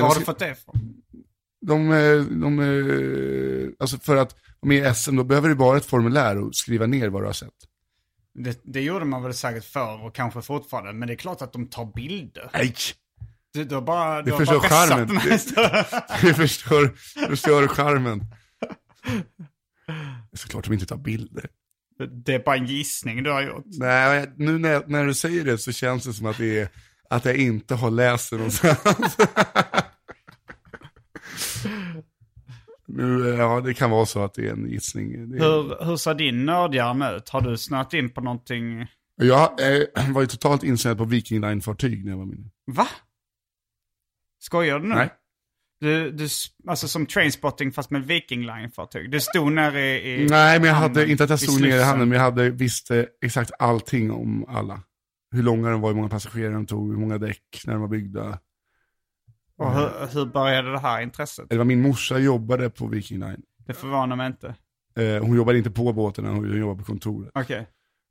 Var 0.00 0.08
har 0.08 0.14
du 0.14 0.24
fått 0.24 0.38
det 0.38 0.50
ifrån? 0.50 1.02
De, 1.66 1.92
eh, 1.92 2.20
de, 2.20 2.58
eh, 2.60 3.68
alltså 3.78 3.98
för 3.98 4.16
att 4.16 4.36
med 4.62 4.96
SM, 4.96 5.16
då 5.16 5.24
behöver 5.24 5.48
du 5.48 5.54
bara 5.54 5.76
ett 5.76 5.86
formulär 5.86 6.38
och 6.38 6.54
skriva 6.54 6.86
ner 6.86 7.08
vad 7.08 7.22
du 7.22 7.26
har 7.26 7.32
sett. 7.32 7.48
Det, 8.34 8.60
det 8.64 8.80
gjorde 8.80 9.04
man 9.04 9.22
väl 9.22 9.34
säkert 9.34 9.64
förr 9.64 10.04
och 10.06 10.14
kanske 10.14 10.42
fortfarande. 10.42 10.92
Men 10.92 11.08
det 11.08 11.14
är 11.14 11.16
klart 11.16 11.42
att 11.42 11.52
de 11.52 11.66
tar 11.66 11.84
bilder. 11.84 12.50
Nej! 12.52 12.74
Du, 13.54 13.64
du 13.64 13.74
har 13.74 13.82
bara, 13.82 14.16
Det 14.16 14.22
du 14.22 14.30
har 14.30 14.38
förstör 14.38 14.58
bara 14.58 14.68
charmen. 14.68 15.08
den 15.08 15.16
här 15.16 16.22
Det 16.26 16.34
förstör, 16.34 16.92
förstör 17.28 17.68
charmen. 17.68 18.24
Såklart 20.32 20.64
de 20.64 20.72
inte 20.72 20.86
tar 20.86 20.96
bilder. 20.96 21.46
Det 22.24 22.34
är 22.34 22.38
bara 22.38 22.56
en 22.56 22.66
gissning 22.66 23.22
du 23.22 23.30
har 23.30 23.42
gjort. 23.42 23.64
Nej, 23.66 24.32
nu 24.36 24.58
när, 24.58 24.82
när 24.86 25.06
du 25.06 25.14
säger 25.14 25.44
det 25.44 25.58
så 25.58 25.72
känns 25.72 26.04
det 26.04 26.12
som 26.12 26.26
att, 26.26 26.38
det 26.38 26.60
är, 26.60 26.68
att 27.10 27.24
jag 27.24 27.36
inte 27.36 27.74
har 27.74 27.90
läst 27.90 28.30
det 28.30 28.36
någonstans. 28.36 29.16
nu, 32.86 33.28
ja, 33.38 33.60
det 33.60 33.74
kan 33.74 33.90
vara 33.90 34.06
så 34.06 34.24
att 34.24 34.34
det 34.34 34.46
är 34.48 34.52
en 34.52 34.70
gissning. 34.70 35.12
Är... 35.12 35.18
Hur, 35.18 35.84
hur 35.84 35.96
ser 35.96 36.14
din 36.14 36.46
nördhjärna 36.46 37.10
ut? 37.12 37.28
Har 37.28 37.40
du 37.40 37.56
snöat 37.56 37.94
in 37.94 38.10
på 38.10 38.20
någonting? 38.20 38.86
Jag 39.16 39.42
eh, 39.42 39.82
var 40.12 40.20
ju 40.20 40.26
totalt 40.26 40.62
insnöad 40.62 40.98
på 40.98 41.04
Viking 41.04 41.40
Line-fartyg 41.40 42.04
när 42.04 42.10
jag 42.12 42.18
var 42.18 42.26
mindre. 42.26 42.50
Va? 42.66 42.88
Skojar 44.42 44.78
du 44.78 44.88
nu? 44.88 44.94
Nej. 44.94 45.10
Du, 45.80 46.10
du, 46.10 46.28
alltså 46.66 46.88
som 46.88 47.06
trainspotting 47.06 47.72
fast 47.72 47.90
med 47.90 48.06
Viking 48.06 48.40
Line-fartyg. 48.46 49.10
Du 49.10 49.20
stod 49.20 49.52
nere 49.52 49.80
i... 49.80 50.22
i 50.22 50.26
Nej, 50.26 50.58
men 50.58 50.68
jag 50.68 50.74
hamnen, 50.74 50.96
hade, 50.96 51.10
inte 51.10 51.24
att 51.24 51.30
jag 51.30 51.40
stod 51.40 51.60
nere 51.60 51.76
i 51.76 51.82
hamnen, 51.82 52.08
men 52.08 52.16
jag 52.16 52.24
hade, 52.24 52.50
visste 52.50 53.08
exakt 53.24 53.50
allting 53.58 54.10
om 54.10 54.44
alla. 54.48 54.82
hur 55.30 55.42
långa 55.42 55.70
de 55.70 55.80
var, 55.80 55.88
hur 55.88 55.96
många 55.96 56.08
passagerare 56.08 56.52
de 56.52 56.66
tog, 56.66 56.90
hur 56.90 56.98
många 56.98 57.18
däck, 57.18 57.62
när 57.66 57.72
de 57.72 57.80
var 57.80 57.88
byggda. 57.88 58.38
Och 59.56 59.74
hur, 59.74 60.14
hur 60.14 60.26
började 60.26 60.72
det 60.72 60.78
här 60.78 61.02
intresset? 61.02 61.46
Det 61.50 61.58
var 61.58 61.64
min 61.64 61.82
morsa 61.82 62.18
jobbade 62.18 62.70
på 62.70 62.86
Viking 62.86 63.20
Line. 63.20 63.42
Det 63.66 63.74
förvånar 63.74 64.16
mig 64.16 64.26
inte. 64.26 64.54
Eh, 64.96 65.24
hon 65.24 65.36
jobbade 65.36 65.58
inte 65.58 65.70
på 65.70 65.92
båten, 65.92 66.26
hon 66.26 66.58
jobbade 66.58 66.78
på 66.78 66.84
kontoret. 66.84 67.30
Okej. 67.34 67.66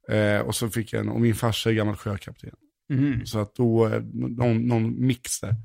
Eh, 0.10 0.40
och 0.40 0.56
så 0.56 0.70
fick 0.70 0.94
jag 0.94 1.00
en, 1.00 1.10
och 1.10 1.22
min 1.22 1.36
farsa 1.36 1.70
är 1.70 1.74
gammal 1.74 1.96
sjökapten. 1.96 2.52
Mhm. 2.90 3.26
Så 3.26 3.40
att 3.40 3.56
då, 3.56 3.88
eh, 3.88 4.02
någon, 4.14 4.68
någon 4.68 5.06
mix 5.06 5.40
där. 5.40 5.56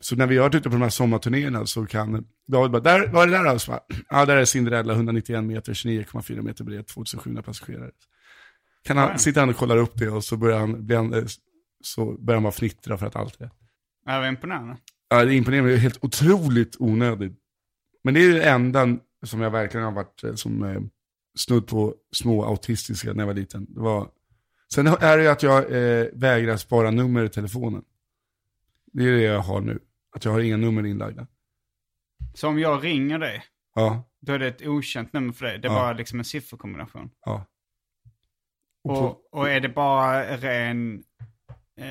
Så 0.00 0.16
när 0.16 0.26
vi 0.26 0.36
har 0.36 0.42
varit 0.42 0.54
ute 0.54 0.68
på 0.70 0.76
de 0.76 0.82
här 0.82 0.88
sommarturnéerna 0.90 1.66
så 1.66 1.86
kan 1.86 2.24
David 2.48 2.70
bara, 2.70 2.82
där, 2.82 3.08
vad 3.08 3.22
är 3.22 3.26
det 3.26 3.38
där 3.38 3.44
alltså? 3.44 3.80
Ja, 4.08 4.26
där 4.26 4.36
är 4.36 4.44
Cinderella, 4.44 4.92
191 4.92 5.44
meter, 5.44 5.72
29,4 5.74 6.42
meter 6.42 6.64
bred, 6.64 6.86
2700 6.86 7.42
passagerare. 7.42 7.90
Kan 8.84 8.96
han, 8.96 9.08
Ja. 9.10 9.18
sitter 9.18 9.40
han 9.40 9.50
och 9.50 9.56
kollar 9.56 9.76
upp 9.76 9.98
det 9.98 10.08
och 10.08 10.24
så 10.24 10.36
börjar 10.36 10.58
han, 10.58 10.86
blir 10.86 10.96
han, 10.96 11.14
eh, 11.14 11.24
så 11.84 12.12
börjar 12.12 12.36
han 12.36 12.42
bara 12.42 12.52
fnittra 12.52 12.98
för 12.98 13.06
att 13.06 13.16
allt 13.16 13.40
är 13.40 13.44
Det 13.44 13.50
var 14.18 14.26
imponerande. 14.28 14.76
Ja, 15.08 15.24
det 15.24 15.34
är 15.34 15.36
imponerande, 15.36 15.70
det 15.70 15.76
är 15.76 15.78
helt 15.78 16.04
otroligt 16.04 16.76
onödigt. 16.78 17.32
Men 18.04 18.14
det 18.14 18.20
är 18.24 18.32
det 18.32 18.42
enda 18.50 18.88
som 19.24 19.40
jag 19.40 19.50
verkligen 19.50 19.84
har 19.84 19.92
varit 19.92 20.24
eh, 20.24 20.34
som 20.34 20.62
eh, 20.62 20.80
snudd 21.38 21.66
på 21.66 21.94
små 22.12 22.44
autistiska 22.44 23.12
när 23.12 23.20
jag 23.20 23.26
var 23.26 23.34
liten. 23.34 23.66
Det 23.74 23.80
var... 23.80 24.08
Sen 24.74 24.86
är 24.86 25.16
det 25.16 25.22
ju 25.22 25.28
att 25.28 25.42
jag 25.42 25.58
eh, 25.64 26.06
vägrar 26.12 26.56
spara 26.56 26.90
nummer 26.90 27.24
i 27.24 27.28
telefonen. 27.28 27.82
Det 28.92 29.04
är 29.04 29.12
det 29.12 29.22
jag 29.22 29.40
har 29.40 29.60
nu. 29.60 29.78
Att 30.16 30.24
jag 30.24 30.32
har 30.32 30.40
inga 30.40 30.56
nummer 30.56 30.86
inlagda. 30.86 31.26
Så 32.34 32.48
om 32.48 32.58
jag 32.58 32.84
ringer 32.84 33.18
dig, 33.18 33.42
Ja, 33.74 34.08
då 34.20 34.32
är 34.32 34.38
det 34.38 34.46
ett 34.46 34.62
okänt 34.66 35.12
nummer 35.12 35.32
för 35.32 35.44
dig. 35.46 35.58
Det 35.58 35.68
är 35.68 35.72
Ja. 35.72 35.78
bara 35.78 35.92
liksom 35.92 36.18
en 36.18 36.24
sifferkombination. 36.24 37.10
ja. 37.24 37.46
Och 38.84 38.94
på, 38.94 39.00
Och, 39.00 39.34
och 39.40 39.48
är 39.50 39.60
det 39.60 39.68
bara 39.68 40.36
ren 40.36 41.02
eh, 41.80 41.86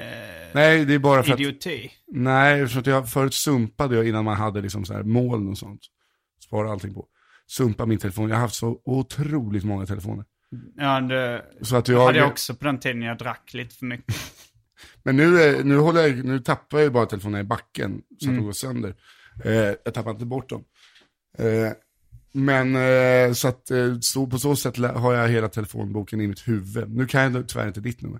nej, 0.53 0.85
det 0.85 0.93
är 0.93 0.99
bara 0.99 1.23
för 1.23 1.33
att... 1.33 1.39
idioti? 1.39 1.91
Nej, 2.07 2.67
för 2.67 2.79
att 2.79 2.87
jag 2.87 3.09
förut 3.11 3.33
sumpade 3.33 3.95
jag 3.95 4.07
innan 4.07 4.25
man 4.25 4.37
hade 4.37 4.61
liksom 4.61 4.85
så 4.85 4.93
här 4.93 5.03
moln 5.03 5.47
och 5.49 5.57
sånt. 5.57 5.81
Spara 6.43 6.71
allting 6.71 6.93
på. 6.93 7.07
Sumpa 7.47 7.85
min 7.85 7.97
telefon. 7.97 8.29
Jag 8.29 8.35
har 8.35 8.41
haft 8.41 8.55
så 8.55 8.81
otroligt 8.85 9.63
många 9.63 9.85
telefoner. 9.85 10.25
Ja, 10.75 11.01
det 11.01 11.45
Så 11.61 11.75
att 11.75 11.87
hade 11.87 11.99
jag... 11.99 12.15
jag 12.15 12.27
också 12.31 12.55
på 12.55 12.65
den 12.65 12.79
tiden 12.79 13.01
jag 13.01 13.17
drack 13.17 13.53
lite 13.53 13.75
för 13.75 13.85
mycket. 13.85 14.15
Men 15.03 15.15
nu, 15.17 15.43
eh, 15.43 15.65
nu, 15.65 15.77
håller 15.77 16.01
jag, 16.07 16.25
nu 16.25 16.39
tappar 16.39 16.77
jag 16.77 16.83
ju 16.85 16.89
bara 16.89 17.05
telefonerna 17.05 17.39
i 17.39 17.43
backen 17.43 18.01
så 18.09 18.15
att 18.15 18.23
Mm. 18.23 18.35
de 18.37 18.45
går 18.45 18.51
sönder. 18.51 18.95
Eh, 19.45 19.51
jag 19.85 19.93
tappar 19.93 20.11
inte 20.11 20.25
bort 20.25 20.49
dem. 20.49 20.63
Eh, 21.37 21.71
men 22.33 22.75
eh, 22.75 23.33
så 23.33 23.47
att 23.47 23.71
eh, 23.71 23.99
så, 24.01 24.27
på 24.27 24.39
så 24.39 24.55
sätt 24.55 24.77
har 24.77 25.13
jag 25.13 25.27
hela 25.29 25.49
telefonboken 25.49 26.21
i 26.21 26.27
mitt 26.27 26.47
huvud. 26.47 26.95
Nu 26.95 27.07
kan 27.07 27.33
jag 27.33 27.47
tyvärr 27.49 27.67
inte 27.67 27.81
ditt 27.81 28.01
nummer. 28.01 28.19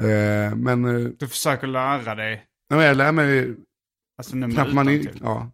Eh, 0.00 0.54
men, 0.56 0.82
Du 1.18 1.28
försöker 1.28 1.66
lära 1.66 2.14
dig 2.14 2.44
men 2.70 2.78
jag 2.80 2.96
lär 2.96 3.12
mig, 3.12 3.56
alltså 4.18 4.36
nummer 4.36 4.72
man 4.72 4.88
in, 4.88 5.08
ja. 5.22 5.50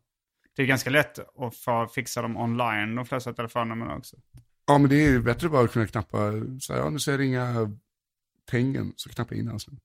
Det 0.56 0.62
är 0.62 0.66
ganska 0.66 0.90
lätt 0.90 1.18
att 1.18 1.56
få 1.56 1.86
fixa 1.94 2.22
dem 2.22 2.36
online, 2.36 2.94
de 2.94 3.06
flesta 3.06 3.32
telefonnumren 3.32 3.98
också. 3.98 4.16
ja 4.66 4.78
men 4.78 4.90
det 4.90 4.96
är 4.96 5.10
ju 5.10 5.22
bättre 5.22 5.48
bara 5.48 5.64
att 5.64 5.72
kunna 5.72 5.86
knappa, 5.86 6.32
så 6.60 6.72
här, 6.72 6.80
ja 6.80 6.90
nu 6.90 6.98
ska 6.98 7.10
jag 7.10 7.20
ringa 7.20 7.70
Tengen, 8.50 8.92
så 8.96 9.08
knappar 9.10 9.34
jag 9.34 9.40
in 9.40 9.48
hans 9.48 9.66
nummer. 9.68 9.80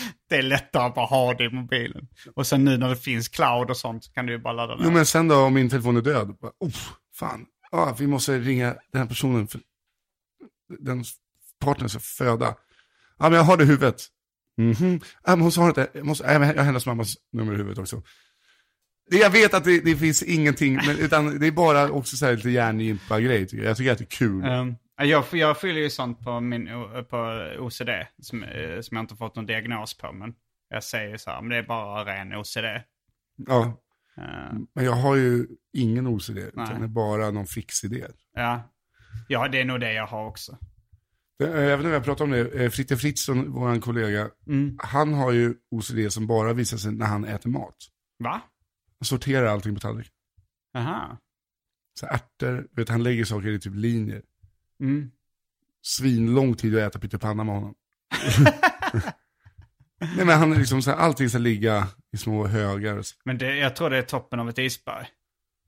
Det 0.28 0.36
är 0.36 0.42
lättare 0.42 0.82
att 0.82 0.94
bara 0.94 1.06
ha 1.06 1.34
det 1.34 1.44
i 1.44 1.50
mobilen. 1.50 2.08
Och 2.34 2.46
sen 2.46 2.64
nu 2.64 2.76
när 2.76 2.88
det 2.88 2.96
finns 2.96 3.28
cloud 3.28 3.70
och 3.70 3.76
sånt 3.76 4.04
så 4.04 4.12
kan 4.12 4.26
du 4.26 4.32
ju 4.32 4.38
bara 4.38 4.52
ladda 4.52 4.76
ner. 4.76 4.84
Jo 4.84 4.90
men 4.90 5.06
sen 5.06 5.28
då 5.28 5.36
om 5.36 5.54
min 5.54 5.70
telefon 5.70 5.96
är 5.96 6.00
död, 6.00 6.36
bara, 6.40 6.52
oh, 6.58 6.70
fan, 7.14 7.46
ja, 7.70 7.96
vi 7.98 8.06
måste 8.06 8.38
ringa 8.38 8.76
den 8.92 9.00
här 9.00 9.08
personen 9.08 9.48
för 9.48 9.60
den 10.78 11.04
partnern 11.60 11.88
ska 11.88 12.00
föda. 12.00 12.54
Ja 13.18 13.28
men 13.28 13.32
jag 13.32 13.42
har 13.42 13.56
det 13.56 13.64
i 13.64 13.66
huvudet. 13.66 14.06
Mhm, 14.56 15.00
ja, 15.24 15.30
men 15.36 15.40
hon 15.40 15.52
sa 15.52 15.68
inte, 15.68 15.88
jag, 15.94 16.06
måste, 16.06 16.24
jag 16.24 16.40
har 16.40 16.64
hennes 16.64 16.86
mammas 16.86 17.16
nummer 17.32 17.52
i 17.52 17.56
huvudet 17.56 17.78
också. 17.78 18.02
Jag 19.10 19.30
vet 19.30 19.54
att 19.54 19.64
det, 19.64 19.80
det 19.80 19.96
finns 19.96 20.22
ingenting, 20.22 20.74
men, 20.74 20.98
utan 20.98 21.38
det 21.38 21.46
är 21.46 21.50
bara 21.50 21.90
också 21.90 22.16
så 22.16 22.26
här 22.26 22.36
lite 22.36 22.50
hjärngympa-grej 22.50 23.46
tycker 23.46 23.62
jag. 23.62 23.70
Jag 23.70 23.76
tycker 23.76 23.92
att 23.92 23.98
det 23.98 24.04
är 24.04 24.06
kul. 24.06 24.44
Um, 24.44 24.76
jag, 24.96 25.24
jag 25.32 25.60
fyller 25.60 25.80
ju 25.80 25.90
sånt 25.90 26.20
på 26.24 26.40
min 26.40 26.66
på 27.10 27.48
OCD 27.58 27.88
som, 28.18 28.42
eh, 28.44 28.80
som 28.80 28.96
jag 28.96 29.02
inte 29.04 29.16
fått 29.16 29.36
någon 29.36 29.46
diagnos 29.46 29.98
på. 29.98 30.12
Men 30.12 30.34
jag 30.68 30.84
säger 30.84 31.16
så 31.16 31.30
här, 31.30 31.40
men 31.40 31.50
det 31.50 31.56
är 31.56 31.62
bara 31.62 32.04
ren 32.04 32.34
OCD. 32.34 32.64
Ja, 33.36 33.78
Uh, 34.18 34.58
men 34.74 34.84
jag 34.84 34.92
har 34.92 35.16
ju 35.16 35.46
ingen 35.72 36.06
OCD, 36.06 36.34
Nej. 36.36 36.44
utan 36.52 36.78
det 36.80 36.86
är 36.86 36.88
bara 36.88 37.30
någon 37.30 37.46
fix 37.46 37.84
idé. 37.84 38.06
ja. 38.34 38.62
ja, 39.28 39.48
det 39.48 39.60
är 39.60 39.64
nog 39.64 39.80
det 39.80 39.92
jag 39.92 40.06
har 40.06 40.26
också. 40.26 40.58
Eh, 41.42 41.48
Jag 41.50 41.74
inte 41.78 41.86
om 41.88 41.92
jag 41.92 42.04
pratar 42.04 42.24
om 42.24 42.30
det, 42.30 42.70
Fritte 42.70 42.96
Fritzson, 42.96 43.52
vår 43.52 43.80
kollega, 43.80 44.30
Mm. 44.46 44.78
han 44.82 45.14
har 45.14 45.32
ju 45.32 45.54
OCD 45.70 46.12
som 46.12 46.26
bara 46.26 46.52
visar 46.52 46.76
sig 46.76 46.92
när 46.92 47.06
han 47.06 47.24
äter 47.24 47.50
mat. 47.50 47.76
Va? 48.18 48.40
Han 48.98 49.04
sorterar 49.06 49.46
allting 49.46 49.74
på 49.74 49.80
tallriken. 49.80 50.12
Aha. 50.74 51.18
Så 52.00 52.06
ärtor, 52.06 52.68
vet, 52.72 52.88
han 52.88 53.02
lägger 53.02 53.24
saker 53.24 53.48
i 53.48 53.58
typ 53.60 53.74
linjer. 53.74 54.22
Mm. 54.82 55.10
Svinlång 55.82 56.54
tid 56.54 56.76
att 56.78 56.80
äta 56.90 56.98
pyttipanna 56.98 57.44
med 57.44 57.54
honom. 57.54 57.74
Nej 60.16 60.24
men 60.26 60.38
han 60.38 60.52
är 60.52 60.56
liksom 60.58 60.82
så 60.82 60.90
här, 60.90 60.98
allting 60.98 61.28
ska 61.28 61.38
ligga 61.38 61.88
i 62.12 62.16
små 62.16 62.46
högar. 62.46 63.02
Men 63.24 63.38
det, 63.38 63.56
jag 63.56 63.76
tror 63.76 63.90
det 63.90 63.98
är 63.98 64.02
toppen 64.02 64.40
av 64.40 64.48
ett 64.48 64.58
isberg. 64.58 65.06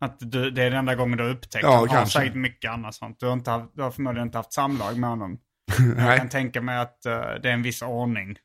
Att 0.00 0.16
du, 0.20 0.50
det 0.50 0.62
är 0.62 0.70
den 0.70 0.78
enda 0.78 0.94
gången 0.94 1.18
du 1.18 1.24
har 1.24 1.30
upptäckt 1.30 1.62
Ja, 1.64 1.76
Han 1.88 1.88
har 1.98 2.06
säkert 2.06 2.34
mycket 2.34 2.70
annat 2.70 2.94
sånt. 2.94 3.20
Du 3.20 3.26
har, 3.26 3.32
inte 3.32 3.50
haft, 3.50 3.74
du 3.74 3.82
har 3.82 3.90
förmodligen 3.90 4.28
inte 4.28 4.38
haft 4.38 4.52
samlag 4.52 4.98
med 4.98 5.10
honom. 5.10 5.38
Jag 5.78 5.96
Nej, 5.96 6.18
kan 6.18 6.28
tänka 6.28 6.60
mig 6.62 6.78
att 6.78 7.06
eh, 7.06 7.12
det 7.42 7.48
är 7.48 7.52
en 7.52 7.62
viss 7.62 7.82
ordning 7.82 8.36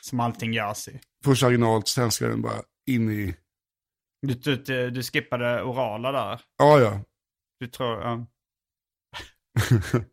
som 0.00 0.20
allting 0.20 0.52
görs 0.52 0.88
i. 0.88 1.00
först 1.24 1.42
originalt, 1.42 1.88
sen 1.88 2.10
ska 2.10 2.28
den 2.28 2.42
bara 2.42 2.62
in 2.86 3.10
i, 3.10 3.36
Du, 4.22 4.34
du, 4.34 4.56
du, 4.56 4.90
du 4.90 5.02
skippade 5.02 5.62
orala 5.62 6.12
där. 6.12 6.40
ja 6.58 6.80
ja. 6.80 7.00
Du 7.60 7.66
tror... 7.66 8.02
ja. 8.02 8.26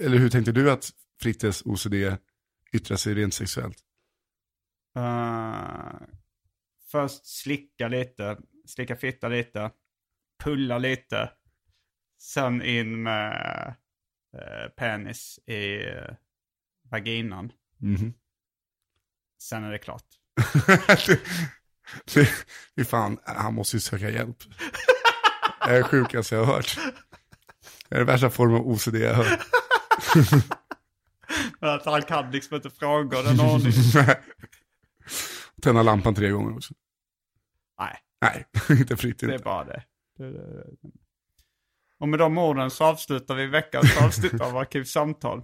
Eller 0.00 0.18
hur 0.18 0.30
tänkte 0.30 0.52
du 0.52 0.70
att 0.70 0.90
Frittes 1.20 1.62
OCD 1.64 1.94
yttrar 2.72 2.96
sig 2.96 3.14
rent 3.14 3.34
sexuellt? 3.34 3.78
Eh, 4.96 5.92
först 6.90 7.26
slicka 7.26 7.88
lite, 7.88 8.38
slicka 8.66 8.96
fitta 8.96 9.28
lite, 9.28 9.70
pulla 10.44 10.78
lite. 10.78 11.30
Sen 12.20 12.62
in 12.62 13.02
med 13.02 13.74
eh, 14.34 14.68
penis 14.76 15.38
i 15.46 15.76
uh, 15.76 16.14
vaginan. 16.90 17.52
Mhm. 17.76 18.14
Sen 19.42 19.64
är 19.64 19.72
det 19.72 19.78
klart. 19.78 20.04
är 22.74 22.84
fan, 22.84 23.18
han 23.24 23.54
måste 23.54 23.76
ju 23.76 23.80
söka 23.80 24.10
hjälp. 24.10 24.36
Det 25.66 25.76
är 25.76 25.82
sjukaste 25.82 26.34
jag 26.34 26.44
har 26.44 26.54
hört. 26.54 26.78
Det 27.88 27.94
är 27.94 27.98
den 27.98 28.06
värsta 28.06 28.30
formen 28.30 28.56
av 28.56 28.66
OCD 28.68 28.94
jag 28.94 29.14
hört. 29.14 29.40
Att 31.60 31.84
han 31.84 32.02
kan 32.02 32.30
liksom 32.30 32.56
inte 32.56 32.70
fråga 32.70 33.22
den 33.22 33.40
ordningen. 33.40 33.72
Tända 35.62 35.82
lampan 35.82 36.14
tre 36.14 36.30
gånger 36.30 36.56
också. 36.56 36.74
Nej, 37.80 37.98
Nej, 38.20 38.46
inte 38.78 38.96
fritt 38.96 39.18
det 39.18 39.34
är 39.34 39.38
bara 39.38 39.64
det. 39.64 39.82
Det- 40.18 40.30
det- 40.32 40.62
det. 40.82 40.90
Och 42.00 42.08
med 42.08 42.18
de 42.18 42.38
orden 42.38 42.70
så 42.70 42.84
avslutar 42.84 43.34
vi 43.34 43.46
veckans 43.46 43.96
avsnitt 44.02 44.40
av 44.40 44.56
Arkivsamtal. 44.56 45.42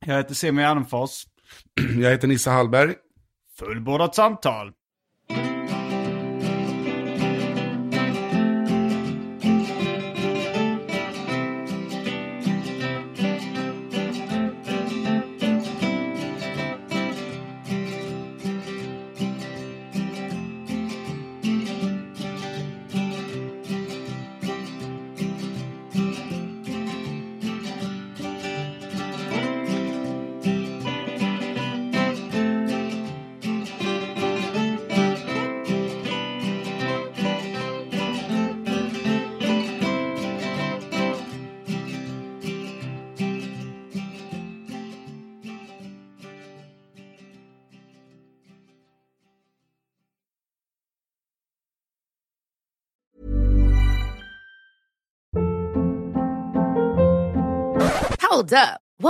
Jag 0.00 0.16
heter 0.16 0.34
Simon 0.34 0.62
Gärdenfors. 0.64 1.26
Jag 1.98 2.10
heter 2.10 2.28
Nissa 2.28 2.50
Hallberg. 2.50 2.94
Fullbordat 3.58 4.14
samtal. 4.14 4.72